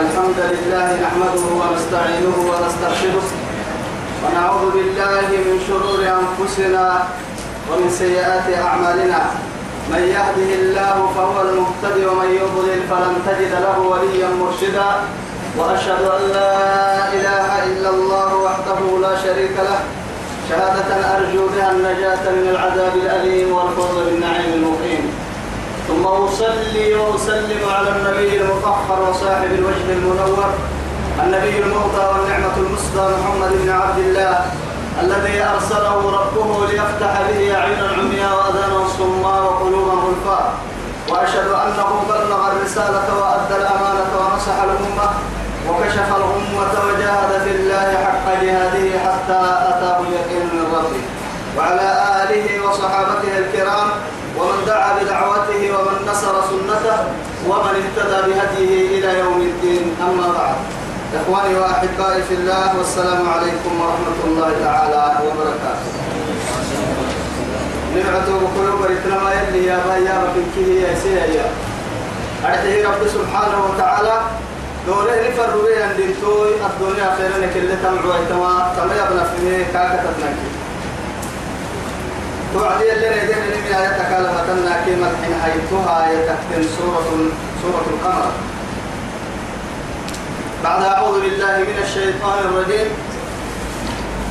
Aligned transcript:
الحمد 0.00 0.40
لله 0.52 0.88
نحمده 1.04 1.44
ونستعينه 1.60 2.36
ونسترشده. 2.50 3.24
ونعوذ 4.22 4.64
بالله 4.76 5.28
من 5.46 5.56
شرور 5.68 6.00
أنفسنا 6.20 6.86
ومن 7.68 7.88
سيئات 8.02 8.46
أعمالنا. 8.66 9.20
من 9.92 10.02
يهده 10.16 10.50
الله 10.60 10.96
فهو 11.16 11.36
المهتدي 11.46 12.02
ومن 12.06 12.30
يضلل 12.40 12.80
فلن 12.90 13.14
تجد 13.28 13.52
له 13.66 13.76
وليا 13.92 14.28
مرشدا. 14.40 14.90
وأشهد 15.58 16.02
أن 16.16 16.22
لا 16.36 16.54
إله 17.16 17.48
إلا 17.70 17.90
الله 17.90 18.30
وحده 18.46 18.80
لا 19.04 19.12
شريك 19.24 19.56
له. 19.68 19.80
شهادة 20.48 20.90
أرجو 21.16 21.42
بها 21.52 21.70
النجاة 21.76 22.24
من 22.38 22.46
العذاب 22.54 22.94
الأليم 23.04 23.48
والفوز 23.56 23.96
بالنعيم 24.06 24.50
المقيم. 24.58 24.99
ثم 25.90 26.06
أصلي 26.06 26.94
وأسلم 26.94 27.60
على 27.68 27.88
النبي 27.88 28.40
المفخر 28.40 29.10
وصاحب 29.10 29.52
الوجه 29.52 29.92
المنور 29.92 30.44
النبي 31.24 31.58
المعطى 31.58 32.04
والنعمة 32.12 32.56
المسدى 32.56 33.00
محمد 33.00 33.52
بن 33.62 33.70
عبد 33.70 33.98
الله 33.98 34.44
الذي 35.02 35.42
أرسله 35.42 35.94
ربه 36.20 36.66
ليفتح 36.66 37.12
به 37.28 37.56
أعين 37.56 37.78
عمياء 37.98 38.32
وأذانا 38.36 38.88
صماء 38.98 39.42
وقلوبا 39.42 39.92
غلفاء 39.92 40.52
وأشهد 41.08 41.48
أنه 41.48 41.90
بلغ 42.08 42.52
الرسالة 42.52 43.06
وأدى 43.20 43.56
الأمانة 43.62 44.10
ونصح 44.20 44.56
الأمة 44.62 45.10
وكشف 45.68 46.08
الأمة 46.16 46.72
وجاهد 46.86 47.42
في 47.44 47.50
الله 47.50 47.88
حق 48.04 48.42
جهاده 48.42 48.98
حتى 48.98 49.40
أتاه 49.68 50.00
اليقين 50.00 50.46
من 50.52 50.74
ربه. 50.74 51.02
وعلى 51.58 51.88
آله 52.22 52.68
وصحابته 52.68 53.38
الكرام 53.38 53.88
ومن 54.60 54.68
دعا 54.68 54.92
بدعوته 55.00 55.62
ومن 55.78 55.96
نصر 56.10 56.34
سنته 56.50 56.98
ومن 57.48 57.74
اهتدى 57.80 58.18
بهديه 58.26 58.98
إلى 58.98 59.18
يوم 59.18 59.40
الدين. 59.40 59.96
أما 60.02 60.28
بعد. 60.38 60.56
إخواني 61.20 61.58
وأحبائي 61.58 62.22
في 62.22 62.34
الله 62.34 62.78
والسلام 62.78 63.28
عليكم 63.28 63.80
ورحمة 63.80 64.20
الله 64.24 64.50
تعالى 64.64 65.04
وبركاته. 65.24 65.90
نبعته 67.96 68.32
بقلوب 68.40 68.82
رتنا 68.82 69.32
يلي 69.32 69.66
يا 69.66 69.78
بايا 69.88 70.22
بكيه 70.36 70.88
يا 70.88 70.94
سيا 71.02 71.44
أرحيه 72.44 72.88
رب 72.88 73.08
سبحانه 73.08 73.64
وتعالى. 73.64 74.20
دوره 74.86 75.14
نفر 75.28 75.50
بيه 75.64 75.84
أن 75.84 75.96
دنتوي 75.96 76.50
الدنيا 76.66 77.16
خيرا 77.16 77.46
كل 77.54 77.68
تمعوا 77.82 78.14
ايتما 78.14 78.72
كما 78.76 78.94
يبنى 78.94 79.24
فيه 79.36 79.72
كاكة 79.72 80.02
تنكي 80.02 80.59
توعدي 82.54 82.92
اللي 82.92 83.08
ندين 83.08 83.38
من 83.38 83.74
آياتك 83.74 84.10
لما 84.18 84.44
تنا 84.48 84.74
كلمة 84.86 85.10
حين 85.22 85.34
هيتها 85.44 86.12
يتكتن 86.12 86.62
سورة 86.78 87.08
سورة 87.62 87.84
القمر 87.94 88.30
بعد 90.64 90.82
أعوذ 90.82 91.20
بالله 91.20 91.56
من 91.58 91.78
الشيطان 91.82 92.38
الرجيم. 92.38 92.88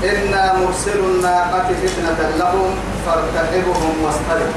إنا 0.03 0.53
مرسل 0.53 1.00
الناقة 1.00 1.67
فتنة 1.81 2.20
لهم 2.39 2.76
فارتقبهم 3.06 3.94
واصطبر. 4.03 4.52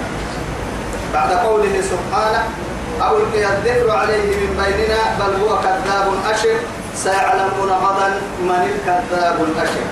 بعد 1.15 1.31
قوله 1.33 1.75
سبحانه 1.93 2.43
أو 3.03 3.17
القي 3.17 3.45
الذكر 3.47 3.91
عليه 3.91 4.29
من 4.37 4.51
بيننا 4.63 5.01
بل 5.19 5.33
هو 5.43 5.59
كذاب 5.59 6.07
أشر 6.31 6.57
سيعلمون 6.95 7.71
غدا 7.85 8.09
من 8.43 8.71
الكذاب 8.71 9.37
الأشر. 9.49 9.87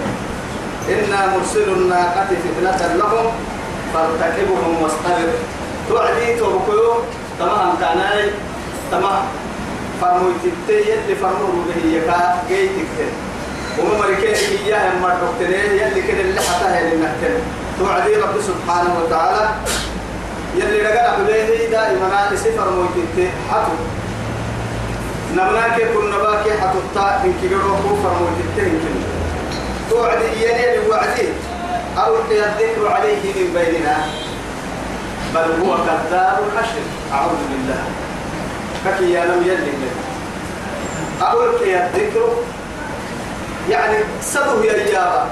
إنا 0.89 1.37
مرسل 1.37 1.69
الناقة 1.69 2.29
فتنة 2.45 2.95
لهم 2.95 3.27
فارتقبهم 3.95 4.83
واصطبر. 4.83 5.31
توعدي 5.89 6.39
توبكيو 6.39 6.95
تمام 7.39 7.77
كاناي. 7.81 8.31
تمام. 8.91 9.23
فرموي 10.01 10.33
تتي 10.43 10.79
يلي 10.91 11.15
فرمو 11.23 11.63
به 11.67 11.97
يكا 11.97 12.43
جيتك. 12.49 12.91
وما 13.79 13.99
مريكين 13.99 14.59
إياه 14.67 14.99
ما 15.03 15.19
دكتوري 15.23 15.55
يلي 15.55 16.03
كده 16.03 16.21
اللي 16.21 16.41
حتى 16.41 16.65
هي 16.65 16.93
المحكمة 16.93 17.41
توعدي 17.79 18.15
رب 18.15 18.37
سبحانه 18.41 18.93
وتعالى. 19.05 19.49
يلي 20.56 20.79
رجع 20.83 21.11
عليه 21.11 21.71
دائما 21.71 22.37
سفر 22.37 22.71
موتي 22.71 23.31
حتو. 23.50 23.73
نمناك 25.33 25.83
كنا 25.95 26.19
باكي 26.19 26.53
حتو 26.61 26.79
إن 27.25 27.34
كيرو 27.41 27.61
هو 27.61 27.97
فرموتي 28.03 28.45
تنكن 28.56 28.97
توعدي 29.91 30.25
يلي 30.43 30.89
وعدي 30.89 31.29
أو 32.06 32.16
الذكر 32.16 32.88
عليه 32.88 33.22
من 33.37 33.55
بيننا 33.55 33.97
بل 35.34 35.66
هو 35.66 35.77
كذاب 35.77 36.38
أشر 36.59 36.84
أعوذ 37.12 37.41
بالله. 37.50 37.83
فكي 38.84 39.12
يا 39.12 39.25
لم 39.25 39.43
يلي 39.43 39.72
ألقي 41.22 41.87
الذكر؟ 41.87 42.28
يعني 43.71 43.99
سبه 44.22 44.65
يا 44.65 44.72
رجال 44.72 45.25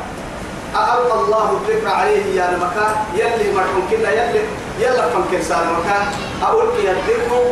ألقى 0.75 1.21
الله 1.21 1.61
الذكر 1.61 1.89
عليه 1.89 2.25
يا 2.41 2.51
المكان 2.55 2.95
يلي 3.15 3.53
مرحوم 3.55 3.89
كنا 3.91 4.11
يلي 4.11 4.43
يلا 4.81 5.09
كم 5.09 5.25
كنسان 5.33 5.59
مكان 5.59 6.07
ألقي 6.43 6.91
الذكر 6.91 7.43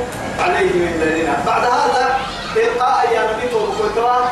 عليه 0.41 0.73
من 0.73 1.01
بيننا. 1.05 1.37
بعد 1.47 1.65
هذا 1.65 2.19
إلقاء 2.57 3.13
يا 3.13 3.23
نبي 3.33 3.55
وكترى 3.55 4.31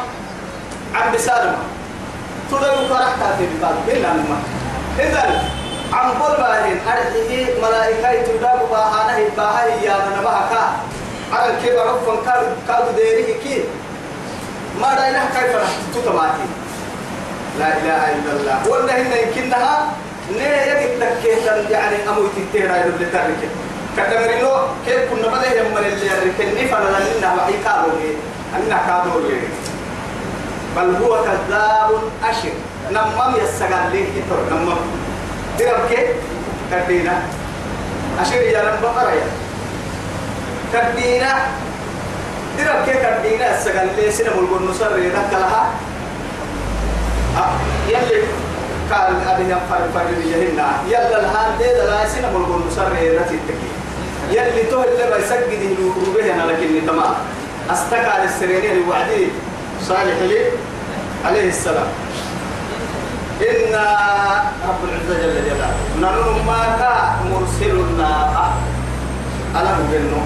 عن 0.94 1.12
بسالمة 1.14 1.56
تدعو 2.50 2.88
فرحتها 2.88 3.36
في 3.36 3.44
الباب 3.44 3.76
إلا 3.88 4.12
المكان 4.12 4.63
إذن 4.98 5.42
عن 5.92 6.10
قل 6.10 6.36
باهين 6.36 6.78
أرحيه 6.88 7.60
ملائكة 7.62 8.22
تدعو 8.26 8.66
باهانه 8.66 9.28
باهي 9.36 9.84
يا 9.84 9.96
نبهك 10.18 10.52
على 11.32 11.52
الكبر 11.52 11.86
رفن 11.86 12.16
كادو 12.26 12.46
كادو 12.68 12.90
ديريه 12.96 13.34
كي. 13.42 13.64
ما 14.80 14.94
داينا 14.94 15.24
كيف 15.34 15.56
تتماتي 15.94 16.46
لا 17.58 17.68
إله 17.78 18.02
إلا 18.14 18.32
الله. 18.40 18.68
ولا 18.68 19.02
هنا 19.02 19.16
يمكنها 19.16 19.86
نه 20.30 20.42
يجد 20.42 21.00
تكيه 21.00 21.50
يعني 21.70 22.08
أمو 22.08 22.22
تتيرا 22.36 22.76
يدل 22.76 23.12
ترك 23.12 23.40
كتمرينو 23.96 24.50
كيف 24.86 25.00
كنا 25.10 25.28
بدأ 25.28 25.60
يمر 25.60 25.80
اللي 25.80 26.06
يركن 26.06 26.48
نفنا 26.54 26.98
لنا 27.18 27.34
وحي 27.34 27.52
كادو 27.64 27.90
أننا 28.56 28.78
كادو 28.86 29.20
بل 30.76 30.96
هو 31.04 31.24
كذاب 31.24 31.90
أشر. 32.30 32.54
نمم 32.90 33.36
يسجل 33.42 33.82
ليه 33.92 34.08
يتر 34.18 34.38
نمم 34.56 34.76
درب 35.58 35.88
كي 35.90 36.06
كدينا 36.72 37.22
أشر 38.20 38.34
يا 38.42 38.62
نم 38.62 38.76
بقرة 38.82 39.10
يا. 39.10 39.26
كدينا 40.72 41.32
درب 42.58 42.84
كي 42.86 42.92
كدينا 42.92 43.58
السجل 43.58 43.88
ليه؟ 43.96 44.10
سنة 44.10 44.30
ملقون 44.40 44.68
نصر 44.70 44.98
يدك 44.98 45.32
لها 45.32 45.70
يلي 47.88 48.22
قال 48.92 49.16
أبي 49.28 49.42
ينفر 49.44 49.80
فرد 49.94 50.24
يهنا 50.26 50.68
يلا 50.88 51.20
الهان 51.20 51.58
دي 51.58 51.64
لا 51.64 52.08
سنة 52.08 52.38
ملقون 52.38 52.64
نصر 52.68 52.94
يدك 53.02 53.26
تكي 53.26 53.70
يلي 54.30 54.62
تو 54.70 54.82
اللي 54.82 55.16
بيسجد 55.16 55.62
يلوبه 55.62 56.34
أنا 56.34 56.42
لكن 56.52 56.86
تمام. 56.86 57.14
أستقال 57.70 58.24
السريرين 58.24 58.88
وعدي 58.88 59.28
صالح 59.82 60.18
لي. 60.22 60.38
عليه 61.24 61.48
السلام. 61.48 61.86
إن 63.40 63.74
رب 64.68 64.80
العزة 64.84 65.22
جل 65.22 65.44
جلاله. 65.44 65.74
نرون 66.00 66.46
ما 66.46 66.76
كا 66.78 66.94
مرسل 67.30 67.70
الناقة 67.70 68.52
أنا 69.54 69.78
بقنو 69.90 70.22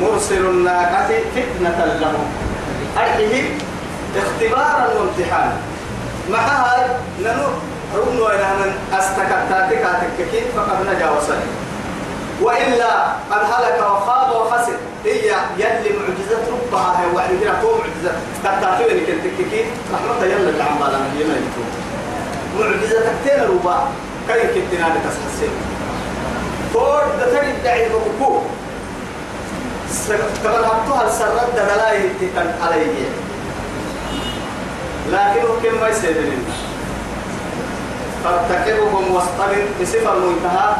مرسل 0.00 0.46
الناقة 0.46 1.10
فتنة 1.36 1.78
لهم. 2.00 2.26
أرحيه 2.98 3.50
اختبارا 4.16 4.86
وامتحانا. 4.98 5.56
مع 6.30 6.38
هذا 6.38 7.00
ننو 7.20 7.48
رمنا 7.96 8.34
إلى 8.34 8.44
أن 8.44 8.72
أستكتاتك 8.92 9.82
أتككين 9.84 10.44
فقد 10.56 10.86
نجا 10.86 11.10
وصل 11.10 11.34
وإلا 12.42 13.02
قد 13.30 13.44
هلك 13.52 13.78
وخاب 13.80 14.30
وخسر 14.36 14.76
هي 15.04 15.34
يلي 15.58 15.90
معجزة 15.98 16.38
ربها 16.52 17.00
هي 17.00 17.16
وعد 17.16 17.30
كده 17.40 17.60
تو 17.62 17.68
معجزة. 17.78 18.12
تتاتوين 18.44 19.06
كنت 19.06 19.24
كيكي 19.38 19.64
رحمة 19.94 20.24
يلا 20.26 20.48
اللي 20.50 20.62
عم 20.62 20.78
بالا 20.78 20.98
من 20.98 21.20
يما 21.20 21.34
يكون 21.34 21.68
معجزة 22.60 23.00
تكتين 23.00 23.42
ربا 23.44 23.88
كي 24.28 24.40
كنتنا 24.40 24.86
لتسحسين 24.94 25.50
فور 26.74 27.02
دتري 27.20 27.50
الدعي 27.50 27.88
بكو 27.88 28.38
كما 30.44 30.66
حطوها 30.68 31.06
السرد 31.08 31.54
دلاله 31.56 32.08
تتن 32.20 32.52
عليه 32.62 33.08
لكن 35.12 35.42
كم 35.62 35.80
ما 35.80 35.88
يسيبنين 35.88 36.44
فارتكبهم 38.24 39.14
واصطبر 39.14 39.64
بصفة 39.82 40.12
المنتهى. 40.12 40.74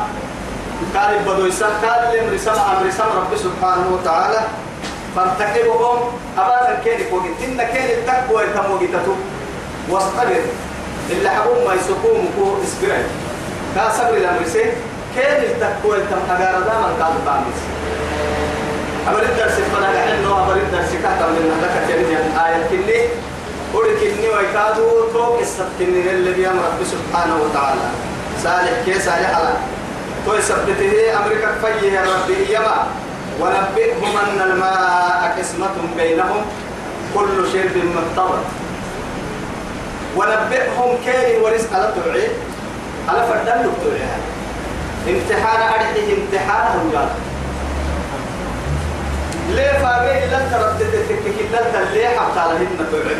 قال 0.96 1.19
بدو 1.26 1.46
يسان 1.46 1.70
قال 1.82 2.00
لهم 2.12 2.34
رسالة 2.34 2.73
أمر 2.73 2.87
رسالة 2.88 3.14
رب 3.14 3.37
سبحانه 3.37 3.87
وتعالى. 3.94 4.40
فارتكبهم 5.17 5.99
أبانا 6.38 6.81
كيني 6.84 7.05
كوكين 7.11 7.34
إن 7.44 7.58
كيني 7.73 7.94
التقوى 7.94 8.43
يتموغتتو 8.43 9.14
واصطبر. 9.90 10.40
اللي 11.11 11.31
حبهم 11.31 11.64
ما 11.67 11.75
يسقوم 11.75 12.29
كو 12.37 12.44
اسبرين. 12.64 13.05
كا 13.75 13.90
صبر 13.99 14.17
الأمر 14.17 14.44
سي 14.52 14.64
التقوى 15.17 15.96
يتم 15.99 16.23
أغارة 16.31 16.61
داما 16.69 16.88
قال 17.00 17.14
بامس. 17.26 17.58
أبرد 19.08 19.37
درس 19.38 19.56
فلا 19.73 20.14
إنه 20.14 20.44
أبرد 20.44 20.67
درس 20.73 20.93
كاتب 21.02 21.29
من 21.34 21.44
لك 21.62 21.75
ترجع 21.88 22.46
آية 22.46 22.62
كني. 22.70 23.00
إني 24.02 24.29
ويكادو 24.29 25.08
توك 25.12 25.40
استبتني 25.43 26.11
الذي 26.11 26.46
أمر 26.46 26.62
رب 26.62 26.81
سبحانه 26.84 27.37
وتعالى. 27.44 27.87
صالح 28.43 28.73
كي 28.84 29.00
صالح 29.00 29.31
على 29.37 29.52
تو 30.27 30.35
يثبته 30.35 31.19
أمريكا 31.19 31.51
فيه 31.63 31.93
يا 31.93 32.03
ربي 32.03 32.55
يما 32.55 32.87
ونبئهم 33.41 34.17
أن 34.17 34.51
الماء 34.51 35.37
قسمة 35.39 35.77
بينهم 35.97 36.43
كل 37.15 37.53
شرب 37.53 37.77
مقتضى 37.97 38.39
ونبئهم 40.17 40.91
كيف 41.05 41.43
ورزق. 41.43 41.73
على 41.75 41.93
توعي 42.05 42.29
على 43.09 43.27
فردان 43.27 43.71
توعي 43.85 44.03
امتحان 45.09 45.63
أرحيه 45.73 46.17
امتحانهم 46.17 46.93
قال 46.95 47.09
ليه 49.51 49.73
فاقي؟ 49.83 50.25
إلا 50.25 50.39
تردد 50.39 50.93
تكك 51.09 51.35
إلا 51.41 51.61
تليه 51.73 52.09
حتى 52.09 52.53
لهن 52.53 52.87
توعي 52.91 53.17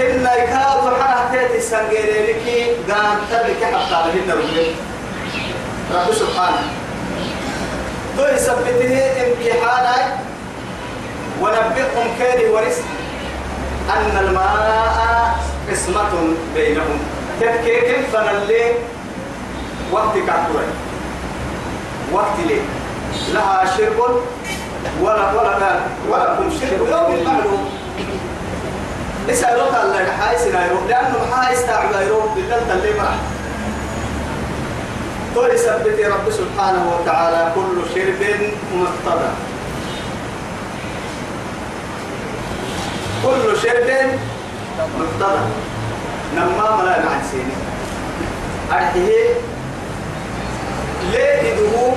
إن 0.00 0.22
يكاد 0.22 0.94
حنا 1.00 1.28
تيتي 1.32 1.60
سنجيري 1.60 2.32
لكي 2.32 2.66
قام 2.92 3.16
تبكي 3.30 3.66
حتى 3.66 3.90
لهن 3.90 4.30
رجل 4.30 4.74
رب 5.92 6.14
سبحانه. 6.14 6.62
تو 8.16 8.24
يثبته 8.26 8.92
امتحانا 9.22 9.96
ونبئهم 11.42 12.06
كيف 12.18 12.50
ورزق 12.54 12.86
أن 13.90 14.18
الماء 14.24 15.38
قسمة 15.70 16.12
بينهم. 16.54 16.98
تبكيك 17.40 18.06
فنلي 18.12 18.72
وقت 19.92 20.14
كاتوري؟ 20.14 20.70
وقت 22.12 22.36
لي. 22.48 22.60
لها 23.34 23.64
شرب 23.76 23.98
ولا 25.02 25.32
ولا 25.32 25.80
ولا 26.10 26.34
كم 26.34 26.50
شرب 26.50 26.80
يوم 26.88 27.24
معلوم. 27.24 27.70
اسألوا 29.30 29.68
الله 29.68 30.06
حايس 30.20 30.42
نايرو 30.54 30.78
لأنه 30.88 31.18
حايس 31.32 31.66
تعب 31.66 31.92
نايرو 31.92 32.20
لله 32.36 32.72
اللي 32.72 32.98
معه. 32.98 33.18
تولي 35.34 35.58
سبت 35.58 35.98
رب 36.00 36.30
سبحانه 36.30 36.84
وتعالى 36.94 37.52
كل 37.54 37.76
شرب 37.94 38.20
مقتضى 38.74 39.30
كل 43.24 43.56
شرب 43.62 43.88
مقتضى 44.98 45.42
نما 46.36 46.76
ملا 46.76 46.98
مع 47.04 47.22
سيني 47.30 47.56
أرحيه. 48.72 49.28
ليه 51.12 51.52
إدهو 51.52 51.92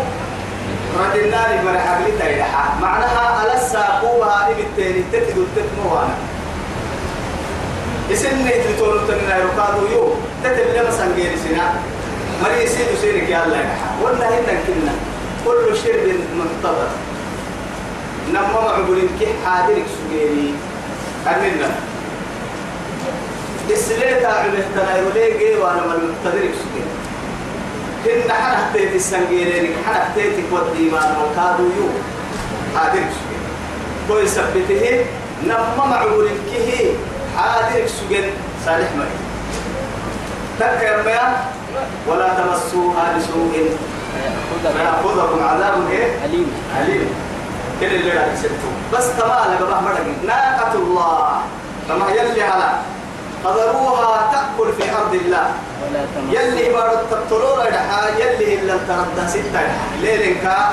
رد 1.00 1.16
النار 1.16 1.50
مرحب 1.66 2.02
لي 2.06 2.12
تيرحا 2.20 2.66
معناها 2.82 3.40
على 3.40 3.54
الساقوها 3.54 4.50
إبي 4.52 4.62
التاني 4.62 5.04
تتدو 5.12 5.44
تتموانا. 5.56 6.16
إسنة 8.12 8.50
تلتون 8.50 9.08
تنين 9.08 9.30
يرقادو 9.30 9.86
يو. 9.92 10.14
تتبلي 10.44 10.88
مسان 10.88 11.14
غير 11.16 11.32
سنا 11.44 11.74
مري 12.44 12.64
يسيدو 12.64 12.96
سيرك 13.02 13.30
يا 13.30 13.46
الله 13.46 13.66
والله 14.04 14.28
إنك 14.28 14.60
كنا 14.68 14.94
كل 15.46 15.78
شرب 15.78 16.06
منتظر. 16.40 16.90
نما 18.34 18.62
معبولين 18.62 19.10
كي 19.20 19.28
حاضرك 19.46 19.86
سجيني. 19.96 20.52
أمنا 21.28 21.70
السليتا 23.70 24.28
عمه 24.28 24.64
تنايرو 24.76 25.10
ليه 25.16 25.58
وأنا 25.58 25.82
من 25.86 25.92
المقتدرك 25.92 26.54
سجيني. 26.62 26.94
هن 28.06 28.32
حنا 28.32 28.70
تيت 28.74 28.96
السنجيرين 28.96 29.76
حنا 29.86 30.12
تيت 30.16 30.34
ودي 30.52 30.90
ما 30.90 31.18
نوكادو 31.18 31.64
يو 31.64 31.90
حاضر 32.76 33.00
سجن 33.00 33.44
كوي 34.08 34.28
سبته 34.28 35.06
نما 35.44 35.86
معول 35.86 36.30
كه 36.52 36.96
حاضر 37.38 37.88
سجن 37.88 38.30
صالح 38.66 38.90
مري 38.98 39.18
تكرم 40.60 41.10
ولا 42.08 42.30
تمسوها 42.34 43.18
بسوء 43.18 43.78
فيأخذكم 44.64 45.44
عذاب 45.44 45.74
إيه؟ 45.92 46.26
أليم. 46.26 46.52
عليم 46.78 47.10
كل 47.80 47.86
اللي 47.86 48.12
راح 48.12 48.26
يسبتوا 48.34 48.74
بس 48.94 49.06
تمام 49.18 49.52
لقى 49.60 49.82
مرقي 49.82 50.14
ناقة 50.28 50.74
الله. 50.74 51.42
كما 51.88 52.10
يلي 52.10 52.44
على 52.44 52.70
قدروها 53.44 54.32
تأكل 54.32 54.74
في 54.74 54.84
أرض 54.96 55.14
الله. 55.14 55.48
يلي 56.32 56.74
بارو 56.74 56.98
تطلور 57.12 57.68
الحا 57.68 58.10
يلي 58.20 58.56
إلا 58.56 58.74
تردى 58.88 59.28
ستة 59.28 59.62
ليلنكا 60.02 60.70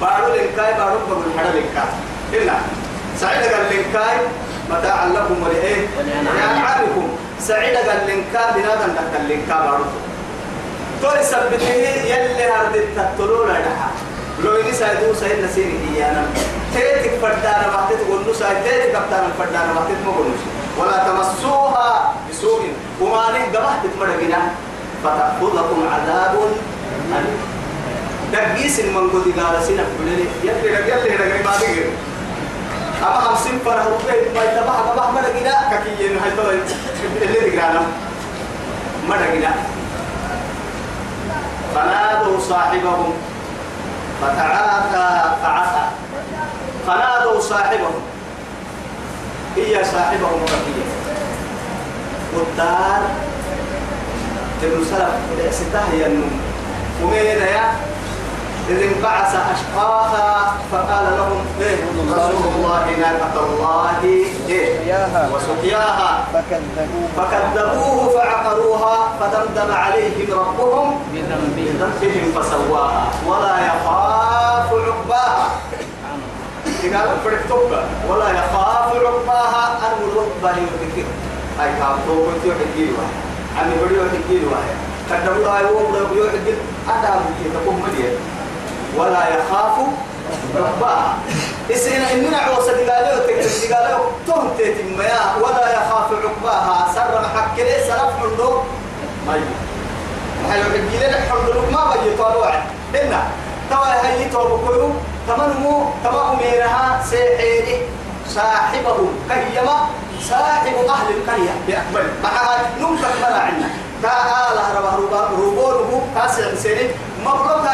بارو 0.00 0.26
لنكاي 0.34 0.74
بارو 0.74 0.98
بقول 1.08 1.24
حدا 1.38 1.50
لنكا 1.60 1.84
إلا. 2.32 2.52
سعيد 3.20 3.52
قال 3.52 3.64
لنكاي 3.70 4.16
متاعا 4.70 5.06
لكم 5.06 5.42
ولإيه؟ 5.42 5.86
لأنعامكم. 6.06 7.08
سعيد 7.40 7.76
قال 7.76 7.98
لنكا 8.08 8.50
بنادم 8.54 8.92
دخل 8.94 9.28
لنكا 9.28 9.60
بارو. 9.66 9.84
تولي 11.02 11.24
سبته 11.24 11.68
يلي 12.12 12.44
هرد 12.52 12.84
تطلور 12.96 13.50
الحا 13.50 13.90
لو 14.44 14.60
إني 14.60 14.72
سايدو 14.72 15.14
سايد 15.14 15.44
نسيني 15.44 15.76
إيانا 15.96 16.22
تيتك 16.74 17.18
فردانا 17.22 17.66
وقتت 17.72 18.00
قلنو 18.10 18.32
سايد. 18.32 18.56
تيتك 18.64 18.94
أبتانا 18.94 19.28
فردانا 19.38 19.72
وقتت 19.76 20.00
مقلوش 20.06 20.40
ولا 20.78 20.96
تمسوها 21.06 22.14
بسوء. 22.30 22.62
وما 23.00 23.24
نقبح 23.32 23.72
تتمرقنا 23.82 24.40
فتأخذكم 25.04 25.78
عذاب 25.92 26.34
أليم. 27.16 27.40
دقيس 28.32 28.80
من 28.80 29.10
قد 29.10 29.26
قال 29.40 29.64
سنة 29.64 29.84
بلني 30.00 30.24
يلي 30.44 30.68
رجل 30.76 31.20
رجل 31.20 31.44
ما 31.44 31.56
دقير 31.56 31.90
أما 33.02 33.20
خمسين 33.20 33.58
فرح 33.64 33.86
ربي 33.86 34.18
ما 34.34 34.44
يتبع 34.44 34.72
قبح 34.72 35.10
مرقنا 35.10 35.54
ككيين 35.70 36.18
هاي 36.18 36.30
طلع 36.36 36.50
اللي 37.22 37.50
دقرانا 37.50 37.82
مرقنا 39.08 39.54
فنادوا 41.74 42.40
صاحبهم. 42.48 43.12
فتعاطى 44.22 45.36
فعصى 45.42 45.86
فنادوا 46.86 47.40
صاحبهم. 47.40 48.02
هي 49.56 49.84
صاحبهم 49.84 50.40
ربيع 50.42 50.86
والدار 52.34 53.02
ابن 54.62 54.84
سلف 54.90 55.54
ستاه 55.54 56.06
النوم 56.06 56.40
ومن 57.02 57.14
يا 57.14 57.72
إذ 58.70 58.82
انبعث 58.82 59.34
أشقاها 59.54 60.54
فقال 60.72 61.04
لهم 61.18 61.40
إيه؟ 61.60 61.76
رسول 62.12 62.44
الله 62.54 62.84
ناقة 63.00 63.36
الله 63.46 63.90
إيه؟ 64.04 64.24
سقياها. 64.78 65.30
وسقياها. 65.34 66.24
فكذبوه 67.16 68.08
فعقروها 68.14 68.96
فدمدم 69.20 69.74
عليهم 69.74 70.28
ربهم 70.30 71.02
بذنبهم 71.12 72.32
فسواها. 72.36 73.06
ولا 73.26 73.54
يخاف 73.66 74.68
عقباها. 74.72 75.48
قال 76.94 77.08
ولا 78.10 78.30
يخاف 78.30 78.96
عقباها. 78.96 79.64
أن 79.86 79.98
الركبة 80.08 80.50
يذكر. 80.50 81.08
أي 81.60 81.70
كاب 81.78 81.96
توبة 82.06 82.42
يحكي 82.44 82.84
له 82.84 83.06
عمي 83.58 83.74
بديو 83.84 84.02
يحكي 84.02 84.38
له 84.38 84.50
كدبوا 85.10 85.44
لا 85.44 85.58
يوم 85.58 85.92
بديو 85.92 86.24
يحكي 86.24 86.54
أدا 86.88 87.10
بكي 87.14 87.50
تقوم 87.54 87.82
مدير 87.88 88.12
ولا 88.96 89.22
يخاف 89.28 89.76
عقباها 90.56 91.14
إسنا 91.70 92.12
إننا 92.12 92.38
عوصة 92.38 92.72
دقالة 92.72 93.16
وتكتب 93.16 93.70
دقالة 93.70 93.98
تهم 94.26 94.48
تيتميا 94.56 95.20
ولا 95.42 95.66
يخاف 95.72 96.08
عقباها 96.24 96.92
سر 96.94 97.20
محكي 97.22 97.62
ليه 97.62 97.92
حلو 97.92 98.56
ما 99.26 99.36
يجي 99.36 99.44
محل 100.44 101.06
لنا 101.06 101.18
حلو 101.20 101.60
ما 101.72 101.92
بيجي 101.92 102.16
طالوع 102.16 102.54
إنا 102.94 103.22
توا 103.70 104.06
هي 104.06 104.28
توبكيو 104.28 104.90
تمنمو 105.28 105.84
تما 106.04 106.32
أميرها 106.32 107.02
سيحيري. 107.10 107.82
صاحبه 108.28 108.98
كهيما 109.28 109.76
صاحب 110.30 110.74
أهل 110.88 111.08
القرية. 111.16 111.54
بأكبر. 111.66 112.04
مع 112.22 112.30
نمسك 112.80 113.14
ملا 113.22 113.40
عنا. 113.40 113.68
تعالى 114.02 114.62
ربه 114.76 114.94
ربه 114.96 115.72
ربونه 115.72 116.02
كاسر 116.14 116.54
سنين 116.54 116.90
مبروك 117.24 117.66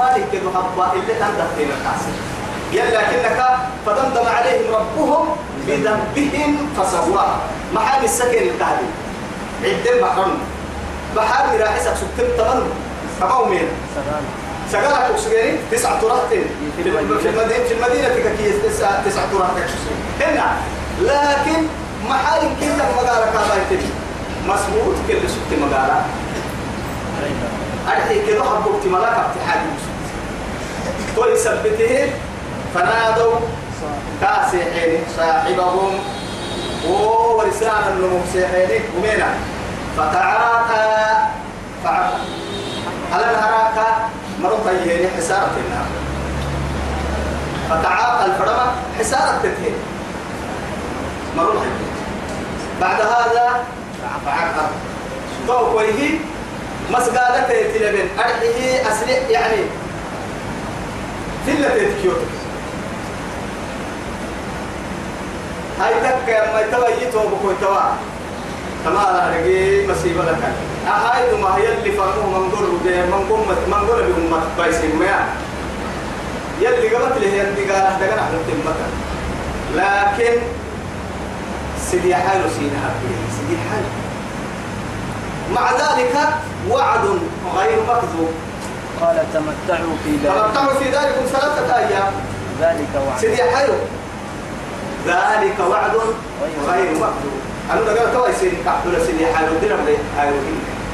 أرحي 0.00 0.16
أمالك 0.16 0.26
كدو 0.32 0.50
حبا 0.50 0.92
اللي 0.92 1.14
تندفتين 1.14 1.68
الكاسر 1.70 2.14
يلا 2.72 3.00
كنك 3.10 3.46
فدمدم 3.86 4.26
عليهم 4.28 4.74
ربهم 4.74 5.26
بذنبهم 5.66 6.68
فسواها 6.76 7.38
محامي 7.74 8.04
السكن 8.04 8.38
الكهدي 8.38 8.88
عدم 9.64 10.00
بحرم 10.02 10.38
بحامي 11.16 11.56
راحسك 11.56 11.94
سكتب 11.94 12.36
تمنم 12.36 12.70
تمام 13.20 13.50
مين؟ 13.50 13.68
سجلك 14.72 14.92
أكسجين 15.10 15.56
تسعة 15.72 16.00
ترات 16.00 16.28
في 16.76 16.88
المدينة 16.88 17.18
في 17.68 17.74
المدينة 17.74 18.08
تككي 18.08 18.52
تسعة 18.68 19.04
تسعة 19.04 19.24
ترات 19.32 19.50
هنا. 20.20 20.56
لكن 21.02 21.62
محل 22.08 22.40
كذا 22.60 22.88
مقالة 22.96 23.26
كابايتين 23.32 23.90
مسموط 24.46 24.94
كل 25.08 25.28
سبت 25.28 25.58
مقالة 25.60 26.02
أرحي 27.88 28.26
كذا 28.26 28.44
حبوك 28.44 28.82
تملاك 28.84 29.12
ابتحاد 29.12 29.60
تو 31.16 31.24
يثبته 31.24 32.12
فنادوا 32.74 33.34
كاسحين 34.20 35.02
صاحبهم. 35.16 35.92
ورسالة 36.80 37.88
النمو 37.88 38.20
سيحيني 38.32 38.80
ومينا. 38.96 39.28
فتعاطى 39.96 40.86
فعقل 41.84 42.20
على 43.12 43.24
الهراكة 43.30 43.86
مرة 44.42 44.70
يهيني 44.70 45.08
حسارة 45.16 45.54
النار. 45.56 45.88
فتعاطى 47.70 48.24
الفرمة 48.26 48.66
حسارة 48.98 49.38
تتهين. 49.42 49.76
مرة 51.36 51.64
بعد 52.80 53.00
هذا 53.00 53.64
فعقل 54.26 54.68
تو 55.46 55.72
كويه 55.72 56.18
مسقالة 56.90 57.48
تلبين 57.48 58.08
أرحيه 58.18 58.82
أسلع 58.88 59.18
يعني 59.30 59.62
فيلا 61.46 61.68
تتكيوت 61.68 62.16
هاي 65.80 65.94
تك 65.94 66.28
ما 66.54 66.62
تبيت 66.62 67.14
وبكون 67.14 67.54
توا. 67.60 67.80
تما 68.84 69.32
رجي 69.34 69.88
مصيبة 69.88 70.22
لك. 70.24 70.42
هاي 70.86 71.36
ما 71.42 71.56
هي 71.56 71.72
اللي 71.72 71.92
فرموه 71.92 72.38
منقول 72.38 72.68
منقول 73.10 73.40
منقول 73.68 74.02
بهم 74.02 74.40
بايسين 74.58 74.96
ما 74.96 75.28
يلي 76.60 76.96
قبت 76.96 77.16
له 77.20 77.26
يلي 77.26 77.72
قال 77.72 77.82
هذا 77.82 78.22
حلو 78.22 78.40
تمك 78.48 78.78
لكن 79.76 80.40
سيدي 81.90 82.14
حاله 82.14 82.48
سينا 82.58 82.90
سيدي 83.36 83.56
حاله 83.70 83.90
مع 85.54 85.72
ذلك 85.72 86.14
وعد 86.70 87.04
غير 87.56 87.78
مكذوب. 87.82 88.32
قال 89.00 89.16
تمتعوا 89.34 89.94
في 90.04 90.10
ذلك. 90.24 90.34
تمتعوا 90.34 90.74
في 90.78 90.84
ذلك 90.84 91.14
ثلاثة 91.32 91.76
أيام. 91.78 92.12
ذلك 92.60 92.88
وعد. 93.06 93.20
سيدي 93.20 93.42
حلو 93.42 93.74
ذلك 95.06 95.56
وعد 95.70 95.92
غير 96.68 96.90
مكذوب 96.94 97.40
أنا 97.72 97.80
قال 97.80 98.12
كويس 98.16 98.36
سيدي 98.40 98.56
كحول 98.66 99.06
سيدي 99.06 99.26
حلو 99.26 99.52
درم 99.62 99.84
لي 99.86 99.96
حلو 100.18 100.36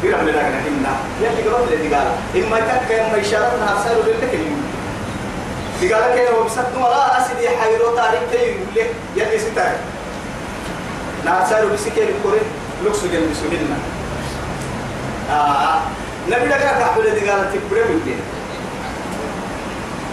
درم 0.02 0.25
لي 0.26 0.32
لكن 0.32 0.42
إنا 0.78 0.92
يلي 1.20 1.42
قرب 1.48 1.68
لي 1.70 1.94
قال 1.94 2.06
إما 2.36 2.58
يتك 2.58 2.92
إما 2.92 3.16
يشاركنا 3.16 3.72
أرسلوا 3.72 4.02
للك 4.02 4.32
قال 5.92 6.02
لك 6.16 6.28
هو 6.34 6.44
بسد 6.44 6.76
ولا 6.76 7.18
أسيدي 7.20 7.48
حلو 7.48 7.96
تاريخ 7.96 8.20
تي 8.32 8.56
يلي 9.16 9.38
ستار 9.38 9.72
نارسلوا 11.25 11.72
بسكين 11.72 12.08
الكوري 12.08 12.40
لوكس 12.84 12.98
جنب 13.04 13.34
سهلنا 13.34 13.76
آه. 15.30 15.80
نبي 16.28 16.47
لك 16.47 16.61
كحول 16.80 17.04
دي 17.14 17.30
قال 17.30 17.52
تبرم 17.52 17.90
الدين 17.90 18.21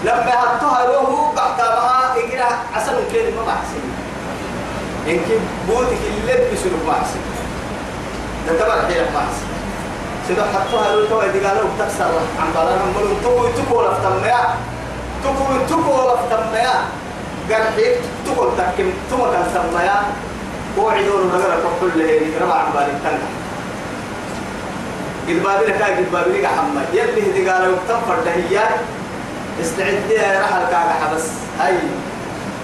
لما 0.04 0.34
هتوها 0.44 0.86
له 0.88 1.34
بعتها 1.36 2.16
إجرا 2.18 2.50
عسل 2.76 2.96
كلمة 3.12 3.42
بحسن. 3.48 3.84
إنك 5.08 5.28
بوتك 5.68 6.02
اللي 6.08 6.34
بسلوك 6.34 6.84
بحسن. 6.88 7.22
ده 8.48 8.54
تبع 8.60 8.76
حيلك 8.88 9.10
بحسن. 9.16 9.48
سيدا 10.28 10.44
حطوها 10.54 10.96
له 10.96 11.10
تو 11.10 11.22
إذا 11.22 11.50
قالوا 11.50 11.70
تكسر 11.80 12.12
عن 12.40 12.50
بلان. 12.56 12.80
ملون 12.96 13.18
تكو 13.24 13.48
تكو 13.48 13.82
لفتميا 13.82 14.40
تكو 15.24 15.44
تكو 15.70 15.94
لفتميا 16.10 16.74
قال 17.52 17.64
حيك 17.76 17.98
تكو 18.26 18.50
تكم 18.58 18.90
تكو 19.10 19.24
كان 19.32 19.46
سميا 19.54 19.98
وعدون 20.78 21.32
رجل 21.34 21.64
كل 21.82 22.00
له 22.00 22.46
ربع 22.46 22.56
عن 22.56 22.72
بالي 22.74 22.94
تنح 23.04 23.43
قد 25.28 25.44
بابي 25.44 25.66
لك 25.66 25.82
قد 25.82 26.12
بابي 26.12 26.42
لك 26.42 26.46
حمد. 26.46 26.88
يلي 26.94 27.32
هدي 27.32 27.50
قالوا 27.50 27.78
تنفر 27.88 28.18
دهيات 28.26 28.76
استعد 29.62 30.10
يا 30.10 30.42
رحل 30.42 30.64
كاغا 30.72 30.94
حبس. 31.02 31.28
هاي. 31.60 31.78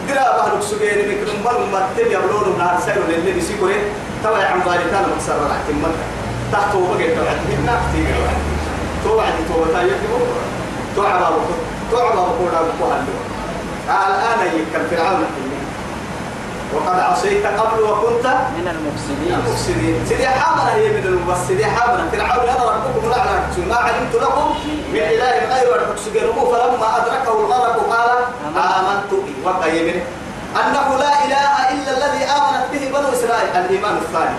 درا 0.09 0.37
بحلك 0.37 0.61
سجيري 0.61 1.03
مكرم 1.09 1.39
بل 1.45 1.71
ما 1.71 1.87
تبي 1.97 2.13
يبلون 2.13 2.57
نهار 2.57 2.79
سيرو 2.85 3.03
للي 3.09 3.31
بيسيكوري 3.31 3.75
تبع 4.23 4.37
عن 4.37 4.59
بالي 4.59 4.85
كان 4.91 5.05
مكسر 5.15 5.33
راح 5.33 5.57
تمك 5.67 5.95
تحت 6.51 6.75
وبقى 6.75 7.07
توعد 7.15 7.39
هنا 7.49 7.81
كتير 7.83 8.15
توعد 9.03 9.33
توعد 9.49 9.85
يكتبوا 9.87 10.25
توعد 10.95 11.21
توعد 11.91 12.13
كودا 12.39 12.59
أبو 12.59 12.85
الآن 13.89 14.39
يكن 14.55 14.83
فرعون. 14.91 15.25
وقد 16.73 16.99
عصيت 16.99 17.45
قبل 17.45 17.81
وكنت 17.81 18.25
من 18.57 18.65
المفسدين. 18.75 19.33
المفسدين. 19.33 20.05
سيدي 20.09 20.27
حامنا 20.27 20.75
هي 20.75 20.89
من 20.89 21.05
المفسدين. 21.05 21.65
حامنا 21.65 22.09
فرعون 22.11 22.49
أنا 22.49 22.63
ربكم 22.71 23.09
لا 23.09 23.17
ما 23.69 23.75
علمت 23.75 24.15
لكم 24.15 24.55
من 24.93 24.99
إله 24.99 25.31
غير 25.53 25.67
ربكم 25.81 26.51
فلما 26.51 26.97
أدركه 26.97 27.39
الغرق 27.39 27.77
قال 27.93 28.09
آمنت 28.57 29.11
به. 29.11 29.35
وقيمنه 29.45 30.03
أنه 30.61 30.97
لا 30.97 31.25
إله 31.25 31.53
إلا 31.73 31.91
الذي 31.97 32.23
آمنت 32.25 32.65
به 32.71 32.83
بنو 32.99 33.09
إسرائيل. 33.13 33.49
الإيمان 33.55 33.97
الثاني. 33.97 34.37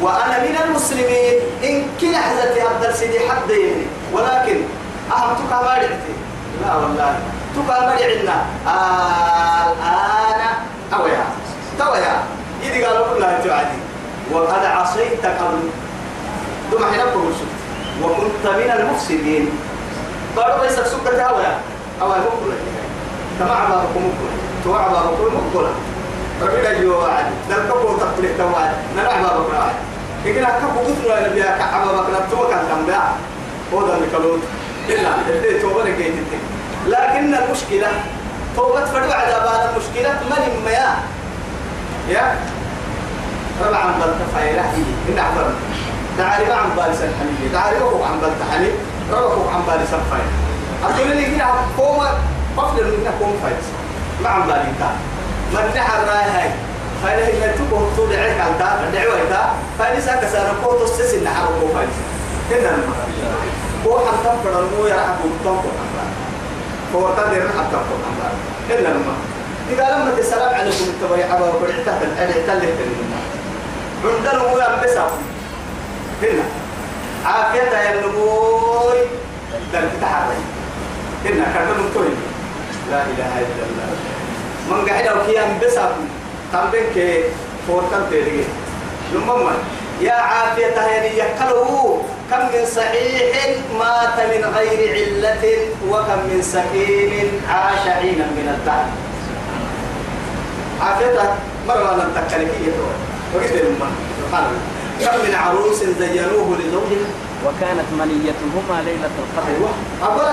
وأنا 0.00 0.36
من 0.38 0.56
المسلمين. 0.64 1.34
إن 1.64 1.86
كل 2.00 2.16
حزتي 2.16 2.62
أبدل 2.66 2.94
سيدي 2.94 3.20
حد 3.30 3.50
يمني 3.50 3.86
ولكن 4.12 4.58
اهمتك 5.12 5.52
ما 5.52 5.78
لا 6.62 6.74
والله. 6.74 7.18
تبقى 7.56 7.80
مرعنا 7.82 8.36
آه 8.66 9.74
الان 10.92 11.00
أو 11.00 11.06
يا 11.06 11.24
توا 11.78 11.96
يا 11.96 12.22
يدي 12.62 12.84
قالوا 12.84 13.06
كلها 13.14 13.40
تعدي 13.44 13.78
وقد 14.32 14.64
عصيت 14.64 15.26
قبل 15.26 15.58
دم 16.72 16.84
حين 16.84 17.00
وكنت 18.02 18.44
من 18.46 18.70
المفسدين. 18.70 19.50
قالوا 20.36 20.66
بس 20.66 20.72
سكة 20.74 21.26
هوا 21.26 21.42
هوا 22.02 22.16
مقبلة 22.18 22.56
تمع 23.40 23.64
بابكم 23.68 24.00
مقبلة 24.06 24.30
توع 24.64 24.86
بابكم 24.88 25.34
مقبلة 25.36 25.72
ربنا 26.42 26.70
يجوا 26.70 26.96
وعد 26.96 27.24
نلقوا 27.50 27.98
تقبل 27.98 28.28
توعد 28.38 28.70
نلع 28.96 29.16
بابك 29.22 29.50
راعي 29.54 29.74
إذا 30.24 30.44
كفوا 30.44 30.82
قتلوا 30.82 31.18
أنا 31.18 31.28
بيا 31.28 31.56
كعب 31.58 31.86
بابك 31.88 32.06
نبتوا 32.10 32.50
كان 32.50 32.64
تنبع 32.70 33.02
هو 33.74 33.86
ده 33.86 33.94
اللي 33.96 34.06
كلوت 34.16 34.40
إلا 34.88 35.08
اللي 35.28 35.58
توبة 35.60 35.82
لقيت 35.84 36.14
لكن 36.86 37.34
المشكلة 37.34 37.88
توبة 38.56 38.84
فدوا 38.84 39.14
على 39.14 39.34
بعض 39.44 39.60
المشكلة. 39.68 40.12
من 40.30 40.64
ما 40.64 40.70
يا؟ 40.70 40.94
يا؟ 42.08 42.34
ربع 43.66 43.78
عن 43.78 43.92
بلت 44.00 44.16
فايلة 44.34 44.62
إن 45.08 45.18
أحضر. 45.18 45.50
تعالي 46.18 46.44
ما 46.44 46.54
عن 46.54 46.70
بالي 46.76 46.94
سن 46.96 47.10
حنيفي 47.20 47.52
تعالي 47.52 47.78
وهو 47.78 48.04
عن 48.04 48.20
بلت 48.20 48.40
حنيف 48.52 48.74
ربع 49.12 49.50
عن 49.54 49.62
بالي 49.66 49.86
سن 49.90 50.00
فايلة 50.10 50.32
أقول 50.84 51.16
لي 51.16 51.26
هنا 51.26 51.44
قوم 51.78 51.98
قفل 52.56 52.84
من 52.84 53.12
قوم 53.20 53.40
فايلة 53.42 53.58
ما 54.22 54.28
عن 54.28 54.42
بالي 54.46 54.72
كان 54.78 54.96
من 55.52 55.70
نحر 55.76 55.98
راي 55.98 56.30
هاي 56.36 56.50
فايلة 57.02 57.26
هي 57.26 57.52
تبغى 57.52 57.86
تقول 57.96 58.12
عيك 58.16 58.40
على 58.40 58.54
تا. 58.58 58.90
دعوة 58.94 59.18
تا. 59.30 59.52
فايلة 59.78 60.52
قوة 60.64 60.84
تسس 60.86 61.14
إن 61.14 61.28
حرب 61.28 61.52
قوم 61.60 61.70
فايلة 61.74 61.92
هنا 62.50 62.74
المكان 62.74 63.10
هو 63.86 63.98
حتى 63.98 64.30
فرمو 64.44 64.86
يرحب 64.86 65.18
وطنقو 65.24 65.68
هو 66.94 67.06
قدر 67.06 67.42
حتى 67.58 67.76
فرمو 67.88 68.30
هنا 68.70 68.88
المكان 68.88 69.14
إذا 69.70 69.82
لما 69.90 70.10
تسلم 70.18 70.54
عليكم 70.54 70.84
التبري 70.84 71.24
حبا 71.24 71.48
وبرعتا 71.54 72.00
الألي 72.02 72.32
تلك 72.46 72.74
عندنا 74.04 74.38
هو 74.42 74.58
ينبسا 74.58 75.10
هنا 76.22 76.42
عافية 77.24 77.60
يا 77.78 77.94
النبوي 77.94 78.98
دل 79.72 79.88
تحري 80.02 80.36
هنا 81.24 81.44
كرنا 81.54 81.88
نطوي 81.90 82.08
لا 82.90 83.02
إله 83.02 83.32
إلا 83.38 83.64
الله. 83.68 83.88
من 84.70 84.88
قاعد 84.88 85.06
أو 85.06 85.26
كي 85.26 85.34
ينبسا 85.34 85.96
تنبين 86.52 86.84
كي 86.94 87.22
فورتان 87.68 88.02
تيري 88.10 88.44
لما 89.14 89.52
يا 90.00 90.12
عافية 90.12 90.66
يعني 90.66 91.18
يكله 91.18 92.02
كم 92.30 92.38
من 92.38 92.66
صحيح 92.76 93.46
مات 93.78 94.16
من 94.36 94.44
غير 94.56 94.80
علة 94.94 95.44
وكم 95.88 96.18
من 96.30 96.42
سكين 96.42 97.30
عاش 97.48 97.88
عينا 97.88 98.24
من 98.24 98.56
الدهر 98.58 98.86
عافيتها 100.80 101.36
مرة 101.68 101.94
لم 101.94 102.12
تكلكية 102.14 102.72
وقلت 103.34 103.52
لهم 103.52 103.90
سبحان 104.26 104.44
الله. 104.44 105.10
كم 105.10 105.28
من 105.28 105.34
عروس 105.34 105.78
زينوه 105.98 106.58
لزوجها؟ 106.58 107.10
وكانت 107.44 107.88
منيتهما 107.98 108.82
ليلة 108.84 109.10
القدر. 109.18 109.48
أيوة. 109.48 109.70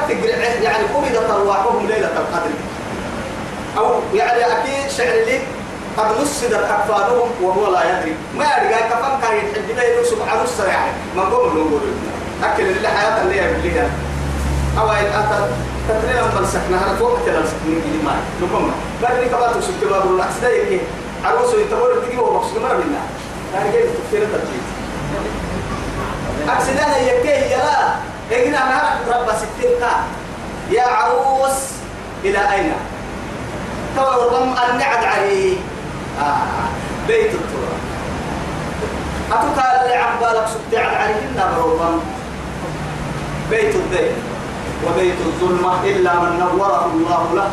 تقرع 0.07 0.43
يعني 0.63 0.83
قبضت 0.93 1.29
أرواحهم 1.29 1.87
ليلة 1.87 2.07
القدر. 2.07 2.49
أو 3.77 3.99
يعني 4.13 4.45
أكيد 4.45 4.91
شعر 4.97 5.15
لي 5.25 5.39
قد 5.97 6.21
نسدت 6.21 6.53
أكفانهم 6.53 7.29
وهو 7.41 7.73
لا 7.73 7.81
يدري. 7.99 8.15
ما 8.37 8.45
يدري 8.45 8.73
كفن 8.75 9.21
كان 9.21 9.35
يتحب 9.37 9.69
له 9.77 10.03
سبحانه 10.03 10.43
السريع 10.43 10.79
ما 11.15 11.23
قوم 11.23 11.57
نقول. 11.57 11.81
أكل 12.43 12.63
اللي 12.63 12.87
حياة 12.87 13.21
اللي 13.21 13.37
يبلغها 13.37 13.89
أو 14.79 14.91
أنت 14.91 15.49
تترينا 15.89 16.21
من 16.21 16.47
سكنها 16.47 16.83
أنا 16.85 16.99
لنا 17.27 17.45
سكنين 17.45 17.81
كذي 17.81 18.01
ما. 18.05 18.15
نقوم. 18.41 18.71
بعدين 19.03 19.27
كبار 19.27 19.53
تسكت 19.53 19.83
باب 19.89 20.05
الله 20.05 20.25
سدايك 20.39 20.81
عروس 21.25 21.53
يتبور 21.53 21.93
تجي 22.07 22.17
وبخش 22.17 22.51
مرة 22.51 22.73
منا 22.73 23.01
أنا 23.55 23.71
جاي 23.71 23.83
تفكير 23.83 24.25
تجي؟ 24.25 24.59
أكسدها 26.49 26.97
يكيه 26.97 27.55
يلا 27.55 27.95
إجنا 28.31 28.57
أنا 28.63 28.99
رب 29.09 29.31
ستين 29.37 29.81
يا 30.71 30.83
عروس 30.83 31.57
إلى 32.23 32.53
أين؟ 32.53 32.73
تو 33.95 34.01
ربما 34.03 34.69
النعد 34.71 35.03
عليه 35.03 35.57
بيت 37.07 37.31
التراب. 37.33 37.79
أتوكا 39.31 39.83
اللي 39.83 39.95
بالك 40.21 40.47
سبت 40.47 40.79
على 40.79 40.95
عليه 40.95 41.15
ربما 41.57 41.99
بيت 43.49 43.75
الدين 43.75 44.15
وبيت 44.87 45.15
الظلمة 45.25 45.83
إلا 45.83 46.13
من 46.19 46.39
نوره 46.39 46.85
الله 46.93 47.33
له. 47.35 47.51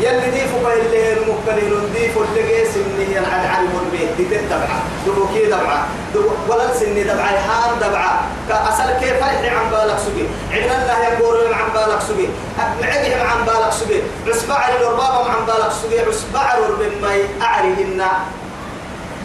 يلي 0.00 0.30
دي 0.30 0.40
فوق 0.48 0.72
اللي 0.72 1.12
المقبلين 1.12 1.92
دي 1.94 2.08
فوق 2.08 2.22
اللي 2.30 2.42
جيس 2.42 2.76
اللي 2.76 3.16
ينعد 3.16 3.46
عن 3.46 3.68
البيت 3.86 4.10
دي 4.16 4.24
تتبعه 4.24 4.82
دبو 5.06 5.26
كي 5.34 5.46
دبعه 5.46 5.86
دبو 6.14 6.28
ولا 6.48 6.74
سني 6.74 7.02
دبعه 7.02 7.30
هان 7.30 7.78
دبعه 7.80 8.20
كأصل 8.48 8.92
كيف 9.00 9.20
فرح 9.20 9.52
عن 9.52 9.70
بالك 9.70 9.98
سجي 9.98 10.24
عندنا 10.52 10.82
الله 10.82 10.98
يقول 11.08 11.54
عن 11.54 11.68
بالك 11.74 12.00
سجي 12.00 12.28
معجهم 12.82 13.26
عن 13.26 13.44
بالك 13.46 13.72
سجي 13.72 14.02
عسبع 14.28 14.68
الربابة 14.68 15.30
عن 15.30 15.46
بالك 15.46 15.72
سجي 15.82 16.00
عسبع 16.00 16.54
الربما 16.58 17.12
أعرهن 17.42 18.02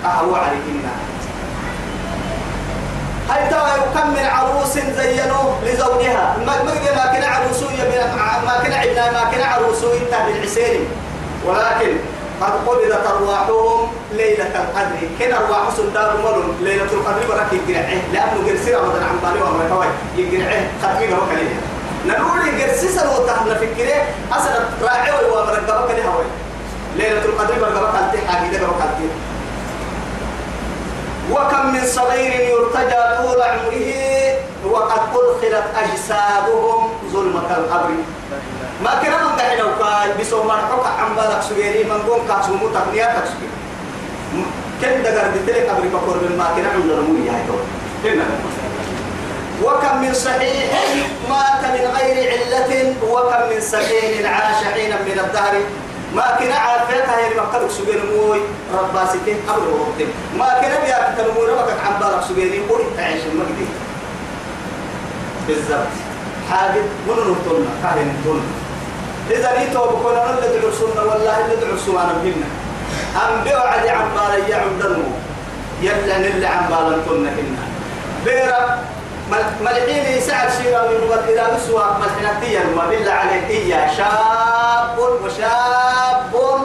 أهو 0.05 0.35
عليهن 0.35 0.83
هل 3.29 3.49
ترى 3.49 3.71
كم 3.93 4.09
من 4.09 4.25
عروس 4.25 4.73
زينوه 4.73 5.59
لزوجها 5.65 6.37
ما 6.45 6.63
ما 6.63 7.05
كان 7.13 7.23
عروسية 7.23 7.83
ما 8.45 8.59
كان 8.63 8.73
عندنا 8.73 9.11
ما 9.11 9.31
كان 9.31 9.41
بالعسير 10.49 10.79
ولكن 11.45 11.97
قد 12.41 12.51
قبضت 12.67 13.07
أرواحهم 13.07 13.87
ليلة 14.13 14.43
القدر. 14.43 15.07
كان 15.19 15.33
أرواح 15.33 15.69
سلطان 15.77 16.15
ملون 16.19 16.57
ليلة 16.61 16.83
القدر 16.83 17.27
بركة 17.29 17.53
يقرعه. 17.53 18.01
لأنه 18.13 18.49
قرسي 18.49 18.75
رمضان 18.75 19.03
عن 19.03 19.17
بالي 19.23 19.41
وما 19.41 19.69
كوي 19.69 19.85
يقرعه 20.25 20.67
ختمي 20.81 21.13
هو 21.13 21.21
كليه 21.31 21.55
نقول 22.07 22.61
قرسي 22.61 22.87
سلو 22.87 23.25
تحنا 23.27 23.53
فكره 23.53 24.03
أصلا 24.31 24.59
راعي 24.81 25.11
وما 25.31 25.51
رقبك 25.51 25.91
لهوي 25.91 26.25
ليلة 26.97 27.25
القدر 27.25 27.53
بركة 27.61 27.91
كالتي 27.91 28.27
حاجة 28.27 28.57
بركة 28.57 28.99
وكم 31.31 31.73
من 31.73 31.85
صغير 31.85 32.41
يرتجى 32.41 33.01
طول 33.17 33.41
عمره 33.41 33.93
وقد 34.65 34.99
أدخلت 35.13 35.63
أجسادهم 35.75 36.89
ظلمة 37.13 37.57
القبر. 37.57 37.89
ما 38.83 38.91
كنا 39.01 39.27
من 39.27 39.35
دحين 39.37 39.61
وكاي 39.65 40.09
بسو 40.19 40.43
مرحوك 40.43 40.85
عم 40.99 41.15
بالك 41.15 41.41
سجيري 41.49 41.83
من 41.83 41.99
قوم 42.07 42.27
كاسو 42.27 42.53
متقنياتك 42.53 43.25
سجيري 43.31 43.55
كن 44.81 45.03
دقر 45.03 45.27
دتلك 45.35 45.69
قبر 45.69 45.87
بكور 45.87 46.17
ما 46.37 46.47
كنا 46.55 46.69
من 46.77 46.87
نرمي 46.87 47.29
هاي 47.29 47.43
دور 47.47 47.63
وكم 49.63 50.01
من 50.01 50.13
صحيح 50.13 50.71
مات 51.29 51.61
من 51.75 51.83
غير 51.95 52.31
علة 52.31 52.95
وكم 53.11 53.41
من 53.49 53.61
سكين 53.61 54.25
عاش 54.25 54.63
حينا 54.73 54.95
من 54.95 55.19
الدهر. 55.19 55.55
ما 56.15 56.37
كنا 56.39 56.55
عارفينها 56.55 57.17
هي 57.17 57.29
مكتب 57.39 57.69
سجين 57.69 58.01
موي 58.15 58.41
ربا 58.73 59.05
سكين 59.05 59.37
قبل 59.47 59.67
وقت. 59.67 59.99
ما 60.37 60.61
كنا 60.61 60.79
بيا 60.79 61.13
كتنمو 61.13 61.43
ربك 61.43 61.79
عم 61.85 61.99
بالك 61.99 62.23
سجيني 62.29 62.59
قولي 62.69 62.83
تعيش 62.97 63.21
المجدي. 63.31 63.67
بالضبط. 65.47 65.93
حاجة 66.51 66.81
من 67.07 67.15
نطلنا 67.15 67.71
كاهن 67.83 68.13
نطلنا 68.15 68.68
إذا 69.31 69.59
نيتوا 69.59 69.85
بكون 69.85 70.11
أنا 70.11 70.29
اللي 70.29 70.71
سنة 70.71 71.03
والله 71.03 71.37
اللي 71.45 71.77
سنة 71.85 72.13
بهنا 72.23 72.49
أم 73.15 73.43
بيو 73.43 73.57
عدي 73.57 73.89
عم 73.89 74.09
بالي 74.15 74.53
عم 74.53 74.79
دنو 74.79 75.03
يلا 75.81 76.47
عم 76.47 76.65
بالنطلنا 76.69 77.29
هنا 77.29 77.63
بيرا 78.25 78.83
ملحين 79.61 80.17
يسعد 80.17 80.49
شيرا 80.61 80.81
من 80.81 81.09
وقت 81.09 81.23
إلى 81.29 81.47
نسوى 81.55 81.83
ملحنتيا 82.01 82.63
ما 82.75 82.85
بالله 82.85 83.11
عليك 83.11 83.49
إيا 83.49 83.87
شاب 83.97 84.99
وشاب 84.99 86.59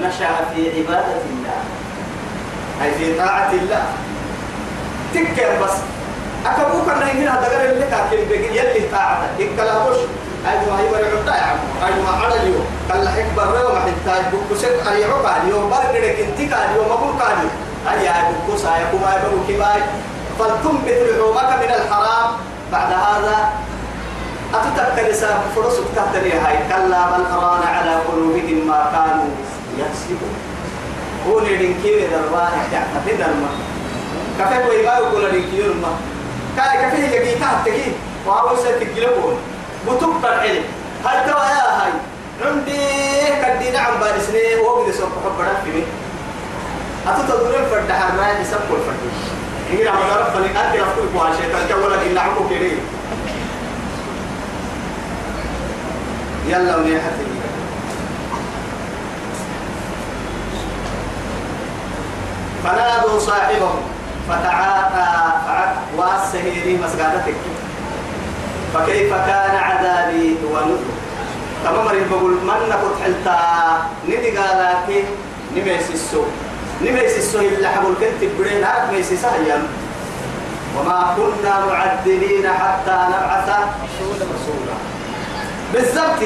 نشأ 0.00 0.28
في 0.54 0.78
عبادة 0.78 1.22
الله. 1.30 1.58
أي 2.82 2.90
في 2.98 3.18
طاعة 3.18 3.52
الله. 3.52 3.84
تكر 5.14 5.64
بس. 5.64 5.76
أكبوك 6.46 6.88
أن 6.88 7.02
هنا 7.02 7.40
دقر 7.40 7.64
اللي 7.64 7.86
كاكل 7.86 8.24
بقي 8.28 8.56
يلي 8.56 8.88
طاعته 8.92 9.26
إكلاهوش 9.40 9.96
أيوة 10.46 10.90
بري 10.90 11.18
عبدا 11.18 11.34
يا 11.36 11.42
عم 11.42 11.58
أيوة 11.86 12.24
على 12.24 12.34
اليوم 12.42 12.66
قال 12.90 13.08
حك 13.08 13.26
برا 13.36 13.64
وما 13.68 13.80
حتى 13.80 14.14
بكسك 14.32 14.86
أي 14.92 15.04
عقا 15.04 15.42
اليوم 15.42 15.70
برد 15.70 15.94
لك 15.96 16.16
انتك 16.20 16.52
اليوم 16.70 16.88
أقول 16.90 17.14
كادي 17.18 17.48
أي 17.90 18.08
أي 18.08 18.22
بكوس 18.32 18.64
أي 18.64 18.84
كما 18.92 19.08
يبغوا 19.14 19.46
كباي؟ 19.48 19.82
فلتنبت 20.38 20.98
لحومك 21.08 21.50
من 21.62 21.70
الحرام. 21.74 22.30
بعد 22.72 22.92
هذا 22.92 23.36
أتتذكر 24.54 25.08
لسان 25.08 25.38
فرصك 25.56 25.84
تهتري 25.96 26.32
هاي 26.32 26.58
كلا 26.68 27.06
بل 27.10 27.24
أران 27.32 27.62
على 27.62 27.94
قلوبهم 27.94 28.68
ما 28.68 28.90
كانوا 28.92 29.30
يكسبون. 29.78 30.34
قولي 31.26 31.56
لنكيو 31.56 31.98
دربان 32.10 32.52
تعتقد 32.72 33.20
الماء. 33.20 33.56
كفاك 34.38 34.70
ويبا 34.70 34.94
يقول 34.94 35.24
لنكيو 35.24 35.72
الماء. 35.72 35.96
كاي 36.56 36.90
كفيه 36.90 37.20
يجي 37.20 37.34
تحتكي 37.34 37.92
وهو 38.26 38.56
سيتكلمون 38.56 39.36
بتبقى 39.86 40.34
العلم 40.34 40.64
هل 41.04 41.26
ترى 41.26 41.40
يا 41.40 41.82
هاي؟ 41.82 41.92
عندي 42.44 42.80
كدينا 43.42 43.78
عم 43.78 44.00
بارسني 44.00 44.56
وقد 44.56 44.90
سوف 44.90 45.08
حبنا 45.24 45.54
في 45.64 45.70
مين 45.70 45.86
يسبق 48.42 48.70
الفرد 48.70 48.96
إني 49.72 49.88
عم 49.88 49.96
أعرف 49.96 50.36
فني 50.36 50.46
أنت 50.46 50.80
أفكر 50.80 51.06
بوا 51.14 51.26
شيء. 51.36 51.68
تقول 51.68 51.92
لك 51.92 51.98
إلا 52.06 52.20
عمو 52.20 52.48
كريم. 52.48 52.80
يلا 56.48 56.76
ونيحتي 56.76 57.26
فنادوا 62.64 63.18
صاحبهم. 63.18 63.82
فتعاطى 64.28 65.06
والسهيري 65.96 66.78
مسجدتك. 66.84 67.34
فكيف 68.74 69.12
كان 69.14 69.56
عذابي 69.56 70.36
ونذر؟ 70.52 70.78
كما 71.64 71.82
مريم 71.82 72.08
بقول 72.10 72.32
من 72.32 72.68
نقول 72.68 72.92
حلتا؟ 73.04 73.38
ندي 74.08 74.38
قالك 74.38 75.04
نميس 75.56 75.90
السوق 75.94 76.28
نميس 76.82 77.16
السوق 77.16 77.40
اللي 77.40 77.68
حبول 77.68 77.94
كنت 78.00 78.30
برين 78.38 78.64
عارف 78.64 78.90
ميس 78.92 79.06
سهيا 79.22 79.62
وما 80.78 81.14
كنا 81.16 81.66
معذبين 81.66 82.48
حتى 82.48 82.96
نبعث 83.08 83.48
رسولا 84.34 84.76
بالضبط. 85.72 86.22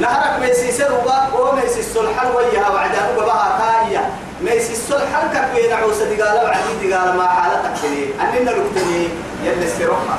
نهرك 0.00 0.40
ميس 0.40 0.76
سروا 0.78 1.12
وميس 1.40 1.78
السلحل 1.78 2.26
وياها 2.36 2.70
وعدانو 2.70 3.20
بها 3.20 3.58
كايا 3.58 4.10
ميس 4.44 4.70
السلحل 4.70 5.28
كبين 5.34 5.72
عوسى 5.72 6.04
دقالة 6.16 6.44
وعدي 6.44 6.88
دقالة 6.88 7.16
ما 7.16 7.26
حالتك 7.28 7.70
تلي 7.82 8.06
أننا 8.20 8.50
نكتني 8.50 9.08
يلي 9.44 9.64
استروحها 9.66 10.18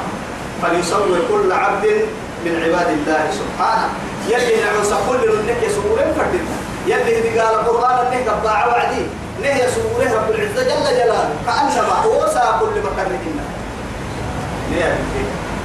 فليصور 0.62 1.18
كل 1.32 1.52
عبد 1.52 1.86
من 2.46 2.54
عباد 2.64 2.88
الله 2.88 3.24
سبحانه. 3.40 3.90
يلي 4.30 4.64
نعوسى 4.64 4.96
كل 5.10 5.22
منك 5.36 5.60
يسورين 5.64 6.14
فردنا 6.18 6.56
يلي 6.88 7.30
دقال 7.30 7.54
القرآن 7.60 7.98
انه 8.14 8.32
قبع 8.32 8.68
وعدي 8.68 9.04
نه 9.42 9.50
يسوره 9.50 10.10
رب 10.18 10.30
العزة 10.32 10.64
جل 10.64 10.86
جلاله. 10.98 11.30
كأنما 11.46 11.96
هو 12.06 12.28
سا 12.34 12.60
كل 12.60 12.76
مكاننا 12.88 13.36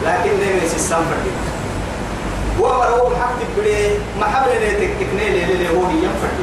لكن 0.04 0.30
نه 0.40 0.64
يسي 0.64 0.76
السنفردنا 0.76 1.50
ومرهو 2.60 3.10
محق 3.10 3.38
بلي 3.56 3.98
محبل 4.20 4.50
نيتك 4.60 4.90
تكنيل 5.00 5.50
اللي 5.50 5.68
هو 5.68 5.90
ينفرد 5.90 6.40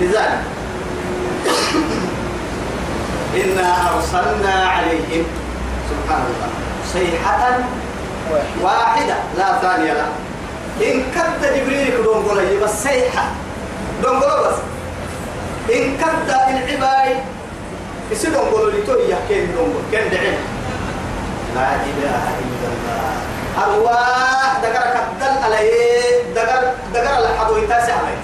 لذلك 0.00 0.42
إنا 3.34 3.94
أرسلنا 3.94 4.54
عليهم 4.66 5.24
سبحان 5.90 6.24
الله 6.30 6.50
صيحة 6.92 7.58
واحدة 8.62 9.14
لا 9.38 9.58
ثانية 9.62 9.92
لا 9.92 10.06
إن 10.82 11.02
كد 11.14 11.54
جبريل 11.54 11.88
كدون 11.88 12.24
قولي 12.28 12.56
بس 12.56 12.82
صيحة 12.82 13.24
دون 14.02 14.20
قولي 14.20 14.48
بس 14.48 14.56
إن 15.74 15.96
كد 15.96 16.30
العباي 16.30 17.16
يسيدون 18.10 18.40
قولوا 18.40 18.70
لي 18.70 18.82
توي 18.82 19.10
يحكين 19.10 19.52
دون 19.54 19.64
قول 19.64 19.82
كن 19.92 20.10
دعين 20.10 20.38
لا 21.54 21.74
إله 21.74 22.22
إلا 22.40 22.68
الله 22.72 23.12
أرواح 23.64 24.58
دقر 24.62 24.90
كدل 24.94 25.44
عليه 25.44 26.10
دقر 26.34 26.72
دقر 26.94 27.18
الحدو 27.18 27.56
يتاسع 27.56 27.92
عليه 27.94 28.20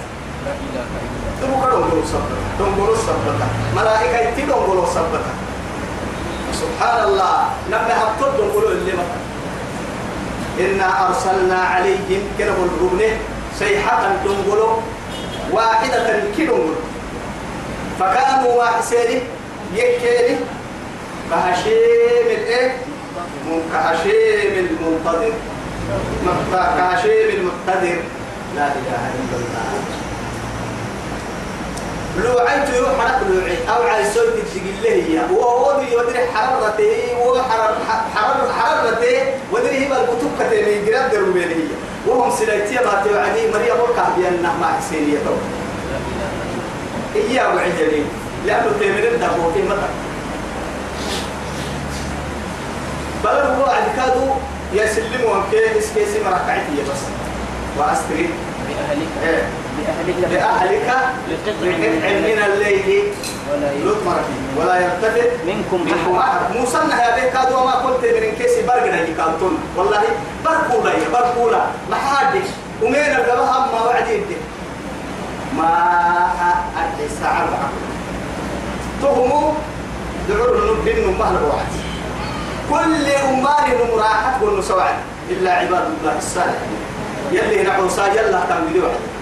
دون 1.41 1.51
قولوا 1.51 1.89
دون 1.89 2.03
صبر 2.05 2.37
دون 2.59 2.75
قولوا 2.79 2.95
صبر 2.97 3.33
ملائكة 3.75 4.17
يتي 4.17 4.41
دون 4.41 4.55
قولوا 4.55 4.85
صبر 4.85 5.19
سبحان 6.53 7.03
الله 7.03 7.37
لما 7.69 7.93
هبطل 8.03 8.51
قولوا 8.53 8.71
اللي 8.71 8.91
مثلا 8.93 9.27
إنا 10.59 11.07
أرسلنا 11.07 11.59
عليهم 11.59 12.21
كنه 12.37 12.57
الربنة 12.65 13.17
صيحة 13.59 14.09
تنقلوا 14.23 14.75
واحدة 15.51 16.19
كنقلوا 16.37 16.75
فكانوا 17.99 18.53
واحسين 18.55 19.21
يكيني 19.75 20.35
كهشيم 21.31 22.27
الإيه؟ 22.27 22.77
كهشيم 23.73 24.53
المنتظر. 24.69 25.31
كهشيم 26.51 27.29
المقتدر 27.39 27.97
لا 28.55 28.67
إله 28.67 29.03
إلا 29.19 29.35
الله. 29.37 30.06
لو 32.23 32.39
عيت 32.39 32.69
يروح 32.75 32.89
حرق 32.99 33.19
لوعي 33.29 33.57
أو 33.69 33.83
عايزون 33.83 34.25
تجي 34.53 34.71
له 34.83 34.89
هي 34.89 35.35
وهو 35.35 35.81
يدري 35.81 36.27
حرارته 36.33 37.17
وحرر 37.25 37.75
حرر 38.15 38.53
حرارته 38.53 39.33
ودري 39.51 39.77
هي 39.77 39.89
بالكتب 39.89 40.31
كتير 40.39 40.85
جراد 40.85 41.11
دروبين 41.11 41.49
هي 41.49 41.67
وهم 42.07 42.31
سلايتي 42.35 42.75
ما 42.75 43.03
توعدي 43.03 43.51
مريم 43.53 43.79
وركع 43.81 44.09
بيان 44.17 44.41
ما 44.43 44.67
حسينية 44.67 45.17
تو 45.25 45.35
هي 47.15 47.41
أبو 47.41 47.57
عجلين 47.57 48.05
لأنه 48.45 48.71
تيمرين 48.79 49.19
دابو 49.19 49.51
في 49.53 49.61
مطر. 49.61 49.89
بل 53.23 53.29
هو 53.29 53.65
عدكادو 53.65 54.25
يسلموا 54.73 55.35
أمكي 55.35 55.79
إسكيسي 55.79 56.23
مركعتي 56.25 56.81
بس. 56.89 57.01
وأستري. 57.77 58.29
بأهلك 58.67 59.07
إيه. 59.23 59.43
بأهلك 59.77 60.31
لأهلك 60.31 60.89
لقطع 61.29 61.77
من 62.27 62.39
الليل. 62.45 63.03
ولا 64.57 64.75
يلتفت 64.79 65.31
منكم 65.47 65.81
منكم 65.85 66.15
أحد. 66.15 66.29
أحد 66.29 66.55
موسى 66.55 66.77
يا 66.77 67.15
بيك 67.15 67.35
هذا 67.35 67.55
وما 67.55 67.71
قلت 67.71 68.03
من 68.05 68.35
كيسي 68.37 68.61
برقنا 68.67 69.01
يكالتون 69.01 69.57
والله 69.77 70.01
برقولا 70.45 70.91
يا 70.93 71.09
برقولا 71.13 71.61
ما 71.89 71.95
حدش. 71.95 72.47
ومين 72.81 72.95
الجبهة 72.95 73.71
ما 73.73 73.81
وعد 73.85 74.07
يدي. 74.07 74.37
ما 75.57 75.69
أدري 76.77 77.09
ساعة 77.21 77.69
تهموا 79.01 79.53
دعور 80.29 80.77
نبين 80.81 81.17
مهل 81.19 81.43
واحد 81.43 81.71
كل 82.69 83.05
أمان 83.05 83.77
مراحة 83.91 84.43
والنسوعد 84.43 84.95
إلا 85.29 85.51
عباد 85.51 85.85
الله 85.99 86.17
الصالحين. 86.17 86.79
يلي 87.31 87.63
نعوصا 87.63 88.07
يلا 88.07 88.41
تنبدي 88.49 88.79
واحد. 88.79 89.16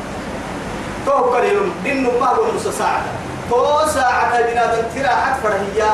تو 1.06 1.12
قليل 1.12 1.58
دين 1.84 2.04
مهل 2.04 2.40
ونص 2.40 2.68
ساعة 2.78 3.04
تو 3.50 3.88
ساعة 3.88 4.42
بنادم 4.42 4.84
ترى 4.96 5.08
حد 5.08 5.36
فرهية. 5.44 5.90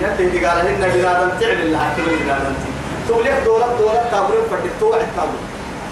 يلي 0.00 0.30
دي 0.30 0.46
قال 0.46 0.58
هن 0.66 0.88
بنادم 0.94 1.30
تعمل 1.40 1.72
لها 1.72 1.92
كل 1.96 2.16
بنادم 2.24 2.54
تقول 3.08 3.24
دولة 3.44 3.66
دولة 3.78 4.02
تابرين 4.10 4.44
فردك 4.50 4.70
توعد 4.80 5.06
تابرين 5.16 5.44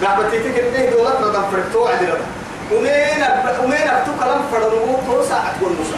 قابتي 0.03 0.39
تكتني 0.39 0.87
دولة 0.89 1.19
ندم 1.19 1.43
فردك 1.51 1.73
توعد 1.73 2.03
لها 2.03 2.17
ومين 2.71 3.21
ومين 3.63 3.87
أكتو 3.89 4.11
كلام 4.19 4.41
فرنو 4.51 4.97
تو 5.07 5.23
ساعة 5.29 5.55
ونص 5.61 5.91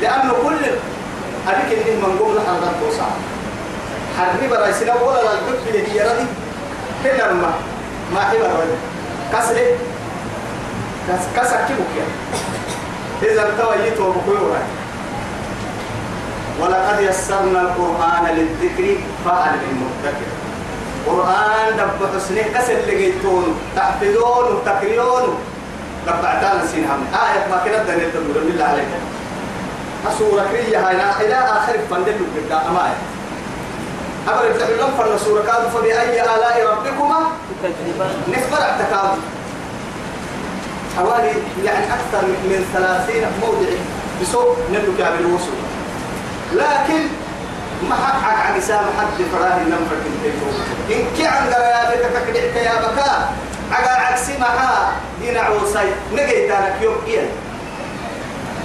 لأنه 0.00 0.32
كل 0.44 0.64
أبيك 1.48 1.78
إنه 1.78 2.06
من 2.06 2.18
قبل 2.20 2.40
حرام 2.46 2.74
تو 2.80 2.96
ساعة 2.96 3.16
حرب 4.18 4.52
رئيسنا 4.52 4.94
ولا 4.94 5.22
لا 5.22 5.30
اللي 5.68 5.92
هي 5.92 6.00
ردي 6.08 6.26
هنا 7.04 7.32
ما 7.32 7.52
ما 8.14 8.32
هي 8.32 8.38
ردي 8.38 8.76
كسر 9.32 9.56
كس 11.08 11.52
يا 11.52 12.06
إذا 13.22 13.50
تويت 13.58 14.00
وبكورا 14.00 14.62
ولقد 16.60 17.00
يسرنا 17.00 17.60
القرآن 17.60 18.24
للذكر 18.36 18.96
فهل 19.24 19.52
من 19.56 19.90
مدكر 20.02 20.30
قرآن 21.06 21.76
دب 21.76 22.16
حسنه 22.16 22.42
كسر 22.54 22.72
لقيتون 22.72 23.60
تحفظون 23.76 24.44
وتكريون 24.54 25.38
قبعتان 26.08 26.68
سينهم 26.72 27.06
آية 27.12 27.48
ما 27.50 27.60
كنا 27.64 27.78
دنيا 27.84 28.08
تقول 28.08 28.44
بالله 28.46 28.64
عليك. 28.64 28.86
سورة 30.18 30.42
كرية 30.52 30.88
هاي. 30.88 30.96
إلى 31.26 31.34
آخر 31.34 31.78
فندل 31.90 32.18
بدا 32.36 32.56
أماية 32.68 32.96
أبر 34.28 34.46
التحلم 34.46 34.88
فن 34.98 35.18
سورة 35.24 35.42
كاد 35.42 35.68
فبأي 35.68 36.20
آلاء 36.22 36.66
ربكما؟ 36.72 37.20
نفرع 38.28 38.76
تكاد 38.78 39.18
حوالي 40.96 41.32
يعني 41.64 41.84
أكثر 41.84 42.26
من 42.26 42.66
ثلاثين 42.74 43.24
موضع 43.42 43.70
بسوق 44.22 44.56
نبلك 44.70 44.98
يعمل 44.98 45.20
الوصول. 45.20 45.58
لكن 46.52 47.02
ما 47.88 47.96
حق 47.96 48.46
عن 48.46 48.60
سام 48.60 48.84
حد 48.98 49.24
فراه 49.32 49.56
النمفر 49.56 49.96
كنتيتو 50.04 50.46
إن 50.90 51.04
كي 51.16 51.26
عن 51.26 51.52
قرياتك 51.52 52.02
ككدعك 52.14 52.56
يا 52.56 52.74
بكا 52.80 53.28
عقا 53.72 53.90
عكسي 53.90 54.38
معها 54.38 54.92
دين 55.20 55.36
عوصي 55.36 55.88
نقيت 56.12 56.50
أنا 56.50 56.76
كيوم 56.80 56.94
إيه 57.06 57.28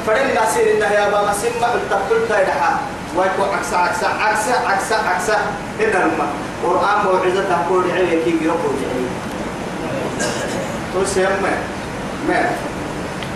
فرن 0.07 0.35
ناسين 0.35 0.67
إنها 0.75 0.93
يا 0.93 1.09
بابا 1.09 1.33
سمع 1.33 1.67
التقل 1.73 2.27
تايدحا 2.29 2.79
ويكو 3.17 3.43
عكسا 3.43 3.75
عكسا 3.75 4.07
عكسا 4.07 4.53
عكسا 4.67 4.95
عكسا. 4.95 5.37
إذا 5.79 5.99
ما 6.17 6.27
قرآن 6.63 7.05
موعظة 7.05 7.43
تقول 7.49 7.91
عليك 7.91 8.27
يقول 8.41 8.75
عليك 8.91 9.13
تسمى 10.95 11.53
ما 12.27 12.49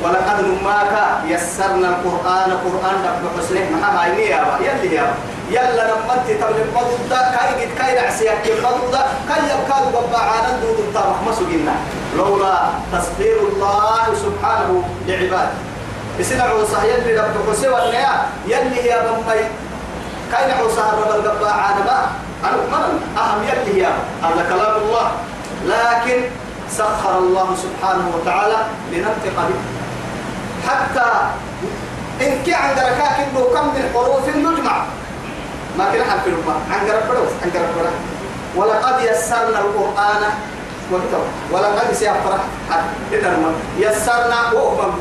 ولقد 0.04 0.46
نماك 0.46 0.94
يسرنا 1.28 1.88
القرآن 1.88 2.50
قرآن 2.66 2.96
رب 3.06 3.24
حسنه. 3.40 3.66
محا 3.72 3.90
هاي 4.04 4.30
يا 4.30 4.44
با 4.44 4.60
يلي 4.66 4.96
يا 4.96 5.08
يلا 5.50 5.84
نمت 5.88 6.28
تبل 6.28 6.60
مضد 6.76 7.12
كاي 7.12 7.50
قد 7.60 7.72
كاي 7.78 7.96
نعسيك 7.96 8.44
مضد 8.64 8.96
كاي 9.30 9.44
يبكاد 9.52 9.86
بابا 9.94 10.60
دود 10.62 10.80
الطرح. 10.80 11.18
مسجنا 11.28 11.76
لولا 12.18 12.56
تصدير 12.94 13.38
الله 13.40 14.06
سبحانه 14.26 14.84
لعباده. 15.08 15.58
بسنا 16.20 16.44
عوصة 16.44 16.84
يلي 16.84 17.18
رب 17.20 17.36
حسنه 17.52 17.74
والنيا. 17.74 18.14
يلي 18.48 18.86
يا 18.86 18.98
بمي 19.08 19.42
كاي 20.32 20.44
نعوصة 20.48 20.84
رب 21.00 21.16
البابا 21.16 21.50
عانا 21.52 21.84
ما؟ 21.88 21.98
أنا 22.44 22.88
أهم 23.18 23.42
يلي 23.50 23.80
يا 23.80 23.92
هذا 24.24 24.44
كلام 24.50 24.76
الله. 24.84 25.12
لكن 25.66 26.22
سخر 26.78 27.18
الله 27.18 27.48
سبحانه 27.64 28.06
وتعالى 28.16 28.60
لننطق 28.92 29.36
به. 29.38 29.60
حتى 30.68 31.10
إن 32.22 32.32
كي 32.46 32.54
عند 32.54 32.80
ركاك 32.80 33.16
إنه 33.20 33.42
كم 33.54 33.66
من 33.76 33.84
حروف 33.94 34.26
نجمع. 34.36 34.86
ما 35.78 35.86
كنا 35.92 36.04
حرف 36.04 36.28
لما 36.28 36.56
عن 36.72 36.80
قرب 36.88 37.04
بدوس 37.10 37.32
عن 37.44 37.50
قرب 37.54 37.70
بدوس 37.78 37.98
ولقد 38.56 38.96
يسرنا 39.04 39.60
القرآن. 39.60 40.24
وكتب. 40.92 41.24
ولقد 41.52 41.94
سيفرح. 41.94 42.42
إذا 43.12 43.38
يسرنا 43.78 44.52
وأمم 44.52 44.94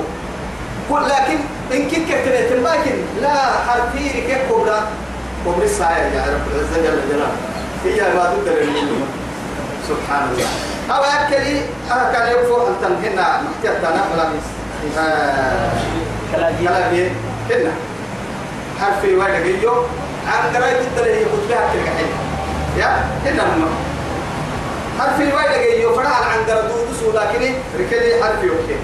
كل 0.91 1.03
لكن 1.09 1.39
إن 1.73 1.89
كي 1.89 2.05
كتبت 2.05 2.53
لكن 2.53 2.97
لا 3.23 3.37
حرفي 3.67 4.09
كيف 4.09 4.43
كبرى 4.49 4.81
كبرى 5.47 5.65
الساعة 5.65 5.99
يا 5.99 6.25
رب 6.35 6.47
العزة 6.53 6.77
جل 6.85 7.01
جلاله. 7.09 7.37
هي 7.85 8.15
ما 8.15 8.35
تدري 8.37 8.67
سبحان 9.89 10.29
الله. 10.33 10.47
أو 10.91 11.03
أكلي 11.05 11.61
كان 12.13 12.33
يكفو 12.33 12.67
أن 12.67 12.75
تنهنا 12.83 13.43
محتاج 13.43 13.77
ولا 14.15 14.31
كلاجي 16.33 16.65
كلامي 16.69 17.11
هنا 17.51 17.73
حرفي 18.81 19.17
واحد 19.17 19.43
جيو 19.43 19.75
عن 20.27 20.57
قراية 20.57 20.81
الدليل 20.81 21.17
يقول 21.23 21.41
بها 21.49 21.61
كل 21.73 21.89
حين. 21.97 22.11
يا 22.79 23.05
هنا 23.25 23.45
ما 23.45 23.69
حرفي 25.01 25.33
واحد 25.33 25.61
جيو 25.77 25.95
فرع 25.95 26.09
عن 26.09 26.39
قراءة 26.49 26.63
دودس 26.69 27.15
لكن 27.15 27.55
ركلي 27.81 28.23
حرفي 28.25 28.49
أوكي. 28.51 28.77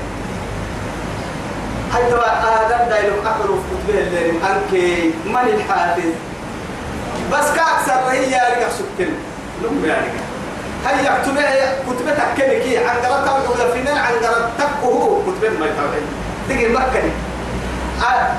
حتى 1.95 2.15
آدم 2.15 2.89
دايلو 2.91 3.15
أحرف 3.27 3.59
كتبه 3.71 3.99
اللي 4.01 4.31
أنكي 4.31 5.13
من 5.27 5.37
الحافظ؟ 5.55 6.03
بس 7.33 7.47
كأكثر 7.57 8.11
هي 8.11 8.23
يارجع 8.23 8.69
سكتين 8.69 9.15
لم 9.63 9.85
يارجع 9.85 10.28
هيا 10.87 11.23
كتبه 11.23 11.43
كتبتك 11.87 12.29
كمكي 12.37 12.79
عن 12.79 12.97
قراءة 12.97 13.51
ولا 13.51 13.73
فينا 13.73 13.91
عن 13.91 14.13
قراءة 14.15 14.51
تكه 14.59 15.23
كتبه 15.27 15.59
ما 15.61 15.67
يتعلم 15.67 16.07
تيجي 16.49 16.69
مكة 16.69 17.03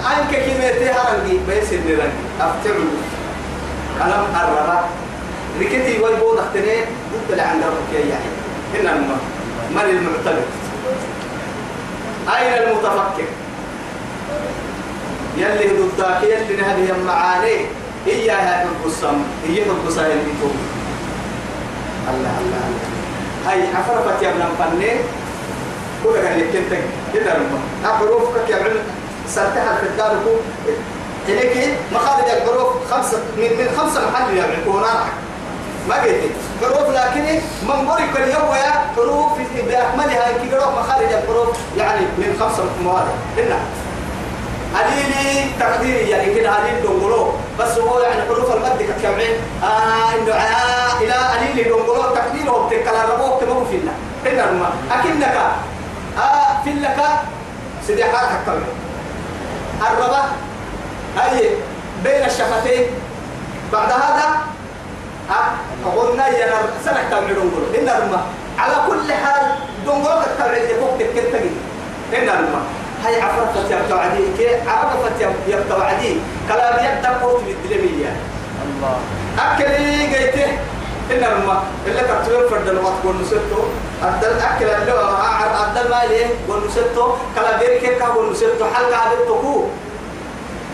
أنك 0.09 0.31
كلمة 0.31 0.91
هرنجي 0.91 1.39
بس 1.47 1.73
النرنجي 1.73 2.11
أفتر 2.41 2.75
كلام 3.99 4.25
الربا 4.35 4.83
ركتي 5.61 5.99
ويبود 6.01 6.37
اختني 6.39 6.81
ضد 7.11 7.31
اللي 7.31 7.41
عند 7.41 7.63
ربك 7.63 7.93
يا 7.93 7.99
يعني 7.99 8.29
هنا 8.75 8.93
من 9.71 9.89
المعتمد 9.89 10.45
أين 12.37 12.53
المتفكر؟ 12.63 13.27
يلي 15.37 15.67
ضدك 15.67 16.23
يلي 16.23 16.61
هذه 16.61 16.91
المعاني 16.91 17.65
هي 18.05 18.31
هذه 18.31 18.63
القصة 18.63 19.11
هي 19.47 19.63
القصة 19.63 20.01
اللي 20.01 20.33
تقول 20.39 20.78
الله 22.13 22.33
الله 22.41 22.63
هاي 23.47 23.59
عفرفت 23.75 24.23
يا 24.23 24.29
ابن 24.29 24.43
فني. 24.59 24.91
كل 26.03 26.13
كان 26.21 26.39
يكتب 26.39 26.77
كده 27.13 27.33
لما 27.37 27.93
حروفك 27.99 28.49
يا 28.49 28.55
ابن 28.55 28.75
سرتها 29.27 29.77
في 29.81 29.85
الدار 29.87 30.11
كو 30.25 30.31
هيك 31.27 31.69
مخارج 31.93 32.29
الحروف 32.29 32.91
خمسة 32.91 33.17
من 33.37 33.43
من 33.59 33.67
خمسة 33.77 34.09
محل 34.11 34.37
يا 34.37 34.43
ابن 34.45 34.63
كونا. 34.65 34.93
ما 35.89 35.95
قلت. 35.95 36.31
حروف 36.61 36.89
لكن 36.89 37.23
من 37.67 37.87
برك 37.87 38.09
اليوم 38.23 38.55
يا 38.55 38.71
حروف 38.95 39.31
بأكملها 39.67 40.27
كده 40.45 40.69
مخارج 40.69 41.11
الحروف 41.13 41.57
يعني 41.77 42.01
من 42.17 42.37
خمسة 42.39 42.63
مواد 42.83 43.07
هنا. 43.37 43.59
هذه 44.75 45.51
تقديري 45.59 46.09
يعني 46.09 46.33
كده 46.35 46.49
هذه 46.49 46.81
دونغولو. 46.83 47.33
بس 47.59 47.77
هو 47.77 47.99
يعني 47.99 48.21
حروف 48.21 48.55
المد 48.55 48.81
كجمعين 48.81 49.35
آه 49.63 50.15
إنه 50.15 50.33
آه 50.33 51.01
إلى 51.01 51.13
هذه 51.13 51.69
دونغولو. 51.69 52.01
تقديره 52.15 52.67
بتكلا 52.71 53.05
ربوك 53.13 53.41
تمو 53.41 53.65
فينا 53.65 53.91
هنا 54.25 54.51
ما 54.51 54.69
أكنك 54.91 55.37
في 56.63 56.73
لك 56.73 56.97
سيدي 57.87 58.03
حالك 58.03 58.39
كمل 58.45 58.63
الربا 59.91 60.23
هاي 61.17 61.49
بين 62.03 62.25
الشفتين. 62.25 62.85
بعد 63.73 63.91
هذا 63.91 64.27
قلنا 65.95 66.27
يا 66.27 66.51
سنة 66.85 67.09
كامل 67.11 67.35
دونغول 67.35 67.75
إن 67.75 67.89
الماء 67.89 68.23
على 68.57 68.75
كل 68.87 69.13
حال 69.13 69.41
دونغول 69.85 70.23
تتبع 70.23 70.57
يفوق 70.57 70.97
تكتك 70.99 71.41
إن 72.13 72.29
الماء 72.29 72.61
هاي 73.05 73.21
عفرت 73.21 73.71
يبتو 73.71 73.95
عدي 73.97 74.23
كي 74.37 74.47
عرفت 74.67 75.17
يبتو 75.47 75.81
عدي 75.81 76.13
كلام 76.49 76.75
يبدأ 76.85 77.09
قوت 77.21 77.41
بالدلمية 77.43 78.11
الله. 78.65 78.97
أكلي 79.39 80.15
قيته. 80.15 80.51
إن 81.11 81.23
الماء 81.23 81.63
اللي 81.87 82.01
كتبين 82.01 82.49
فرد 82.49 82.67
الوقت 82.67 82.93
قول 83.03 83.15
نسيتو 83.21 83.61
أدل 84.03 84.39
أكل 84.39 84.65
اللي 84.65 84.91
هو 84.91 85.17
أدل 85.63 85.89
ما 85.89 86.01
ليه 86.09 86.27
قول 86.49 86.67
نسيتو 86.67 87.13
كلام 87.35 87.61
يركي 87.61 87.95
قول 87.95 88.31
نسيتو 88.31 88.65
حلقة 88.75 88.97
عدتكو 88.97 89.63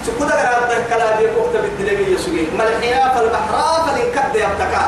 سكودا 0.06 0.36
غير 0.36 0.48
هذا 0.48 0.78
الكلام 0.78 1.22
يقول 1.22 1.50
بالدلمي 1.54 2.06
يسوي 2.14 2.48
ملحنا 2.60 3.14
فالبحر 3.14 3.54
فلنكد 3.86 4.36
يبتكى. 4.36 4.86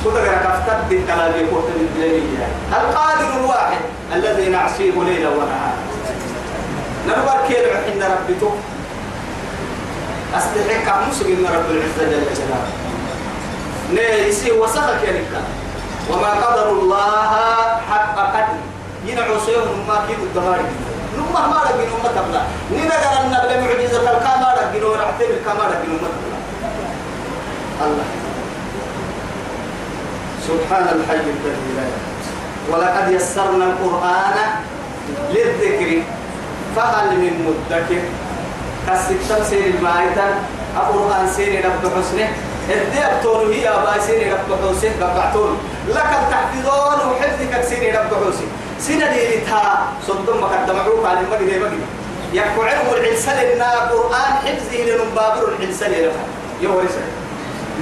سكودا 0.00 0.20
غير 0.20 0.38
كفتر 0.44 0.78
بالكلام 0.88 1.32
يقول 1.32 1.62
بالدلمي 1.78 2.38
القادر 2.72 3.40
الواحد 3.40 3.80
الذي 4.14 4.48
نعصيه 4.48 4.92
ليلا 4.92 5.28
ونهارا. 5.28 5.85
نربر 7.06 7.38
كيل 7.48 7.64
عند 7.86 8.02
ربته 8.02 8.52
أستحق 10.36 10.86
مسلم 11.08 11.46
رب 11.46 11.68
العزة 11.70 12.02
جل 12.10 12.26
جلاله. 12.34 12.72
نيسي 13.94 14.52
وسخك 14.52 15.02
يا 15.06 15.22
وما 16.10 16.30
قدر 16.30 16.70
الله 16.70 17.32
حق 17.90 18.16
قدر. 18.34 18.58
ينعو 19.06 19.38
سيهم 19.46 19.78
ما 19.88 20.02
كيد 20.08 20.18
الدمار. 20.18 20.60
نما 21.16 21.42
ما 21.46 21.58
رجل 21.70 21.86
أمة 21.94 22.10
تبلا. 22.16 22.42
نينا 22.74 22.94
قال 22.94 23.16
النبي 23.26 23.54
معجزة 23.64 24.02
الكما 24.02 24.48
رجل 24.58 24.84
ورعتين 24.84 25.30
الكما 25.30 25.64
رجل 25.72 25.90
أمة 25.94 26.10
تبلا. 26.14 26.38
الله. 27.86 28.08
سبحان 30.46 30.86
الحي 30.96 31.16
الذي 31.16 31.70
لا 31.76 31.86
ولقد 32.70 33.06
يسرنا 33.12 33.64
القرآن 33.64 34.36
للذكر. 35.30 36.02
فهل 36.76 37.06
من 37.18 37.32
مدكر؟ 37.46 38.02
كالستة 38.86 39.44
سير 39.44 39.66
المائتة 39.74 40.28
القرآن 40.76 41.28
سير 41.36 41.64
رب 41.64 41.84
حسنه. 41.96 42.28
الدي 42.70 42.98
أبطول 43.04 43.52
هي 43.52 43.68
أبا 43.68 44.00
سير 44.06 44.32
رب 44.32 44.50
حسنه 44.62 44.92
قبعتون 45.00 45.58
لك 45.88 46.10
التحفظون 46.22 46.98
وحفظك 47.10 47.64
سير 47.64 48.00
رب 48.00 48.12
حسنه. 48.14 48.52
سنة 48.78 49.12
ديتها 49.12 49.86
صدم 50.08 50.40
مقدم 50.40 50.80
عروف 50.80 51.06
على 51.06 51.20
المجد 51.20 51.62
مجد 51.62 51.80
يكو 52.32 52.62
علم 52.62 52.86
العلسل 52.92 53.30
إن 53.32 53.62
القرآن 53.62 54.32
حفظه 54.44 54.76
لنبابر 54.84 55.48
العلسل 55.48 55.90
لها 55.90 56.24
يورسه 56.60 57.04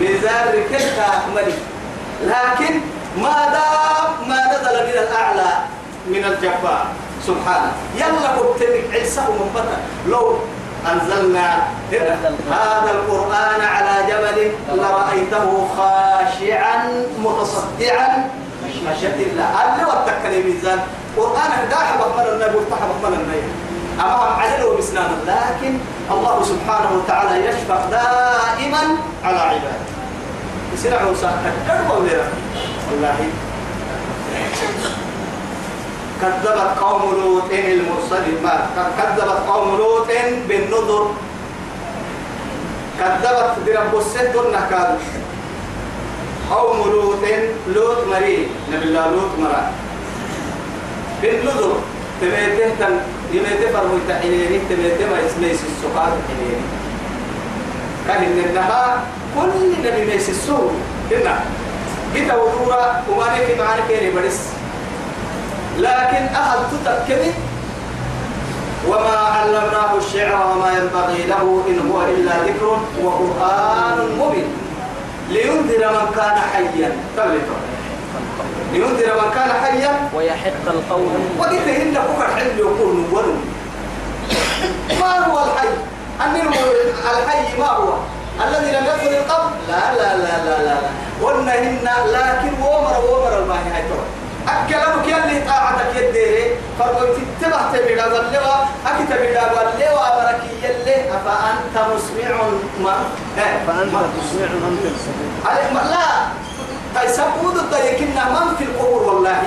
ميزان 0.00 0.44
ركبتها 0.54 1.22
ملك 1.34 1.58
لكن 2.22 2.80
ما 3.22 3.36
دام 3.54 4.28
ما 4.28 4.40
نزل 4.52 4.86
من 4.86 4.96
الأعلى 5.02 5.52
من 6.06 6.24
الجبار. 6.24 6.86
سبحانه. 7.26 7.72
يلا 7.96 8.28
قلتلك 8.28 8.84
عيسى 8.92 9.22
ومبتا 9.30 9.76
لو 10.08 10.38
أنزلنا 10.92 11.48
هذا 12.50 12.90
القرآن 12.90 13.60
على 13.60 13.94
جبل 14.10 14.38
لرأيته 14.68 15.68
خاشعا 15.76 16.78
متصدعا. 17.24 18.30
خشية 18.64 19.18
الله. 19.32 19.48
اللي 19.64 19.84
واتكلم 19.84 20.40
الميزان 20.40 20.80
قرآن 21.16 21.50
دا 21.70 21.76
حبك 21.76 22.12
من 22.18 22.26
النبي 22.32 22.56
وارتحبك 22.56 23.00
من 23.02 23.14
النبي. 23.20 23.42
أمام 24.00 24.40
عدل 24.40 24.64
وبسنان 24.64 25.10
لكن 25.26 25.78
الله 26.10 26.36
سبحانه 26.42 26.90
وتعالى 26.96 27.46
يشفق 27.46 27.90
دائما 27.90 28.82
على 29.24 29.38
عباده. 29.38 29.84
يسرعوا 30.74 31.14
ساكت 31.14 31.54
كربوا 31.66 31.96
والله. 32.90 33.16
كذبت 36.24 36.78
قوم 36.80 37.02
لوط 37.20 37.50
المرسلين. 37.52 38.38
ما 38.42 38.66
كذبت 38.98 39.40
قوم 39.48 39.76
لوط 39.76 40.08
بالنذر. 40.48 41.04
كذبت 42.98 43.52
برب 43.66 43.92
الست 43.98 44.34
النكال 44.44 44.96
قوم 46.50 46.78
لوط 46.92 47.24
لوط 47.74 48.00
مري. 48.10 48.48
نبي 48.72 48.84
الله 48.84 49.06
لوط 49.10 49.32
مرا. 49.40 49.62
بالنذر. 51.22 51.74
تبيته 52.20 52.68
تن 52.78 52.94
يميته 53.32 53.72
فرمو 53.74 53.98
تحيني 54.08 54.58
تبيته 54.70 55.06
ما 55.10 55.18
اسمه 55.26 55.50
السقاط 55.50 56.14
حيني 56.28 56.56
كان 58.06 58.22
إنها 58.22 59.02
كل 59.34 59.54
نبي 59.84 60.02
ميس 60.06 60.28
السوق 60.28 60.72
كنا 61.10 61.34
جيت 62.14 62.30
ودورا 62.30 63.02
وما 63.10 63.26
نكي 63.34 63.54
معانا 63.58 63.82
كيري 63.88 64.10
بدس 64.10 64.38
لكن 65.78 66.24
أهل 66.34 66.58
تتكني 66.70 67.30
وما 68.88 69.16
علمناه 69.16 69.96
الشعر 69.96 70.46
وما 70.46 70.70
ينبغي 70.72 71.26
له 71.26 71.64
إن 71.68 71.90
هو 71.90 72.02
إلا 72.02 72.32
ذكر 72.46 72.78
وقرآن 73.02 74.18
مبين. 74.18 74.48
لينذر 75.30 75.92
من 75.92 76.14
كان 76.16 76.38
حيا. 76.52 76.92
تبلغ 77.16 77.48
لينذر 78.72 79.14
من 79.14 79.30
كان 79.34 79.50
حيا. 79.62 80.10
ويحق 80.14 80.66
القول. 80.66 81.06
وقلت 81.38 81.68
إن 81.68 81.92
بكر 81.92 82.26
حل 82.36 82.58
يقول 82.58 82.96
نور. 82.96 83.24
ما 85.00 85.26
هو 85.26 85.44
الحي؟ 85.44 85.68
أنه 86.24 86.50
الحي 87.18 87.58
ما 87.58 87.66
هو؟ 87.66 87.94
الذي 88.46 88.72
لم 88.72 88.84
يدخل 88.84 89.16
القبر؟ 89.16 89.50
لا 89.68 89.94
لا 89.94 90.16
لا 90.16 90.44
لا 90.44 90.62
لا 90.64 90.76
قلنا 91.22 91.54
هن 91.54 91.88
لكن 92.06 92.62
ومر 92.62 92.96
ومر 93.10 93.38
الماهي 93.38 93.70
هاي 93.74 93.82
ترى. 93.82 94.23
أكلمك 94.48 95.06
يلي 95.06 95.40
طاعتك 95.48 95.96
يديري 95.96 96.56
فرقوا 96.78 97.14
تتبع 97.16 97.72
تبدا 97.72 98.04
واللوا 98.04 98.56
أكي 98.86 99.04
تبدا 99.10 99.42
واللوا 99.52 100.08
بركي 100.16 100.52
يلي. 100.62 100.96
أفأنت 101.16 101.74
مسمع 101.74 102.36
ما؟ 102.84 102.96
فأنت 103.36 103.92
تسمع 104.14 104.50
من 104.62 104.78
في 104.82 104.88
الصدور. 104.94 105.82
لا. 105.90 106.06
هاي 106.96 107.08
سبود 107.08 107.56
الضيكنا 107.56 108.24
من 108.30 108.56
في 108.58 108.64
القبور 108.64 109.02
والله. 109.02 109.42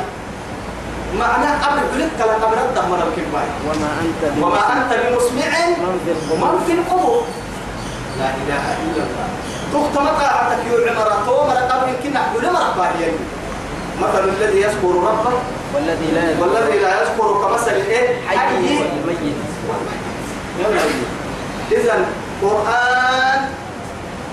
معناه 1.20 1.74
أمر 1.74 1.84
بلد 1.94 2.10
كلا 2.18 2.34
قبر 2.34 2.58
الدمر 2.58 3.00
الكباي 3.08 3.48
وما 3.68 3.90
أنت 4.02 4.44
وما 4.44 4.74
أنت 4.74 4.92
بمسمع 4.94 5.52
من 6.42 6.64
في 6.68 6.72
القبور. 6.72 7.24
لا 8.20 8.26
إله 8.26 8.66
إلا 8.84 9.04
الله. 9.08 9.28
تخت 9.74 10.02
مقاعدك 10.02 10.60
يعمر 10.66 11.12
تومر 11.26 11.56
قبل 11.56 11.94
كنا 12.04 12.20
حدود 12.20 12.46
مرقى 12.46 12.90
مثل 14.02 14.24
الذي 14.30 14.62
يذكر 14.62 14.94
ربه 15.10 15.34
والذي 15.76 16.08
لا 16.16 16.32
يدري 16.32 16.42
والذي 16.42 16.78
لا 16.80 17.02
يذكر 17.02 17.30
كمثل 17.42 17.72
الايه 17.72 18.28
حي 18.28 18.38
والميت. 18.98 19.36
إذا 21.72 22.06
قرآن 22.42 23.40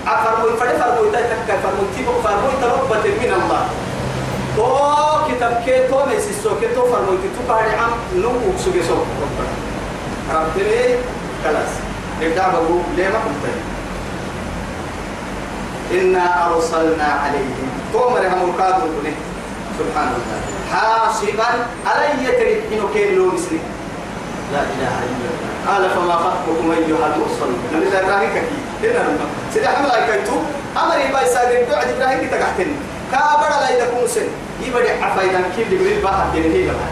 أفرموا 0.07 0.55
فرد 0.59 0.77
فرموا 0.77 1.11
تك 1.11 1.49
فرموا 1.63 1.87
تيبو 1.95 2.13
فرموا 2.23 2.53
تربة 2.61 3.05
من 3.21 3.31
الله. 3.33 3.63
تو 4.57 4.67
كتاب 5.27 5.63
كي 5.65 5.87
تو 5.87 6.05
ميسيسو 6.05 6.49
كي 6.61 6.67
تو 6.75 6.81
فرموا 6.87 7.17
كي 7.21 7.29
تو 7.35 7.41
باري 7.49 7.75
عم 7.75 7.91
نو 8.21 8.31
سوغي 8.57 8.83
سو 8.83 8.95
ربتني 10.33 10.95
خلاص. 11.43 11.71
بقول 12.21 12.81
ليه 12.95 13.09
ما 13.09 13.19
كنت 13.25 13.45
إنا 15.91 16.25
أرسلنا 16.47 17.09
عليهم. 17.23 17.69
تو 17.93 18.09
مرهم 18.09 18.49
القادر 18.49 18.87
سبحان 19.79 20.09
الله 20.17 20.37
حاصبا 20.71 21.49
علي 21.87 22.23
يترك 22.23 22.63
كين 22.93 23.15
لو 23.15 23.25
مسلم؟ 23.25 23.63
لا 24.53 24.61
إله 24.61 24.93
إلا 25.09 25.27
الله. 25.33 25.51
قال 25.67 25.83
فما 25.89 26.15
خطبكم 26.15 26.71
أيها 26.71 27.05
المرسلون؟ 27.15 27.59
نبي 27.73 27.87
الله 27.87 27.99
إبراهيم 27.99 28.29
كي 28.33 28.87
هنا 28.87 28.99
لما 29.03 29.25
سيدي 29.53 29.67
حمل 29.67 29.91
أي 29.91 30.01
كيتو 30.07 30.37
أمري 30.77 31.07
باي 31.13 31.25
سادر 31.33 31.63
دعا 31.69 31.83
إبراهيم 31.91 32.19
كي 32.19 32.27
تقحتن 32.27 32.69
كابر 33.11 33.49
لا 33.49 33.69
يدكم 33.69 34.07
سن. 34.07 34.27
يبدي 34.61 34.91
عفايدا 35.03 35.41
كيف 35.55 35.67
جبريل 35.71 36.01
باها 36.03 36.29
تنهي 36.33 36.65
لها 36.65 36.89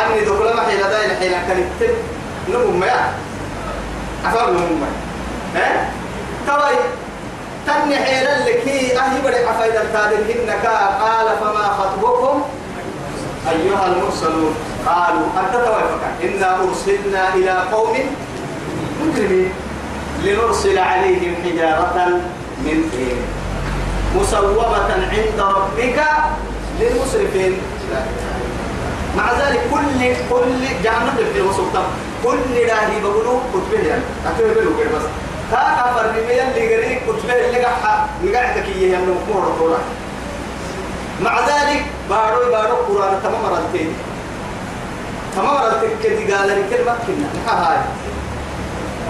أني 0.00 0.20
دخل 0.24 0.56
ما 0.56 0.62
حيلا 0.62 0.88
داي 0.88 1.06
الحين 1.06 1.32
كانت 1.48 1.92
نمو 2.48 2.70
ما 2.70 3.12
عفار 4.24 4.50
نمو 4.50 4.74
ما. 4.80 4.90
ها؟ 5.54 5.90
توي 6.46 6.76
تني 7.66 7.96
حيلا 7.96 8.48
لك 8.48 8.62
هي 8.68 8.98
أهي 8.98 9.20
بدي 9.24 9.36
عفايدا 9.36 9.84
تادن 9.92 10.24
هنك 10.28 10.66
قال 11.00 11.26
فما 11.40 11.64
خطبكم 11.78 12.42
أيها 13.50 13.86
المرسلون 13.86 14.54
قالوا 14.86 15.26
أنت 15.40 15.52
توافق 15.52 16.00
إنا 16.22 16.56
أرسلنا 16.56 17.34
إلى 17.34 17.64
قوم 17.72 17.96
مجرمين 19.02 19.52
لنرسل 20.24 20.78
عليهم 20.78 21.34
حجارة 21.44 22.20
من 22.64 22.90
طين 22.92 23.18
مسومة 24.16 24.92
عند 25.12 25.40
ربك 25.40 26.00
للمسرفين. 26.80 27.58
مع 29.16 29.32
ذلك 29.32 29.60
كل 29.70 30.14
كل 30.30 30.82
جهنم 30.84 31.16
في 31.34 31.40
الوسط 31.40 31.76
كل 32.24 32.54
راهي 32.68 33.00
بقولوا 33.02 33.40
كتبه 33.54 33.88
يعني. 33.88 34.02
كده 34.78 34.98
بس؟ 34.98 35.04
كاكا 35.50 35.92
فرمي 35.94 36.20
اللي 36.20 36.76
قريب 36.76 36.98
كتبه 37.08 37.34
اللي 37.34 37.58
يعني 38.92 39.06
مع 41.22 41.38
ذلك 41.40 41.84
بارو 42.10 42.50
بارو 42.50 42.76
قرآن 42.76 43.22
تمام 43.22 43.42
مرتين 43.42 43.94
تمام 45.36 45.54
مرتين 45.54 45.90
كذي 46.02 46.32
قال 46.32 46.48
لي 46.48 46.76
كلمة 46.76 46.94
كنا. 47.06 47.28
هاي. 47.48 47.78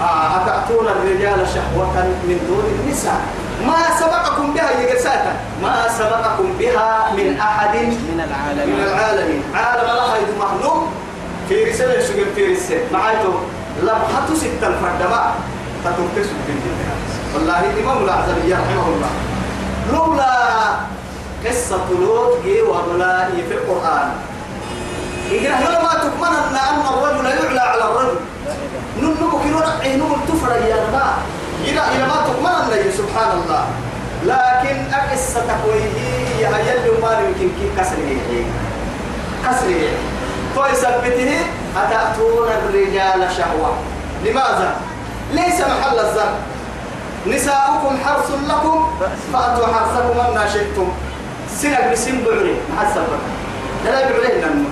آه 0.01 0.43
أتأتون 0.43 0.87
الرجال 0.87 1.47
شهوة 1.47 2.03
من 2.27 2.37
دون 2.47 2.65
النساء؟ 2.79 3.21
ما 3.67 3.99
سبقكم 3.99 4.53
بها 4.53 4.71
يا 4.71 4.93
ما 5.63 5.87
سبقكم 5.99 6.53
بها 6.59 7.11
من 7.17 7.39
أحد 7.39 7.75
من 7.75 8.25
العالمين. 8.27 8.75
من 8.75 8.83
العالمين. 8.83 9.43
عالم 9.55 9.89
الله 9.89 10.17
يد 10.17 10.27
في 11.49 11.63
رسالة 11.63 12.01
سجل 12.01 12.25
في 12.35 12.53
رسالة؟ 12.53 12.85
معايتو 12.93 13.31
لبحة 13.83 14.27
ستة 14.35 14.67
الفردماء. 14.67 15.35
تتركس 15.83 16.29
بالجنة 16.47 16.93
والله 17.33 17.59
الإمام 17.59 18.03
الأعزمي 18.03 18.53
رحمه 18.53 18.87
الله. 18.87 19.11
لولا 19.93 20.35
قصة 21.45 21.85
لوط 21.99 22.45
ولا 22.45 23.25
في 23.49 23.53
القرآن. 23.53 24.09
إذا 25.31 25.49
لما 25.49 25.93
تكمن 26.03 26.33
أن 26.37 26.79
الرجل 26.93 27.25
يعلى 27.25 27.59
على 27.59 27.83
الرجل. 27.83 28.19
ننمو 29.01 29.39
كيلو 29.43 29.59
رقعه 29.59 29.95
نمو 29.95 30.15
التفر 30.15 30.51
يا 30.51 30.87
نبا 30.87 31.07
إلى 31.63 31.81
إلى 31.95 32.05
ما 32.07 32.17
تكمن 32.27 32.69
لي 32.69 32.91
سبحان 32.91 33.31
الله 33.41 33.63
لكن 34.25 34.93
أقصة 34.93 35.39
تقويه 35.47 35.85
يا 36.39 36.49
يلي 36.49 37.01
ما 37.01 37.11
يمكن 37.19 37.49
كي 37.57 37.67
كسره 37.77 38.21
كسره 39.45 39.91
فيثبته 40.55 41.39
أتأتون 41.77 42.47
الرجال 42.47 43.21
شهوة. 43.37 43.73
لماذا؟ 44.25 44.75
ليس 45.31 45.61
محل 45.61 45.99
الزرع. 45.99 46.33
نساؤكم 47.27 47.97
حرث 48.05 48.31
لكم 48.49 48.87
فأتوا 49.33 49.67
حرثكم 49.67 50.19
أن 50.19 50.49
شئتم. 50.53 50.91
سنك 51.57 51.91
بسن 51.91 52.23
بعري 52.25 52.55
محسن 52.75 53.03
لا 53.85 54.09
بعري 54.09 54.41
لنمو 54.41 54.69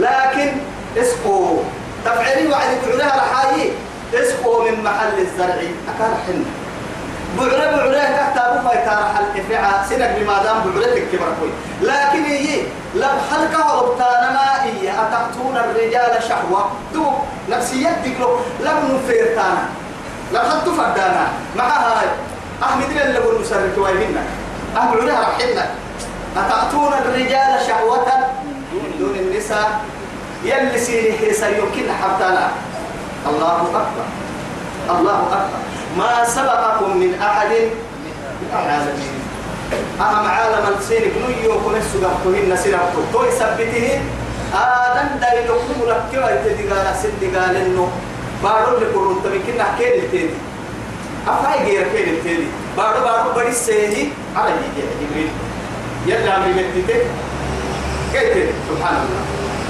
لكن 0.00 0.52
اسقوا 0.96 1.62
تفعيلي 2.04 2.48
وعد 2.52 2.68
بعرها 2.86 3.16
رحايي 3.16 3.72
اسقوا 4.14 4.70
من 4.70 4.84
محل 4.84 5.18
الزرع. 5.18 5.54
أكان 5.90 6.14
حنة 6.26 6.44
بعرة 7.38 7.76
بعرة 7.76 8.30
كتابه 8.32 8.68
فايتار 8.68 9.04
حل 9.14 9.26
سنك 9.90 10.16
بما 10.20 10.42
دام 10.42 10.56
بعرة 10.74 10.94
الكبر 10.94 11.28
كوي. 11.40 11.50
لكن 11.82 12.24
هي 12.24 12.62
لو 12.94 13.08
حلقة 13.30 13.82
وبتانا 13.82 14.30
ما 14.30 14.64
هي 14.64 14.90
أتأتون 14.90 15.56
الرجال 15.56 16.22
شهوة؟ 16.28 16.70
دو 16.94 17.06
نفسيات 17.50 17.94
تقلو 18.04 18.36
لم 18.60 18.76
نفيرتانا 18.96 19.64
لم 20.32 20.40
حد 20.40 20.68
فردانا 20.68 21.28
مع 21.56 21.64
هاي 21.64 22.06
أحمد 22.62 22.84
اللي 22.90 23.18
قول 23.18 23.40
مسرك 23.40 23.78
ويهنا 23.78 24.22
أهل 24.76 25.06
بعرة 25.06 25.20
رحلنا 25.20 25.66
أتأتون 26.36 26.92
الرجال 26.92 27.66
شهوة 27.66 28.06
دون 28.98 29.14
النساء 29.16 29.80
يلي 30.44 30.78
سيري 30.78 31.12
حيسا 31.18 31.48
يمكن 31.48 31.92
حبتانا 32.02 32.48
الله 33.28 33.56
أكبر 33.62 34.06
الله 34.98 35.18
أكبر 35.32 35.58
ما 35.98 36.24
سبقكم 36.24 36.96
من 36.96 37.14
أحد 37.22 37.48
من 38.40 38.48
العالمين 38.52 39.14
أهم 40.00 40.26
عالم 40.26 40.74
السيرك 40.78 41.12
نيو 41.16 41.60
كن 41.60 41.76
السجن 41.76 42.10
كهن 42.24 42.56
سيرك 42.56 42.92
توي 43.12 43.30
سبته 43.30 44.00
آدم 44.54 45.08
داي 45.20 45.44
لكم 45.44 45.88
لك 45.88 46.02
كيف 46.10 46.24
تدقال 46.44 46.86
سد 47.02 47.36
قال 47.36 47.56
إنه 47.56 47.88
بارو 48.42 48.76
اللي 48.76 48.86
كرون 48.92 49.22
تمكن 49.24 49.58
نحكي 49.58 49.98
التاني 49.98 50.30
أفاي 51.28 51.58
غير 51.64 51.88
كيل 51.88 52.08
التاني 52.14 52.46
بارو 52.76 53.00
بارو 53.04 53.30
بدي 53.36 53.52
سيهي 53.52 54.08
على 54.36 54.50
جبريل. 55.00 55.30
يلا 56.06 56.32
عم 56.32 56.42
يمتتك 56.50 57.06
كيف 58.12 58.50
سبحان 58.68 58.96
الله. 58.96 59.22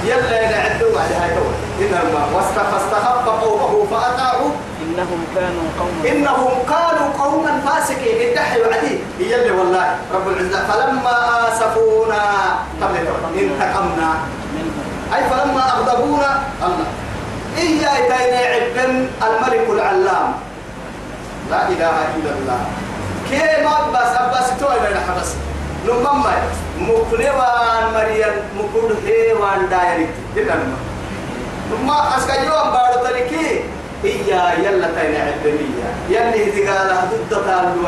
يلا 0.05 0.41
ينعدوا 0.41 0.99
على 0.99 1.15
هاي 1.15 1.29
تو 1.35 1.45
إنما 1.81 2.43
فاستخف 2.71 3.29
قومه 3.29 3.87
فأطاعوا. 3.91 4.51
إنهم 4.83 5.21
كانوا 5.35 5.67
قوما 5.79 6.09
إنهم 6.11 6.53
كانوا 6.69 7.07
قوما 7.23 7.61
فاسقين. 7.65 8.29
الدحي 8.29 8.61
وعدي. 8.61 8.99
يلي 9.19 9.51
والله 9.51 9.95
رب 10.13 10.27
العزة. 10.27 10.59
فلما 10.67 11.17
آسفونا. 11.47 12.23
انتقمنا. 13.35 14.09
أي 15.13 15.23
فلما 15.29 15.63
أغضبونا 15.73 16.43
الله 16.65 16.89
إيا 17.57 17.91
إتينا 17.99 18.39
عبن 18.53 19.07
الملك 19.23 19.69
العلام. 19.69 20.33
لا 21.51 21.67
إله 21.67 21.95
إلا 22.15 22.31
الله. 22.37 22.59
كيما 23.29 23.75
بس 23.93 24.11
أبس 24.17 24.47
توي 24.59 24.79
بين 24.79 24.97
حبس. 24.97 25.29
نمما 25.87 26.33
مكنوان 26.79 27.83
مريم 27.93 28.35
مكود 28.57 28.91
هيوان 29.05 29.69
دايري 29.69 30.07
إنما 30.37 30.77
نما 31.71 32.17
أسكجوا 32.17 32.63
بارو 32.73 33.05
تلكي. 33.05 33.63
إيا 34.05 34.41
يلا 34.63 34.87
تينا 34.87 35.19
عبنية 35.19 35.89
يلي 36.09 36.41
هدقالة 36.45 36.97
ضد 37.09 37.31
تالو 37.45 37.87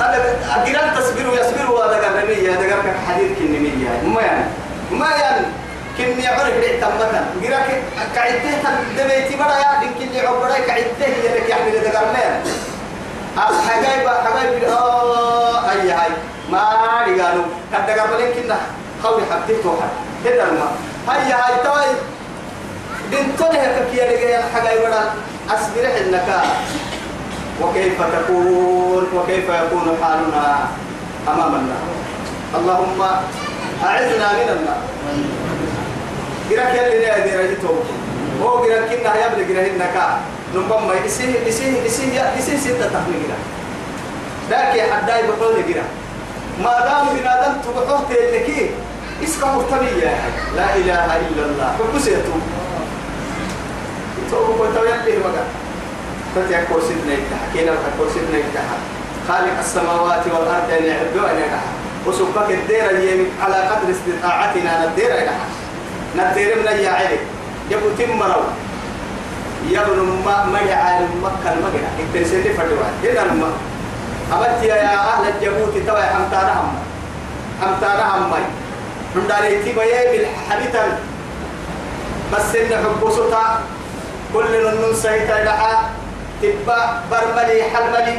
ويتن 0.00 0.14
إياي 0.14 0.36
أجران 0.62 0.94
تصبروا 0.94 1.36
يصبروا 1.36 1.84
هذا 1.84 1.96
قرنية 1.96 2.50
هذا 2.50 2.74
قرن 2.74 2.94
حديث 3.08 3.38
كنمية 3.38 3.88
ما 4.14 4.20
يعني؟ 4.20 4.44
ما 4.90 5.10
يعني؟ 5.10 5.46
كني 5.98 6.26
عرف 6.26 6.48
لي 6.48 6.76
تمتا 6.80 7.26
جراك 7.42 7.82
كعدته 8.14 8.50
تدبيتي 8.96 9.36
برا 9.36 9.56
يا 9.56 9.80
دين 9.80 10.08
كني 10.08 10.20
عبرا 10.20 10.58
كعدته 10.66 11.06
يلك 11.24 11.48
يعني 11.48 11.78
هذا 11.78 11.98
قرنية 11.98 12.42
حبايب 13.36 14.08
حبايب 14.08 14.64
آه 14.64 15.70
أي 15.70 15.90
هاي. 15.90 16.10
ما 16.50 17.02
رجالو 17.06 17.42
كذا 17.86 18.02
قبلين 18.02 18.32
كنا 18.34 18.56
خوي 19.02 19.22
حبتي 19.30 19.62
توحد 19.62 19.88
كده 20.24 20.44
ما 20.44 20.68
هاي 21.08 21.32
هاي 21.32 21.54
توي 21.64 21.94
بنتونه 23.10 23.84
كي 23.92 23.98
يلقى 23.98 24.42
حبايب 24.54 24.80
برا. 24.80 25.14
أصبر 25.50 25.88
حنك 25.88 26.42
وكيف 27.62 27.98
تكون 28.16 29.04
وكيف 29.16 29.44
يكون 29.48 29.86
حالنا 30.02 30.58
أمام 31.28 31.54
النار. 31.54 31.84
اللهم 32.54 33.00
أعذنا 33.84 34.28
من 34.32 34.48
النار. 34.56 34.80
جراك 36.50 36.74
يلي 36.74 36.98
لا 37.06 37.16
يدير 37.16 37.40
يتوب. 37.52 37.78
هو 38.42 38.66
جراك 38.66 38.84
كنا 38.90 39.12
يبلغ 39.26 39.48
جراك 39.48 39.68
النكا 39.70 40.06
نبما 40.54 40.94
يسيه 41.04 41.40
يسيه 41.46 41.82
يسيه 41.82 42.32
يسيه 42.38 42.56
ستة 42.56 42.86
تخمي 42.88 43.16
جراك 43.24 43.44
لكن 44.50 44.92
حداي 44.92 45.22
بقول 45.26 45.54
جراك 45.68 45.90
ما 46.62 46.74
دام 46.86 47.16
بنادم 47.16 47.54
تبحوه 47.64 48.00
تلكي 48.08 48.70
اسكا 49.24 49.46
مرتبية 49.46 50.12
لا 50.56 50.76
إله 50.76 51.04
إلا 51.16 51.42
الله. 51.48 51.70
فبسيتو 51.78 52.36
توبوا 54.30 54.66
وتويلي 54.66 55.18
بقى 55.24 55.44
فتيكو 56.36 56.80
سيدنا 56.80 57.12
يفتح 57.12 57.40
كينا 57.52 57.72
سيدنا 58.14 58.38
يفتح 58.38 58.66
خالق 59.28 59.58
السماوات 59.58 60.24
والأرض 60.26 60.70
أن 60.78 60.84
يعبدوا 60.84 61.30
أن 61.30 61.36
يفتح 61.42 61.64
وسبك 62.06 62.50
الدير 62.50 62.84
على 63.42 63.54
قدر 63.54 63.88
استطاعتنا 63.90 64.72
ندير 64.86 65.10
يفتح 65.10 65.40
ندير 66.16 66.56
من 66.56 66.76
يعيد 66.84 67.20
يبو 67.70 67.88
تمرو. 67.98 68.42
يبن 69.66 69.98
ما 70.26 70.46
مجا 70.46 70.74
عالم 70.74 71.10
مكة 71.22 71.52
المجا 71.52 71.88
التنسيل 71.98 72.54
فتوى. 72.54 72.86
إذا 73.02 73.24
ما 73.24 73.50
أبت 74.32 74.62
يا 74.62 74.94
أهل 74.94 75.24
الجبوت 75.34 75.74
توا 75.86 76.02
حمتانا 76.02 76.54
هم. 76.60 76.74
حمتانا 77.60 78.04
هم 78.16 78.30
ماي. 78.30 78.46
من 79.14 79.26
داري 79.26 79.62
تبايا 79.64 80.12
بالحبيتا 80.12 80.98
بس 82.32 82.56
إن 82.56 82.70
حبوستا 82.84 83.44
كل 84.34 84.52
نن 84.64 84.94
سيتا 84.94 85.44
لها 85.44 85.90
تبا 86.42 86.80
برملي 87.10 87.62
حلملي. 87.72 88.18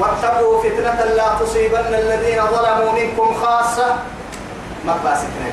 واتقوا 0.00 0.62
فتنة 0.62 1.04
لا 1.16 1.28
تصيبن 1.40 1.94
الذين 1.94 2.40
ظلموا 2.46 2.92
منكم 2.92 3.34
خاصة. 3.42 3.96
مقباستنا 4.84 5.48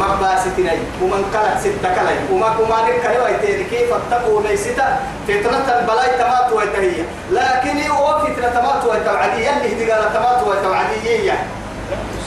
مقباستنا 0.00 0.72
ومن 1.02 1.22
كلت 1.32 1.60
ستة 1.60 1.88
كلي. 1.94 2.16
وما 2.32 2.48
كما 2.48 2.78
نكري 2.86 3.18
ويتين 3.18 3.66
كيف 3.70 3.90
اتقوا 3.92 4.42
ليستا 4.42 5.00
فتنة 5.28 5.66
البلاء 5.78 6.08
تمات 6.18 6.52
ويتهي. 6.52 7.04
لكن 7.30 7.90
هو 7.90 8.18
فتنة 8.18 8.48
تمات 8.48 8.84
ويتوعدي. 8.84 9.40
يلي 9.46 9.92
قال 9.92 10.14
تمات 10.14 10.40
ويتوعدي. 10.46 11.32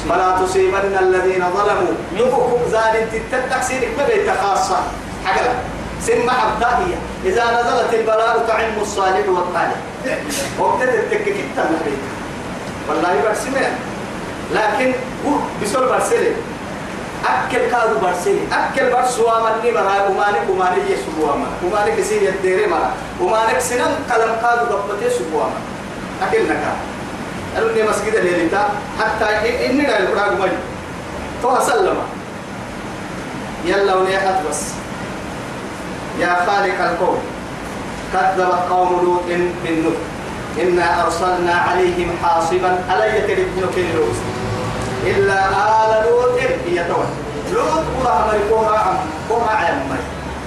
فلا 0.10 0.30
تصيبن 0.44 0.98
الذين 1.00 1.44
ظلموا. 1.58 1.94
نبكم 2.14 2.62
ذلك 2.72 3.22
تتكسيرك 3.32 3.92
ما 3.98 4.04
بيت 4.08 4.30
خاصة. 4.44 4.78
حقلا. 5.26 5.54
سن 6.06 6.26
محبتها 6.26 7.00
إذا 7.26 7.44
نزلت 7.44 7.94
البلاء 7.94 8.46
تعم 8.48 8.82
الصالح 8.82 9.30
والطالح 9.30 9.80
وابتدت 10.60 10.94
التككيت 10.94 11.56
النبي 11.58 11.98
والله 12.90 13.22
برسمين 13.24 13.74
لكن 14.52 14.94
هو 15.26 15.32
بسول 15.64 15.88
برسلي 15.88 16.32
أكل 17.24 17.72
كادو 17.72 18.00
برسلي 18.04 18.40
أكل 18.52 18.92
برسوا 18.92 19.40
مني 19.40 19.72
مرا 19.72 20.08
ومانك 20.10 20.50
ومانك 20.50 20.84
يسبوا 20.90 21.36
ما 21.36 21.48
ومانك 21.64 22.02
سين 22.02 22.24
يدير 22.24 22.68
ما 22.70 22.92
ومانك 23.22 23.60
سنن 23.60 23.96
كلام 24.10 24.32
كادو 24.42 24.76
قبته 24.76 25.10
سبوا 25.10 25.44
ما 25.44 26.28
أكل 26.28 26.44
نكا. 26.44 26.74
أرني 27.58 27.84
مسجد 27.84 28.16
الليلة 28.16 28.70
حتى 29.00 29.26
إني 29.66 29.82
لا 29.82 30.00
القرآن 30.00 30.40
مجد 30.40 30.60
تو 31.42 31.60
سلم. 31.60 31.98
يلا 33.66 33.96
ونيحت 33.96 34.38
بس. 34.50 34.83
يا 36.20 36.36
خالق 36.46 36.80
الكون 36.92 37.20
كذب 38.14 38.52
قوم 38.70 38.90
لوط 39.06 39.24
بالنذر 39.64 39.98
إنا 40.62 41.04
أرسلنا 41.06 41.54
عليهم 41.54 42.10
حاصبا 42.24 42.72
ألا 42.94 43.06
يتركون 43.18 43.64
كيلوس 43.76 44.18
إلا 45.06 45.40
آل 45.50 45.92
لوط 46.10 46.40
هي 46.68 46.84
توه 46.88 47.06
لوط 47.54 47.86
قرى 48.04 48.26
مريكوها 48.28 48.78
عم 48.80 48.98
قرى 49.30 49.56
عم 49.58 49.90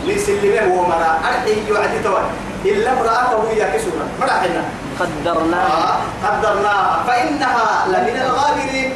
لسلمه 0.07 0.75
ومرا 0.75 1.19
أرحي 1.29 1.73
يعدي 1.75 1.99
توه 2.05 2.23
إلا 2.65 2.93
امرأته 2.93 3.51
هي 3.51 3.61
كسونا 3.73 4.07
مرحنا 4.21 4.65
قدرناها. 5.01 5.67
آه 5.67 6.27
قدرناها. 6.27 7.05
فإنها 7.07 7.87
لمن 7.89 8.17
الغابرين. 8.27 8.93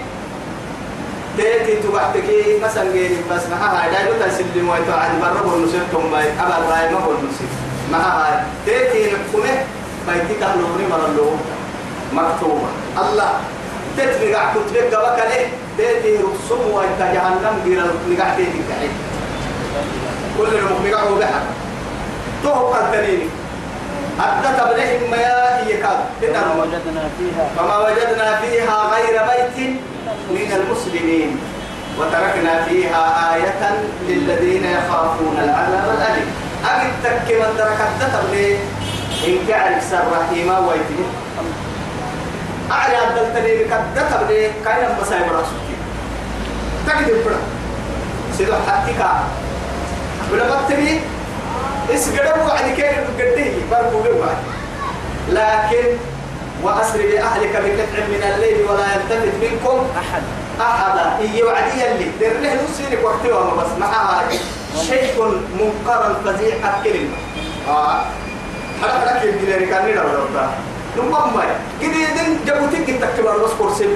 تيتي 1.41 1.75
تبعتك 1.83 2.29
مثلا 2.63 2.93
جيني 2.93 3.17
بس 3.31 3.43
معها 3.51 3.85
هاي. 3.85 3.91
دايما 3.91 4.27
تسلم 4.27 4.69
ويتوعد 4.69 5.11
برا 5.21 5.43
بالنسيب 5.51 5.83
ثم 5.93 6.15
أبا 6.15 6.57
راي 6.71 6.91
ما 6.93 7.01
بالنسيب 7.07 7.51
معها 7.93 8.13
هاي. 8.21 8.35
تيتي 8.67 9.01
نحكمه 9.13 9.55
بيتي 10.09 10.35
كهلوني 10.41 10.85
مرة 10.91 11.07
اللون 11.07 11.41
مكتوبة. 12.13 12.71
الله. 13.03 13.33
تتني 13.97 14.35
قاعد 14.35 14.49
كتبك 14.55 14.95
قبك 14.95 15.19
ليه 15.31 15.47
تيتي 15.77 16.13
رسوم 16.17 16.63
ويتا 16.75 17.07
جهنم. 17.15 17.55
غير 17.65 17.81
نقاع 18.11 18.35
تيتي 18.37 18.61
كعيد 18.69 18.91
كل 20.39 20.51
المقنقع 20.59 21.03
هو 21.03 21.15
بحر 21.15 21.43
تو 22.43 22.53
قدريني 22.53 23.29
أدت 24.21 24.61
بلهم 24.61 25.11
ما 25.11 25.61
يكاد 25.67 25.99
فما 27.57 27.79
وجدنا 27.79 28.41
فيها 28.41 28.77
غير 28.93 29.23
بيت. 29.29 29.81
من 30.31 30.53
المسلمين 30.53 31.39
وتركنا 31.99 32.65
فيها 32.65 33.35
آية 33.35 33.63
للذين 34.09 34.65
يخافون 34.65 35.37
العذاب 35.45 35.87
الأليم. 35.97 36.29
أجد 36.65 36.93
تك 37.05 37.29
من 37.41 37.51
تركت 37.59 38.01
تبلي 38.13 38.57
إن 39.27 39.39
كعرف 39.49 39.85
سر 39.91 40.05
رحيما 40.21 40.59
ويتي. 40.59 41.01
أعلى 42.71 42.97
أبدلتني 42.97 43.65
بكد 43.65 43.97
تبلي 44.11 44.51
كاين 44.65 44.89
مسايب 45.03 45.33
رأسك. 45.33 45.61
تجد 46.87 47.09
البرا 47.09 47.39
سيدو 48.39 48.53
حتى 48.67 48.93
ولا 50.33 50.45
بتبي 50.65 51.01
اسقدر 51.95 52.39
وعد 52.47 52.65
كيف 52.77 53.05
قديه 53.19 53.53
برضو 53.71 53.99
بوعد 54.03 54.37
لكن 55.29 55.87
وأسر 56.63 56.99
بأهلك 56.99 57.53
بقطع 57.53 58.07
من 58.09 58.23
الليل 58.35 58.67
ولا 58.71 58.85
يلتفت 58.95 59.35
منكم 59.43 59.87
أحد. 59.99 60.23
أحدا. 60.61 61.19
إيه 61.21 61.45
وعدي 61.45 61.93
اللي 61.93 62.11
درله 62.21 62.55
نسينك 62.65 63.05
وقتها 63.05 63.55
بس. 63.55 63.79
معها 63.81 64.23
شيء 64.89 65.41
منقرا 65.61 66.15
فزيع 66.25 66.55
الكلمة 66.57 67.17
آه. 67.69 68.03
حرك 68.83 69.09
حرك 69.09 69.23
يبدي 69.25 69.47
لي 69.59 69.67
كان 69.67 69.85
نرى 69.85 69.99
ولا 69.99 70.49
نمم 70.97 71.11
ما 71.37 71.45
جديدن 71.83 72.37
جبوتك 72.47 72.87
تكتب 73.01 73.25
بس 73.25 73.51
كورسي 73.59 73.89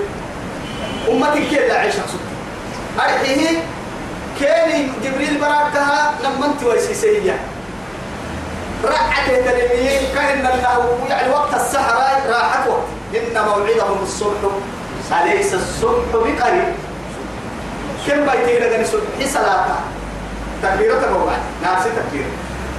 أمتك 1.10 1.42
كلا 1.50 1.74
عيش 1.78 1.94
أقصد؟ 1.96 2.20
أرحيه. 2.98 3.58
كان 4.40 4.88
جبريل 5.04 5.38
براكها 5.38 6.14
لما 6.24 6.46
أنت 6.46 6.62
ويسيسية 6.64 7.38
رعت 8.84 9.26
تلميين 9.26 10.14
كأن 10.14 10.46
الله 10.46 10.98
يعني 11.08 11.32
وقت 11.32 11.54
السحر 11.54 11.94
راحت 12.28 12.68
وقت. 12.68 12.88
إن 13.14 13.44
موعدهم 13.44 13.98
الصبح. 14.02 14.40
أليس 15.22 15.54
الصبح 15.54 16.04
بقريب؟ 16.12 16.74
كم 18.06 18.20
بيتي 18.26 18.58
لغني 18.60 18.84
صبح؟ 18.84 19.32
صلاة. 19.34 19.66
تكبيرة 20.62 21.10
موعد. 21.12 21.42
ناسي 21.62 21.88
تكبير. 21.96 22.26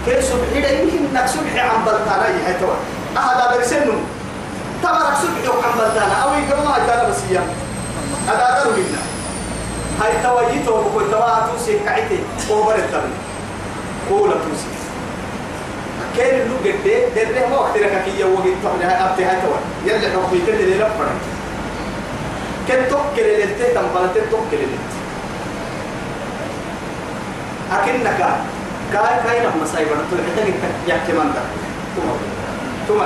كيف 0.05 0.29
صبح 0.29 0.47
إذا 0.55 0.69
يمكن 0.69 0.97
إنك 0.97 1.27
صبح 1.27 1.53
عن 1.55 1.85
بلتانا 1.85 2.27
يحيطوا 2.27 2.73
أهدا 3.17 3.57
برسنو 3.57 3.93
تبارك 4.83 5.15
صبح 5.45 5.65
عن 5.65 5.77
بلتانا. 5.79 6.13
أو 6.23 6.29
يقوم 6.29 6.73
أجانا 6.73 7.09
بسيا 7.09 7.43
هذا 8.27 8.37
دارو 8.37 8.71
منا. 8.71 9.01
هاي 10.01 10.23
تواجيته 10.23 10.71
وكل 10.71 11.11
توا 11.11 11.39
توسي 11.47 11.79
كعيتي 11.79 12.19
أوبر 12.49 12.75
التبني 12.75 13.13
قولة 14.09 14.33
توسي 14.33 14.67
كان 16.17 16.35
اللي 16.41 17.05
قد 17.21 17.33
ده 17.35 17.47
ما 17.49 17.57
وقت 17.57 17.77
لك 17.77 18.03
كي 18.05 18.19
يوجد 18.19 18.55
طبعا 18.63 19.09
أبتي 19.11 19.25
هاي 19.25 19.35
توا 19.41 19.57
يرجع 19.85 20.07
حكمي 20.09 20.39
كده 20.47 20.59
اللي 20.59 20.75
لفرق 20.75 21.15
كن 22.67 22.89
توكل 22.89 23.21
اللي 23.29 23.45
تهتم 23.45 23.81
بلتين 23.95 24.23
توكل 24.31 24.53
اللي 24.63 24.77
أكنك 27.71 28.17
كاي 28.93 29.23
كاي 29.27 29.39
لما 29.39 29.65
سايبنا 29.73 29.95
تقول 30.11 30.21
حتى 30.31 30.47
انت 30.47 30.63
يحكي 30.87 31.11
من 31.13 31.31
ده. 31.35 31.41
ثم 31.95 32.09
ثم 32.87 32.97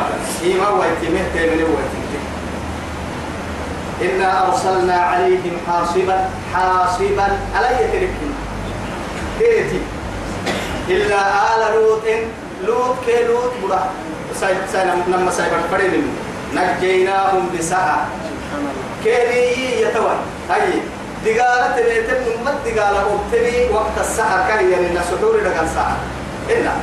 ما 0.59 0.69
ويتمه 0.69 1.23
تمني 1.35 1.63
ويتمه 1.63 2.19
إنا 4.01 4.47
أرسلنا 4.47 4.93
عليهم 4.93 5.57
حاصبا 5.67 6.29
حاصبا 6.53 7.27
ألا 7.59 7.81
يتركهم 7.81 8.33
تيتي 9.39 9.81
إلا 10.89 11.15
آل 11.55 11.73
لوط 11.75 12.01
لوط 12.67 12.95
كلوط 13.05 13.51
برا 13.63 13.89
سايب 14.39 14.57
سايب 14.73 14.89
لما 15.07 15.31
سايب 15.31 15.51
فريد 15.71 16.03
نجيناهم 16.55 17.49
بساعة. 17.59 18.07
كيري 19.03 19.81
يتوى. 19.81 20.15
هاي. 20.49 20.81
دقالة 21.25 21.67
تبيتم 21.77 22.41
نمت 22.41 22.57
دقالة 22.65 23.01
أبتبي 23.13 23.73
وقت 23.73 23.95
السحر 23.99 24.47
كان 24.47 24.71
يعني 24.71 24.87
نسحور 24.95 25.37
لك 25.37 25.57
الساعة 25.63 25.97
إنا. 26.57 26.73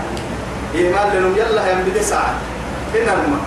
إيمان 0.74 1.08
لنم 1.14 1.36
يلا 1.36 1.72
ينبدي 1.72 2.02
ساعة. 2.02 2.34
إنا 2.94 3.12
نما 3.12 3.40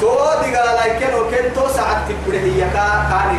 تو 0.00 0.14
دقالة 0.42 0.98
كن 0.98 1.14
وكن 1.14 1.54
تو 1.54 1.68
ساعة 1.68 2.08
تبره 2.08 2.38
هي 2.38 2.60
كا 2.60 2.86
كان 3.10 3.30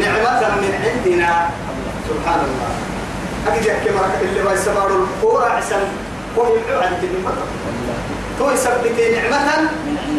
نعمة 0.00 0.40
من 0.62 0.72
عندنا. 0.84 1.50
سبحان 2.08 2.40
الله. 2.40 2.87
أجد 3.46 3.66
يحكي 3.66 3.90
مرك 3.90 4.18
اللي 4.22 4.42
ما 4.42 4.52
يسمعوا 4.52 4.88
القورة 4.88 5.44
عشان 5.44 5.82
وهي 6.36 6.52
العوعد 6.68 7.02
من 7.02 7.24
تو 8.38 8.50
يثبت 8.50 8.96
نعمة 9.14 9.70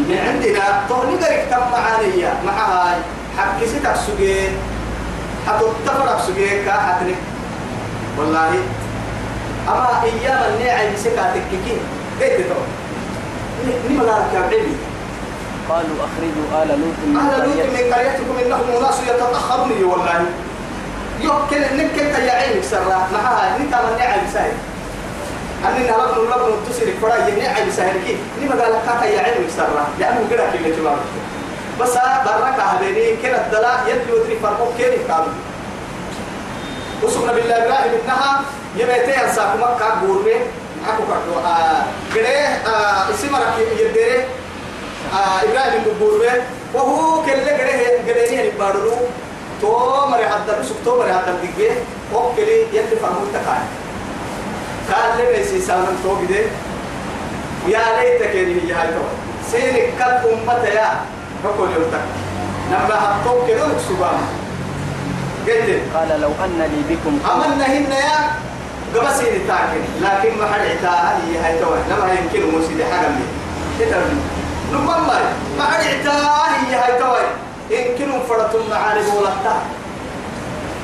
من 0.09 0.17
عندنا. 0.27 0.83
تو 0.89 0.95
نقرك 1.03 1.47
تم 1.51 1.63
معانية. 1.71 2.33
معها 2.45 2.97
حق 3.37 3.63
ستك 3.65 3.95
سجين 4.07 4.51
حتى 5.47 5.65
تفرق 5.85 6.21
سجين 6.27 6.65
كاحتني 6.65 7.15
والله. 8.17 8.51
أما 9.67 10.03
أيام 10.03 10.41
النعي 10.53 10.93
بسكاتك 10.93 11.43
كي 11.51 11.77
قلت 12.21 12.47
تو 12.49 12.61
نما 13.89 14.03
لا 14.03 14.17
كعبني 14.33 14.75
قالوا 15.69 15.97
أخرجوا 16.05 16.63
آل 16.63 16.69
لوط 16.79 16.99
من 17.07 17.93
قريتكم. 17.93 18.35
إنهم 18.45 18.67
أناس 18.77 18.97
يتطهرون 19.07 19.83
والله. 19.83 20.25
يمكن 21.21 21.61
نكت 21.77 22.19
يا 22.19 22.31
عينك 22.31 22.63
سرا 22.63 23.07
معها 23.13 23.57
انت 23.57 23.75
من 23.75 23.97
نعم 23.99 24.19
سهل 24.33 24.51
أني 25.67 25.87
نلقن 25.87 26.25
نلقن 26.25 26.51
تسير 26.69 26.93
فرا 27.01 27.15
يني 27.27 27.47
عيب 27.47 27.71
سهل 27.71 27.95
كي 28.07 28.17
لما 28.41 28.63
قال 28.63 28.73
لك 28.73 29.03
يا 29.13 29.21
عينك 29.21 29.49
سرا 29.57 29.87
لأنه 29.99 30.27
قرأ 30.31 30.51
كل 30.51 30.75
جمال 30.75 30.97
بس 31.81 31.93
برك 32.25 32.59
هذيني. 32.59 33.15
كنا 33.21 33.45
الدلاء 33.45 33.83
يدري 33.87 34.19
ودري 34.19 34.39
فرقه 34.43 34.71
كيف 34.77 35.07
كامل 35.07 35.33
وسبحان 37.03 37.35
بالله 37.35 37.55
إبراهيم 37.55 37.91
إنها 38.03 38.41
يبيتي 38.75 39.23
أنساك 39.25 39.55
مكة. 39.55 39.87
غوربي 40.07 40.35
أكو 40.87 41.03
كردو. 41.09 41.39
كده 42.15 42.39
اسم 43.13 43.35
رك 43.35 43.55
يدري 43.79 44.23
إبراهيم 45.43 45.83
غوربي 46.01 46.29
وهو 46.73 47.21
كل 47.23 47.31
كده 47.31 47.57
كده 48.07 48.21
يعني 48.21 48.49
بارو 48.59 48.91
تو 49.61 50.05
مري 50.11 50.25
حتى 50.29 50.59
بسوق 50.61 50.77
تو 50.85 50.99
مري 50.99 51.13
حتى 51.13 51.31
دقيه 51.43 51.71
وكلي 52.13 52.61
يدري 52.73 52.95
فرقه 53.01 53.25
تكاي 53.33 53.63
قال 54.91 55.17
لي 55.17 55.39
بس 55.39 55.65
سامن 55.67 55.99
تو 56.03 56.15
كده 56.27 56.39
يا 57.67 57.79
ليتك 57.99 58.35
هي 58.35 58.73
هاي 58.73 58.87
تو 58.87 59.03
سينك 59.51 59.93
كل 59.97 60.29
أمة 60.33 60.63
يا. 60.63 60.89
نقول 61.45 61.69
يوتك 61.69 62.05
نما 62.71 62.95
هتوك 62.95 63.47
كده 63.47 63.65
سبحان 63.89 64.19
قلت 65.47 65.81
قال 65.95 66.21
لو 66.21 66.31
أن 66.45 66.59
لي 66.71 66.95
بكم. 66.95 67.19
عملنا 67.29 67.65
هنا 67.65 67.97
يا. 67.99 68.19
قبسين 68.95 69.47
تاكل. 69.47 69.81
لكن 70.01 70.37
ما 70.39 70.45
حد 70.53 70.59
عتاها 70.61 71.17
هي 71.17 71.37
هاي 71.37 71.59
توه 71.59 71.77
لما 71.89 72.13
يمكن 72.13 72.39
حاجة 72.91 73.07
مني 73.09 73.25
كده 73.79 73.97
نمم 74.73 74.85
مري. 74.85 75.29
ما 75.57 75.63
عدعتاه 75.63 76.45
هي 76.47 76.75
هاي 76.75 76.99
توي 76.99 77.25
إن 77.71 77.97
كنوا 77.97 78.19
فرتم 78.29 78.69
معاني 78.69 79.01
بولتا 79.01 79.55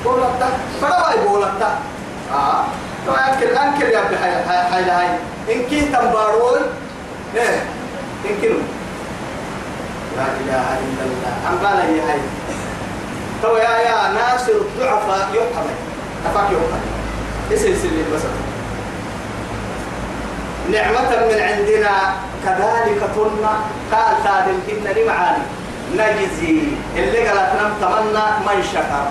بولتا 0.05 0.49
فرواي 0.81 1.27
بولتا 1.27 1.79
آه 2.33 2.63
تو 3.05 3.11
أنكل 3.11 3.57
أنكل 3.57 3.85
يا 3.85 3.99
ابن 3.99 4.15
هاي 4.15 4.83
هاي 4.83 5.07
إن 5.55 5.61
كنت 5.69 5.95
تنبارون 5.95 6.61
إيه 7.35 7.63
إن 8.25 8.35
كنوا 8.41 8.61
لا 10.17 10.23
إله 10.41 10.65
إلا 10.85 11.03
الله 11.05 11.33
أم 11.49 11.65
قال 11.65 11.77
هي 11.77 11.99
هاي 12.11 12.19
تو 13.41 13.55
يا 13.57 13.77
يا 13.79 14.13
ناصر 14.13 14.51
الضعفاء 14.51 15.29
يحمل 15.33 15.75
أفاك 16.25 16.51
يحمل 16.51 16.79
اسم 17.53 17.75
سلي 17.81 18.03
بس 18.13 18.21
نعمة 20.71 21.09
من 21.09 21.39
عندنا 21.41 22.13
كذلك 22.45 23.01
تلنا 23.15 23.53
قال 23.91 24.23
تادم 24.23 24.59
كنا 24.67 24.99
لمعاني 24.99 25.43
نجزي. 25.93 26.59
اللي 26.95 27.27
قالت 27.27 27.61
نم 27.61 27.71
تمنى 27.81 28.25
من 28.45 28.63
شكر. 28.73 29.07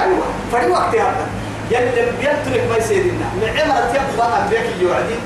أيوة. 0.00 0.26
فري 0.52 0.70
وقت 0.70 0.94
هذا 0.94 1.26
يلي 1.70 2.12
بيترك 2.20 2.70
ما 2.70 2.76
يسيرنا 2.76 3.26
نعمة 3.40 3.78
يبقى 3.94 4.46
أبيك 4.46 4.66
يوعدي. 4.80 5.18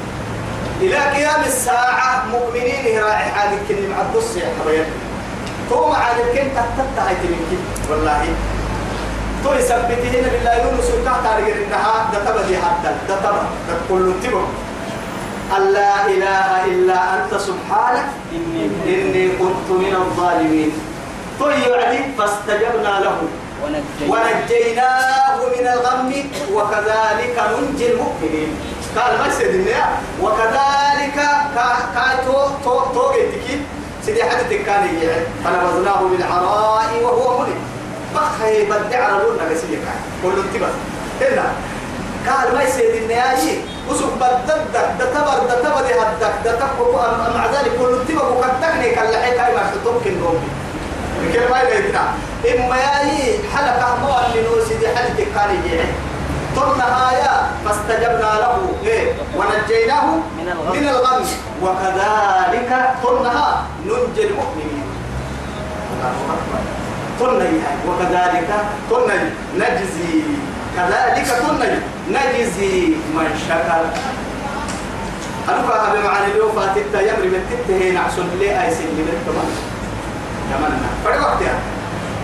إلى 0.80 0.96
قيام 0.96 1.42
الساعة 1.46 2.24
مؤمنين 2.32 2.98
راعي 2.98 3.24
هذه 3.24 3.58
الكلمة. 3.62 3.96
مع 3.96 4.02
الدس 4.02 4.36
يا 4.36 4.48
حبايبي 4.60 4.84
تو 5.70 5.88
مع 5.88 6.10
الكلمة 6.10 6.64
تتتهي 6.76 7.14
تمكن 7.14 7.62
والله. 7.90 8.24
تو 9.44 9.52
يثبته 9.54 10.20
هنا 10.20 10.28
بالله. 10.28 10.54
يونس 10.54 10.90
وكا 10.90 11.14
تاريخ 11.24 11.56
إنها 11.66 12.10
دتبا 12.12 12.42
دي 12.48 12.56
حتى 12.56 12.94
دتبا 13.08 13.42
كل 13.88 14.12
تبا 15.50 15.72
لا 15.72 16.06
إله 16.06 16.64
إلا 16.64 16.98
أنت 17.14 17.32
سبحانك 17.34 18.08
إني 18.32 18.64
إني 18.86 19.24
كنت 19.38 19.68
من 19.70 19.94
الظالمين. 19.94 20.70
يعدي 21.40 22.14
فاستجبنا 22.18 22.92
له. 23.04 23.18
ونجينا 23.62 23.80
ونجيناه 24.10 25.36
من 25.54 25.66
الغم 25.66 26.10
وكذلك 26.54 27.36
ننجي 27.52 27.86
المؤمنين. 27.92 28.50
قال 28.96 29.18
ما 29.18 29.30
سيد 29.30 29.54
النيا 29.54 29.86
وكذلك 30.22 31.18
كا 31.54 31.68
كا 31.94 32.06
تو 32.26 32.38
تو 32.64 33.12
سيدي 34.04 34.24
حد 34.24 34.52
كان 34.66 34.82
يجي 34.94 35.10
فنبذناه 35.44 36.00
بالعراء 36.10 36.90
وهو 37.02 37.38
ملك 37.38 37.60
بخي 38.14 38.64
بدع 38.64 39.04
على 39.04 39.22
لون 39.22 39.38
نسيك 39.52 39.84
كل 40.22 40.36
انتبه. 40.44 40.68
هنا 41.20 41.46
قال 42.26 42.54
ما 42.54 42.70
سيد 42.70 42.94
النيا 43.02 43.34
وسوق 43.90 44.14
بدد 44.20 44.60
دتبر 44.98 45.38
دتبر 45.50 45.84
هدك 46.00 46.34
دتبر 46.44 47.08
مع 47.34 47.46
ذلك 47.46 47.72
كل 47.78 48.16
وكتكني 48.16 48.90
كلا 48.94 49.18
حكايه 49.22 49.54
ما 49.56 49.62
تمكن 49.84 50.20
روبي 50.22 50.48
كل 51.32 51.50
ما 51.50 51.60
يلقينا 51.60 52.04
إما 52.50 52.76
ياي 52.76 53.38
حلقة 53.54 53.96
مو 54.02 54.08
اللي 54.26 54.48
نوسي 54.48 54.74
دي 54.74 54.88
حلقة 54.88 55.26
كان 55.34 55.50
يجي 55.54 55.80
طلنا 56.56 57.10
آية 57.10 57.50
فاستجبنا 57.64 58.30
له. 58.42 58.72
إيه 58.84 59.12
ونجيناه 59.36 60.06
من 60.72 60.88
الغم. 60.88 61.24
وكذلك 61.62 62.70
طلناها 63.04 63.64
ننجي 63.86 64.26
المؤمنين. 64.26 64.86
طلنا 67.20 67.44
يعني 67.44 67.80
وكذلك 67.88 68.48
طلنا 68.90 69.14
نجزي. 69.56 70.22
كذلك 70.76 71.26
طلنا 71.42 71.78
نجزي 72.10 72.86
من 73.14 73.28
شكر. 73.48 73.82
أنا 75.48 75.60
بمعنى 75.94 76.32
اليوم 76.32 76.52
فاتت 76.52 76.94
يمري 76.94 77.28
من 77.28 77.42
تته 77.50 77.90
نعسل 77.90 78.26
لي 78.38 78.48
أي 78.62 78.70
سن 78.70 78.84
من 78.84 79.08
التمام 79.12 79.50
يمنا 80.50 80.88
فرق 81.04 81.20
وقتها. 81.20 81.58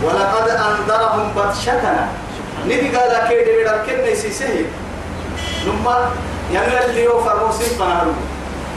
ولقد 0.03 0.49
أنذرهم 0.49 1.32
بطشتنا. 1.36 2.09
ندي 2.66 2.97
قال 2.97 3.28
كيد 3.28 3.47
بيدر 3.57 3.78
كن 3.86 4.12
يسيسه 4.12 4.64
نما 5.66 6.11
اللي 6.86 7.07
هو 7.07 7.24
فرموسين 7.24 7.78
فنارو 7.78 8.12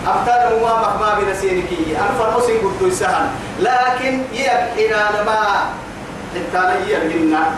أبتال 0.08 0.60
مما 0.60 0.74
مخما 0.80 1.20
بنسينكي 1.20 1.98
أنا 1.98 2.12
فرموسين 2.20 2.58
قلت 2.58 2.82
يسهل 2.94 3.28
لكن 3.60 4.22
يبحنا 4.34 5.22
لما. 5.22 5.70
التانا 6.36 6.76
يبحنا 6.88 7.52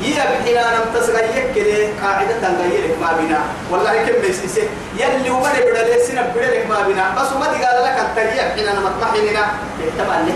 يبحنا 0.00 0.76
لم 0.76 0.84
تسغيك 0.94 1.46
كده 1.56 1.88
قاعدة 2.02 2.34
تنغيرك 2.42 2.94
ما 3.00 3.12
بنا. 3.18 3.40
والله 3.70 4.06
كم 4.06 4.20
بيسيسه 4.22 4.62
يلي 4.96 5.30
وما 5.30 5.48
نبدا 5.58 5.96
لسنا 5.96 6.22
بدلك 6.22 6.66
ما 6.70 6.82
بنا. 6.88 7.14
بس 7.16 7.32
وما 7.32 7.46
دي 7.52 7.64
قال 7.64 7.84
لك 7.84 7.96
التجيب 8.00 8.48
حين 8.54 8.68
أنا 8.68 8.80
مطمحننا 8.80 9.44
يتبع 9.80 10.20
اللي 10.20 10.32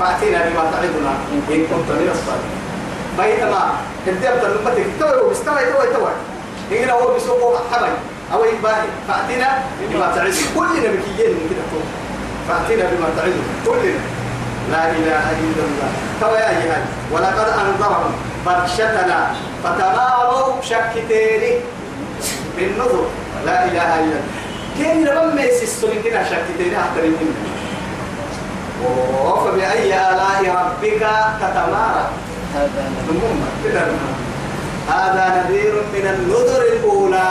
فأتينا 0.00 0.38
بما 0.38 0.70
تعدنا. 0.72 1.12
إن 1.32 1.66
كنت 1.70 1.88
من 1.90 2.08
الصالحين 2.14 2.62
بينما 3.18 3.72
الدب 4.06 4.42
تنبتك 4.42 4.86
توي 5.00 5.20
وبستوي 5.20 5.64
توي 5.72 5.86
توي 5.94 6.12
هنا 6.80 6.92
هو 6.92 7.14
بيسوق 7.14 7.62
حبي 7.72 7.90
أو 8.32 8.44
يباهي 8.44 8.88
فأتينا 9.08 9.48
بما 9.80 10.06
تعدنا. 10.16 10.34
كلنا 10.56 10.88
بكيين 10.94 11.30
من 11.30 11.46
كده 11.50 11.64
فأتينا 12.48 12.84
بما 12.90 13.08
تعدنا. 13.16 13.44
كلنا 13.66 14.00
لا 14.72 14.90
إله 14.90 15.24
إلا 15.44 15.62
الله. 15.68 15.90
توي 16.20 16.38
جهاد 16.38 16.84
ولقد 17.12 17.48
أنذرهم 17.48 18.12
بطشتنا 18.46 19.20
فتماروا 19.64 20.62
شكتين 20.62 21.60
بالنظر 22.56 23.04
لا 23.46 23.64
إله 23.64 23.94
إلا 23.94 24.00
الله. 24.00 24.22
كين 24.78 25.04
لما 25.04 25.42
يسسون 25.42 25.90
كده 26.04 26.24
شكتين 26.24 26.74
أحتر 26.74 27.02
منه 27.02 27.36
فبأي 29.44 29.94
آلاء 29.94 30.40
ربك 30.58 31.02
تتمارى. 31.40 32.04
هذا 34.88 35.24
نذير. 35.36 35.74
من 35.94 36.06
النذر 36.14 36.62
الأولى. 36.72 37.30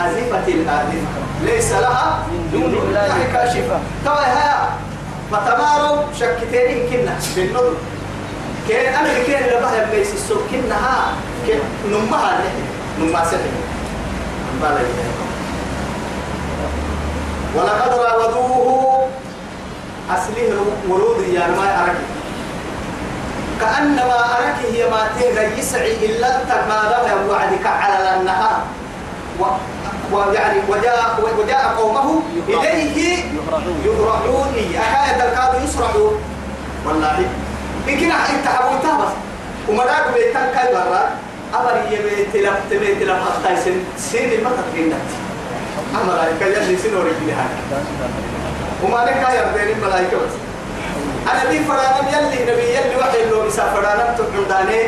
أزفة 0.00 0.48
الآذفة 0.48 1.20
ليس 1.42 1.72
لها 1.72 2.26
من 2.30 2.50
دون 2.52 2.74
الله 2.74 3.16
كاشفة. 3.32 3.78
توا 4.04 4.26
هيا 4.26 4.68
فتماروا 5.30 6.02
شكتين 6.20 6.90
كنا. 6.90 7.14
بالنذر 7.36 7.74
كان 8.68 8.94
أنا 8.94 9.12
كان 9.26 9.42
لبها 9.58 9.90
بيس 9.90 10.14
السوق 10.14 10.42
كنا 10.50 10.74
ها 10.74 11.12
كن 11.46 11.58
نمها 11.90 12.40
نمها 13.00 13.24
سحر. 13.24 13.54
بالي 14.62 14.88
ولقد 17.56 17.92
راودوه 17.98 19.08
أصله 20.10 20.64
ورود 20.88 21.28
يا 21.28 21.46
ما 21.46 21.82
أركي 21.82 22.06
كأنما 23.60 24.18
أركي 24.38 24.66
هي 24.72 24.90
ما 24.90 25.08
تهدى 25.20 25.60
يسعي 25.60 26.06
إلا 26.06 26.28
له 26.48 27.16
وعدك 27.30 27.66
على 27.66 28.20
النهار. 28.20 28.62
و 29.40 29.44
ويعني 30.12 30.60
وجاء 30.68 31.20
وجاء 31.38 31.74
قومه 31.78 32.22
إليه 32.48 33.24
يهرعون. 33.84 34.54
أكاية 34.54 35.28
الكاد 35.28 35.52
يسرعون. 35.64 36.20
والله 36.86 37.28
كنا 37.86 38.14
أنت 38.14 38.46
حبوتها 38.46 39.04
بس 39.04 39.12
وما 39.68 39.84
داك 39.84 40.04
بيتان 40.14 40.48
كاي 40.54 40.72
برا 40.74 41.10
أمر 41.54 41.74
يبيت 41.90 42.36
لم 42.36 42.56
تبيت 42.70 43.02
لم 43.02 43.16
حتى 43.16 43.56
سن. 43.64 43.78
سين 43.98 44.32
المطر 44.32 44.64
جنت 44.76 44.94
أمر 45.94 46.18
يكلم 46.36 46.78
سنوري 46.82 47.10
بلها 47.20 47.46
وما 48.82 48.96
لك 49.04 49.26
يردين 49.36 49.76
الملائكة 49.76 50.16
بس. 50.16 50.34
أنا 51.32 51.50
دي 51.50 51.58
فرانم 51.64 52.08
يلي 52.08 52.52
نبي 52.52 52.62
يلي 52.62 52.96
وحي 53.00 53.22
اللي 53.22 53.46
مسا 53.46 53.64
فرانم 53.72 54.16
تقعداني 54.18 54.82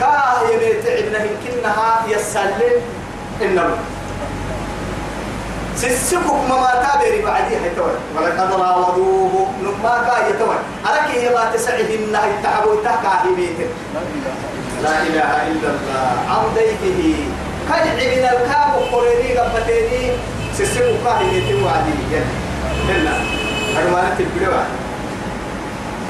كاه 0.00 0.50
يبيت 0.50 0.86
عبنا 0.86 1.18
يمكنها 1.24 2.02
يسلم 2.08 2.80
النبي 3.42 3.74
سسكك 5.76 6.26
ما 6.48 6.72
تابري 6.82 7.22
بعدي 7.22 7.56
حيتوي 7.62 7.94
ولقد 8.16 8.52
راودوه 8.60 9.46
نما 9.62 9.94
كا 10.06 10.28
يتوي 10.28 10.56
أرك 10.86 11.08
هي 11.10 11.28
ما 11.34 11.50
تسعهن 11.54 12.14
التعبوا 12.14 12.76
تكا 12.84 13.34
بيت 13.36 13.58
لا 14.82 15.02
إله 15.02 15.30
إلا 15.50 15.68
الله. 15.74 16.12
عن 16.30 16.42
ضيفه 16.54 17.00
كان 17.68 17.88
عبنا 17.88 18.32
الكاب 18.32 18.72
قريني 18.92 19.38
قبتيني. 19.38 20.12
سسكك 20.58 20.94
كا 21.04 21.12
يتوي 21.32 21.62
وعدي. 21.64 21.94
جنة 22.10 22.32
هنا 22.88 23.14
أرمانة 23.78 24.18
البلوة 24.20 24.62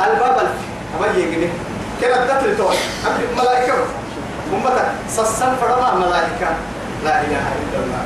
الباب 0.01 0.39
الف 0.39 0.59
أما 0.99 1.07
يجيني 1.17 1.49
كنا 2.01 2.23
الدتر 2.23 2.55
توي؟ 2.59 2.77
أبي 3.07 3.25
ملائكة. 3.37 3.75
أمتك. 4.53 4.89
سسن 5.09 5.57
فرما 5.61 5.95
ملائكة. 5.95 6.51
لا 7.05 7.21
إله 7.21 7.47
إلا 7.63 7.79
الله. 7.85 8.03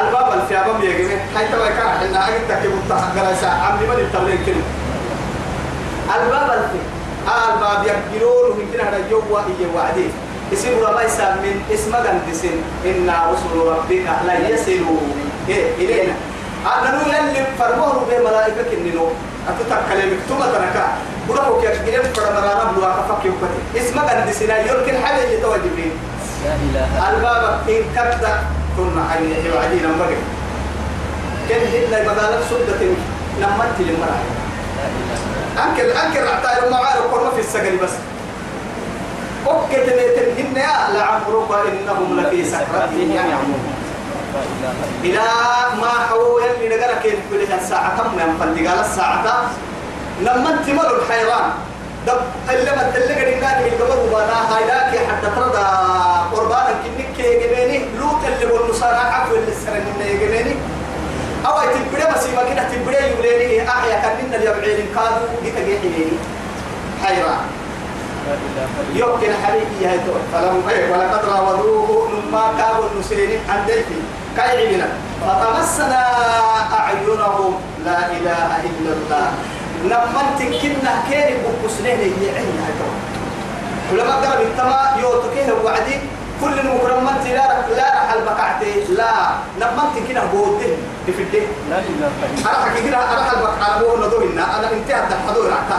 الباب 0.00 0.32
الف 0.32 0.52
أبام 0.52 0.82
يجيني 0.82 1.14
هاي 1.36 1.48
توي 1.52 1.68
كان 1.68 1.86
إحنا 1.86 2.28
أجد 2.28 2.48
تكيب 2.48 2.70
التحقر 2.70 3.34
ساعة 3.40 3.66
عمي 3.66 3.86
من 3.86 3.94
التبلين 3.98 4.38
كلمة 4.46 4.62
الباب 6.16 6.50
الف 6.50 6.72
آه 7.28 7.54
الباب 7.54 7.86
من 8.58 8.72
كنا 8.72 8.82
هذا 8.88 9.08
جوا 9.10 9.38
إيه 9.38 9.66
وعدي 9.76 10.06
اسم 10.52 10.68
ربا 10.68 11.02
من 11.42 11.62
اسم 11.74 11.94
قندسين. 11.94 12.62
إن 12.84 13.08
رسل 13.30 13.52
ربك 13.66 14.06
لا 14.26 14.48
يصلوا 14.48 15.00
إيه 15.48 15.74
إلينا. 15.78 16.14
أنا 16.66 16.96
نقول 16.96 17.14
اللي 17.14 17.46
فرموه 17.58 18.04
بما 18.10 18.30
بك 18.48 18.70
إنه 18.78 19.10
أتتك 19.48 19.78
كلامك 19.88 20.18
ثم 20.28 20.38
تركا 20.38 20.86
بروحك 21.28 21.64
يا 21.64 21.70
كريم 21.70 22.02
فرمرانا 22.12 22.72
بلوا 22.72 22.92
كفك 22.92 23.24
يوكتي 23.24 23.80
اسمك 23.80 24.08
عند 24.10 24.30
سنا 24.32 24.58
يمكن 24.58 25.04
حاجة 25.04 25.22
يتوجبين 25.22 25.92
الباب 27.08 27.60
إن 27.68 27.82
كبدا 27.96 28.34
كنا 28.76 29.02
عيني 29.10 29.50
وعدي 29.54 29.78
نمبر 29.86 30.10
كن 31.48 31.54
هنا 31.72 31.98
بدالك 32.12 32.40
سدة 32.50 32.80
نمت 33.40 33.76
إله 33.80 34.14
أنكر 35.64 35.84
أنكر 36.06 36.28
أعطى 36.28 36.66
المعارف 36.66 37.14
قرنا 37.14 37.30
في 37.30 37.40
السجن 37.40 37.76
بس. 37.82 37.90
أوكي 39.46 39.76
تنتهن 39.76 40.56
يا 40.56 40.94
لعمرك 40.94 41.50
إنهم 41.68 42.20
لفي 42.20 42.44
سكرتهم 42.44 43.10
إلا 43.10 43.24
إلى 45.04 45.20
ما 45.82 45.94
هو 46.12 46.38
اللي 46.38 46.76
نقرأ 46.76 46.94
كيف 47.02 47.14
كل 47.30 47.42
الساعة 47.62 47.96
كم 48.02 48.14
من 48.16 48.36
فندقال 48.40 48.78
الساعة 48.80 49.50
لما 50.20 50.50
انت 50.50 50.68
مر 50.70 50.96
الحيران. 50.96 51.50
دب 52.06 52.20
اللي 52.50 52.70
ما 52.76 52.92
اللي 52.96 53.14
قد 53.14 53.44
قال 53.44 53.64
من 53.64 53.70
قبل 53.80 53.98
وبانا 54.08 54.56
هايلاك 54.56 54.90
حتى 55.08 55.28
ترى 55.36 55.64
قربانا 56.32 56.74
كنك 56.84 57.18
يجنيني 57.26 57.84
لوط 57.98 58.22
اللي 58.26 58.52
هو 58.54 58.64
النصارى 58.64 58.96
عفوا 58.96 59.36
اللي 59.36 59.52
سرنا 59.66 59.78
من 59.78 60.06
يجنيني 60.06 60.54
أو 61.46 61.54
بس 62.14 62.26
ما 62.26 62.42
كده 62.50 62.62
تبدأ 62.72 63.06
يقولني 63.06 63.68
أحيا 63.68 64.00
كان 64.00 64.34
اللي 64.34 64.46
يبعين 64.46 64.86
كادو 64.94 65.24
جيت 65.44 65.54
جيتني 65.56 66.06
حيران 67.04 67.40
يمكن 68.94 69.32
حريقي 69.44 69.86
هاي 69.86 69.98
تو 69.98 70.12
فلم 70.32 70.62
إيه 70.68 70.92
ولقد 70.92 71.24
راودوه 71.28 72.08
لما 72.10 72.42
كابوا 72.58 72.88
النسيرين 72.94 73.40
عن 73.48 73.66
كاي 74.36 74.68
عمنا 74.68 74.88
فتمسنا 75.20 76.02
أعينهم. 76.78 77.54
لا 77.84 77.98
إله 78.10 78.50
إلا 78.64 78.92
الله. 78.92 79.32
لما 79.84 80.22
تكنا 80.38 81.02
كيري 81.10 81.34
بقصنين 81.42 82.00
يعين 82.22 82.56
هاي 82.62 82.72
تو 82.78 82.90
ولما 83.92 84.14
قرب 84.14 84.40
التما 84.40 84.96
يوتكيه 85.02 85.52
وعدي. 85.64 85.96
كل 86.42 86.54
المكرمات 86.58 87.26
لا 87.26 87.44
رح 87.46 87.66
لا. 87.76 87.88
رح 88.02 88.12
البقعتي 88.12 88.72
لا 88.98 89.12
لما 89.60 89.82
تكنا 89.96 90.22
بوده 90.32 90.72
في 91.06 91.22
الدين؟ 91.22 91.46
لا 91.70 91.78
إلا 91.78 92.06
أنا 92.50 92.80
كده 92.86 92.96
أنا 93.12 93.22
حلبك 93.30 93.54
على 93.62 93.74
مو 93.86 93.96
ندوهنا 94.06 94.44
أنا 94.58 94.66
انتهت 94.72 95.08
الحضور 95.12 95.46
عتا 95.52 95.78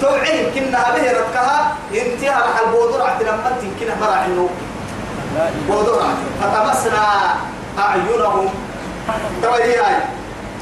توعين 0.00 0.50
كنا 0.54 0.80
به 0.94 1.04
ركها 1.20 1.72
إنتهى 1.94 2.28
رح 2.46 2.56
البودر 2.66 3.02
عت 3.02 3.22
لما 3.22 3.48
انت 3.48 3.62
كنا 3.80 3.94
مرع 4.00 4.24
إنه 4.26 4.48
لا 5.34 5.44
بودر 5.68 5.96
عت 6.02 6.20
فتمسنا 6.40 7.04
أعينهم. 7.78 8.48
توعي 9.42 9.76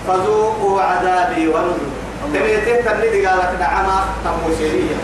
فذوقوا 0.09 0.83
عذابي 0.83 1.49
ونذر. 1.49 1.89
تبيته 2.35 2.75
تني 2.85 3.09
دي 3.11 3.27
قالك 3.27 3.51
نعما 3.61 4.05
تموسيري 4.25 4.97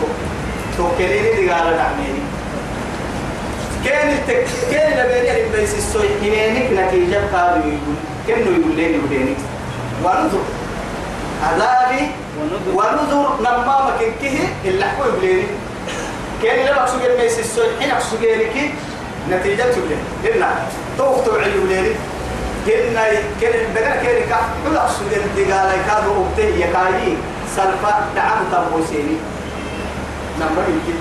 توكليني 0.77 1.31
دي 1.35 1.49
قال 1.49 1.77
نعميني. 1.77 2.21
كان 3.85 4.09
التك 4.09 4.47
كان 4.71 4.91
لبيني 5.05 5.31
اللي 5.31 5.57
بيس 5.57 5.73
السوي 5.75 6.07
حينك 6.21 6.71
نتيجة 6.71 7.19
قالوا 7.33 7.65
يقول 7.65 7.95
كانوا 8.27 8.53
يقول 8.59 8.75
لي 8.75 8.97
بدينك 8.97 9.37
ونذر. 10.03 10.43
عذابي. 11.43 12.09
ونذر. 12.39 12.73
ونذر. 12.75 13.37
لما 13.39 13.75
مكن 13.95 14.11
كه 14.21 14.37
اللي 14.69 14.85
حكوا 14.85 15.05
يبليني 15.05 15.47
كان 16.43 16.65
لما 16.65 16.81
أقصد 16.81 17.01
الميس 17.01 17.39
السوي 17.39 17.67
حين 17.79 17.91
أقصد 17.91 18.23
لك 18.23 18.71
نتيجة 19.31 19.63
تبلي 19.63 19.97
إلا. 20.23 20.47
توقف 20.97 21.25
توعي 21.25 21.51
يبليني 21.51 21.95
كنا 22.65 23.03
كان 23.41 23.73
دقنا 23.75 23.95
كان 23.95 24.29
كا 24.29 24.39
كل 24.65 24.77
أقصد 24.77 25.13
الدجال 25.13 25.71
كانوا 25.87 26.25
أبته 26.25 26.43
يكاي 26.43 27.17
سلفا 27.55 28.05
دعم 28.15 28.43
تبوسيني 28.51 29.17
نمبر 30.39 30.63
يمكن. 30.69 30.99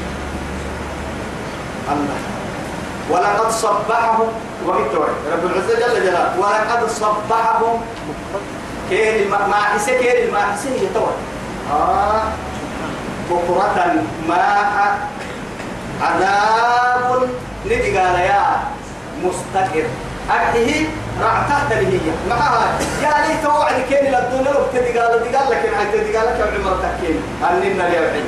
الله. 1.93 2.34
ولقد 3.11 3.51
صبحهم 3.51 4.29
وقت 4.67 4.93
رب 5.33 5.45
العزة 5.45 5.75
جل 5.75 6.01
جلاله 6.05 6.35
ولقد 6.39 6.89
صبحهم. 6.91 7.81
كير 8.91 9.29
ما 9.29 9.57
حسي 9.57 9.99
كير 9.99 10.33
ما 10.33 10.39
حسي 10.53 10.69
هي 10.69 10.87
تو 10.95 11.07
آه. 11.73 12.23
بكرة 13.31 13.95
ما 14.29 14.45
عذاب 16.03 17.29
ندي 17.67 17.99
قال 17.99 18.15
يا 18.21 18.63
مستقر. 19.25 19.87
أكيه 20.31 20.87
رعتها 21.21 21.67
تلهية 21.71 22.13
معها 22.31 22.79
يا 23.03 23.27
ليت 23.27 23.47
وعد 23.47 23.75
كيني 23.89 24.11
للدنيا 24.11 24.53
لو 24.53 24.61
تدي 24.75 24.99
قال 24.99 25.37
قال 25.37 25.51
لك 25.51 25.89
تدي 25.93 26.17
قال 26.17 26.27
لك 26.27 26.55
عمر 26.61 26.77
تكين 26.83 27.23
أننا 27.51 27.89
اليوم 27.89 28.25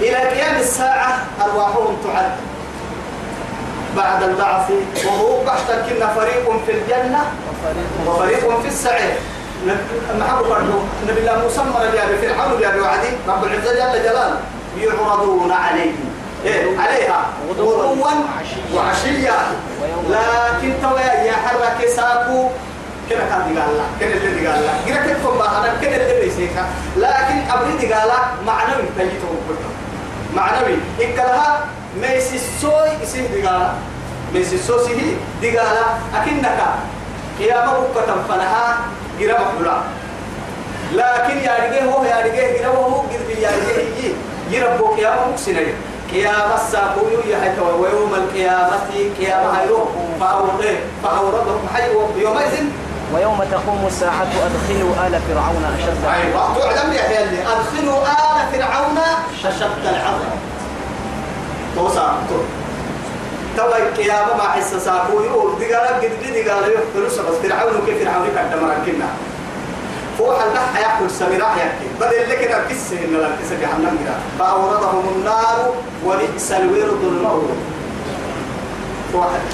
إلى 0.00 0.16
قيام 0.16 0.56
الساعة 0.60 1.18
أرواحهم 1.44 1.96
تعد 2.04 2.30
بعد 3.96 4.22
البعث 4.22 4.70
وهو 5.06 5.44
بحثا 5.44 5.86
كنا 5.88 6.06
فريق 6.06 6.62
في 6.66 6.72
الجنة 6.72 7.22
وفريق 8.06 8.60
في 8.60 8.68
السعير. 8.68 9.16
محبو 10.18 10.44
برضو؟ 10.44 10.78
نبي 11.08 11.20
الله 11.20 11.42
موسى 11.42 11.60
مر 11.60 11.86
بها 11.92 12.06
بفرعون 12.12 12.60
بها 12.60 12.76
بوعدي. 12.76 13.08
رب 13.28 13.44
العزة 13.44 13.72
جل 13.72 14.02
جلاله 14.02 14.40
يعرضون 14.78 15.52
عليه. 15.52 15.92
إيه؟ 16.44 16.78
عليها. 16.78 17.26
غدوا 17.50 17.94
وعشيا. 18.74 19.38
لكن 20.10 20.72
توا 20.82 21.00
يا 21.00 21.32
حرك 21.32 21.88
ساكو. 21.88 22.48
كنا 23.08 23.18
كان 23.18 23.54
دي 23.54 23.60
قال 23.60 23.76
لا 23.76 23.84
كنا 24.00 24.14
اللي 24.14 24.46
قال 24.46 24.66
لا 24.66 24.72
كنا 24.86 25.06
كيف 25.06 25.26
ما 25.26 25.58
انا 25.58 25.72
كنا 25.80 25.96
اللي 25.96 26.20
بيسيكا. 26.24 26.66
لكن 26.96 27.50
ابري 27.50 27.72
دي 27.80 27.94
قال 27.94 28.10
معنوي 28.46 28.84
تجيته 28.98 29.28
معنوي. 30.34 30.76
إكلها 31.00 31.60
ميسي 31.96 32.36
السوي 32.36 32.88
يسيه 33.02 33.26
دي 33.28 33.42
قال 33.46 33.72
ميسي 34.34 34.54
السوسي 34.54 34.94
قال 35.58 35.76
أكنك 36.14 36.58
يا 37.40 37.66
مبوكة 37.66 38.22
فنها 38.28 38.76
جرى 39.20 39.32
مقبولا 39.32 39.76
لكن 40.92 41.38
يا 41.38 41.56
رجيه 41.64 41.84
هو 41.84 42.04
يا 42.04 42.16
رجيه 42.24 42.58
جرى 42.58 42.66
هو 42.66 43.00
قد 43.00 43.38
يا 43.38 43.50
رجيه 43.50 44.12
يا 44.98 45.14
مبوك 45.26 45.36
سنين 45.38 45.74
قيامة 46.12 46.56
ساقوي 46.72 47.12
يا 47.28 47.38
حتى 47.40 47.60
ويوم 47.60 48.14
القيامة 48.14 48.78
قيامة 49.20 49.60
هيرو 49.60 49.88
فأورده 50.20 50.76
فأورده 51.04 51.52
حي 51.74 51.90
يومئذ 52.16 52.64
ويوم 53.14 53.44
تقوم 53.50 53.84
الساعة 53.86 54.26
أدخلوا 54.46 55.06
آل 55.06 55.20
فرعون 55.28 55.64
أشد 55.78 56.04
أيوة 56.04 56.58
يا 56.92 57.02
حيالي 57.02 57.38
أدخلوا 57.42 58.02
آل 58.02 58.52
فرعون 58.52 58.98
أشد 59.44 59.82
العذاب 59.82 60.38
توسع. 61.76 62.12
تو 62.28 62.36
توا 63.56 63.76
القيامة 63.76 64.36
ما 64.36 64.42
حس 64.42 64.74
ساقو. 64.74 65.20
يقول 65.20 65.58
دي 65.58 65.74
قال 65.74 65.86
قد 65.86 66.12
دي 66.22 66.50
قال 66.50 66.64
يقتلوا 66.64 67.08
سبس 67.08 67.36
فرعون 67.42 67.86
كيف 67.86 68.04
فرعون 68.04 68.26
كان 68.34 68.58
مركنا 68.62 69.08
فوح 70.18 70.42
البحر 70.42 70.80
يأكل 70.80 71.10
سمراء 71.10 71.52
يأكل. 71.58 71.88
بدل 72.00 72.30
لك 72.30 72.42
أنا 72.52 72.64
كسه 72.70 72.96
إن 73.04 73.36
كسه 73.42 73.60
جهنم 73.60 73.98
جرا 74.04 74.18
فأوردهم 74.38 75.04
النار 75.16 75.74
وبئس 76.06 76.52
الورد 76.52 77.02
المورد 77.02 77.58
واحد 79.14 79.46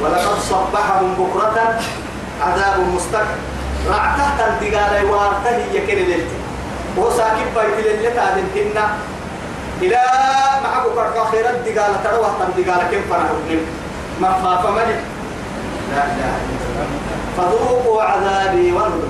ولقد 0.00 0.38
صبحهم 0.50 1.14
بكرة 1.14 1.80
عذاب 2.42 2.76
مستقر. 2.94 3.38
رعته 3.88 4.48
الدقالة 4.48 5.10
وارته 5.10 5.56
يكن 5.72 5.94
ليلتي 5.94 6.38
وساكب 6.96 7.54
بيت 7.76 8.16
تعدل 8.16 8.44
هنا. 8.56 8.86
إلى 9.82 10.02
ما 10.62 10.80
أبو 10.80 10.90
كرك 10.94 11.26
خير 11.32 11.50
الدقالة 11.50 11.96
تروى 12.04 12.26
الدقالة 12.48 12.90
كم 12.90 13.02
فرحوا 13.10 13.36
ما 14.20 14.32
خاف 14.42 14.66
من 14.66 15.04
لا 15.96 16.04
الله 16.04 16.34
فذوقوا 17.36 18.02
عذابي 18.02 18.72
ونذر 18.72 19.08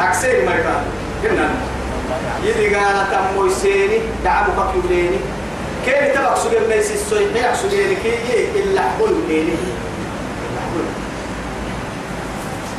أكسر 0.00 0.28
ما 0.46 0.54
يقال 0.54 0.82
هنا 1.24 1.50
يدي 2.44 2.74
قال 2.74 3.06
تمو 3.10 3.46
يسيني 3.46 3.98
دعمو 4.24 4.52
كيوليني 4.72 5.16
كيف 5.86 6.14
تبقى 6.14 6.36
سجل 6.36 6.68
ليس 6.68 6.90
السوي 6.90 7.26
حين 7.34 7.54
سجل 7.54 7.96
كي 8.02 8.48
إلا 8.60 8.80
حبل 8.82 9.14
ليني 9.28 9.56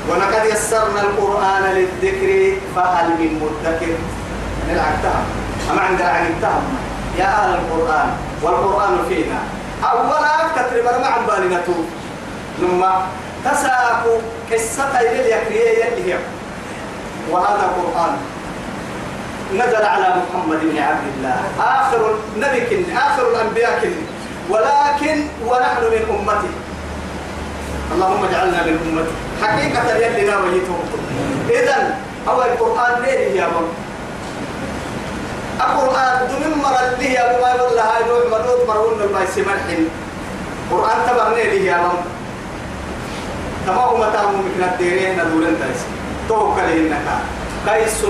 ولقد 0.09 0.45
يسرنا 0.45 1.01
القرآن 1.01 1.63
للذكر 1.63 2.57
فهل 2.75 3.09
من 3.09 3.41
مدكر؟ 3.41 3.93
نلعبتها 4.69 5.23
أما 5.71 5.81
عند 5.81 6.01
العلمتها 6.01 6.61
يا 7.17 7.25
أهل 7.25 7.49
القرآن 7.59 8.09
والقرآن 8.43 8.97
فينا. 9.09 9.39
أولا 9.91 10.35
تتربر 10.55 10.99
مع 10.99 11.17
بالنا 11.27 11.61
ثم 12.61 12.85
تساكو 13.45 14.11
قصة 14.51 14.99
إلى 14.99 15.21
اليكرية 15.21 15.87
اللي 15.97 16.15
وهذا 17.31 17.71
قرآن 17.77 18.17
نزل 19.53 19.85
على 19.85 20.07
محمد 20.15 20.59
بن 20.59 20.77
عبد 20.77 21.03
الله. 21.17 21.39
آخر 21.59 22.15
النبي 22.35 22.59
كن 22.61 22.97
آخر 22.97 23.29
الأنبياء 23.29 23.79
كن 23.81 23.93
ولكن 24.49 25.27
ونحن 25.45 25.81
من 25.81 26.01
أمته 26.19 26.53
اللهم 27.95 28.25
اجعلنا 28.25 28.63
من 28.63 28.75
أمته 28.89 29.15
حقيقة 29.47 29.95
يلي 29.95 30.25
لا 30.27 30.37
وجيته 30.37 30.77
إذا 31.49 31.97
أو 32.27 32.41
القرآن 32.41 33.01
ليه 33.01 33.41
يا 33.41 33.47
بم 33.47 33.67
القرآن 35.61 36.27
دون 36.27 36.57
مرة 36.63 36.95
ليه 36.99 37.09
يا 37.09 37.23
بم 37.33 37.41
ما 37.41 37.49
يقول 37.49 37.75
لها 37.75 37.99
نوع 38.07 38.19
مرود 38.39 38.67
مرون 38.67 39.01
البايس 39.01 39.37
مرحن 39.37 39.87
قرآن 40.71 40.97
تبرني 41.07 41.43
ليه 41.43 41.71
يا 41.71 41.77
بم 41.77 41.97
تمام 43.67 43.99
متى 43.99 44.21
ممكن 44.25 44.63
الديرين 44.63 45.17
دولن 45.17 45.55
تايس. 45.59 45.81
توكل 46.29 46.61
إنك 46.61 47.07
كيس 47.65 48.05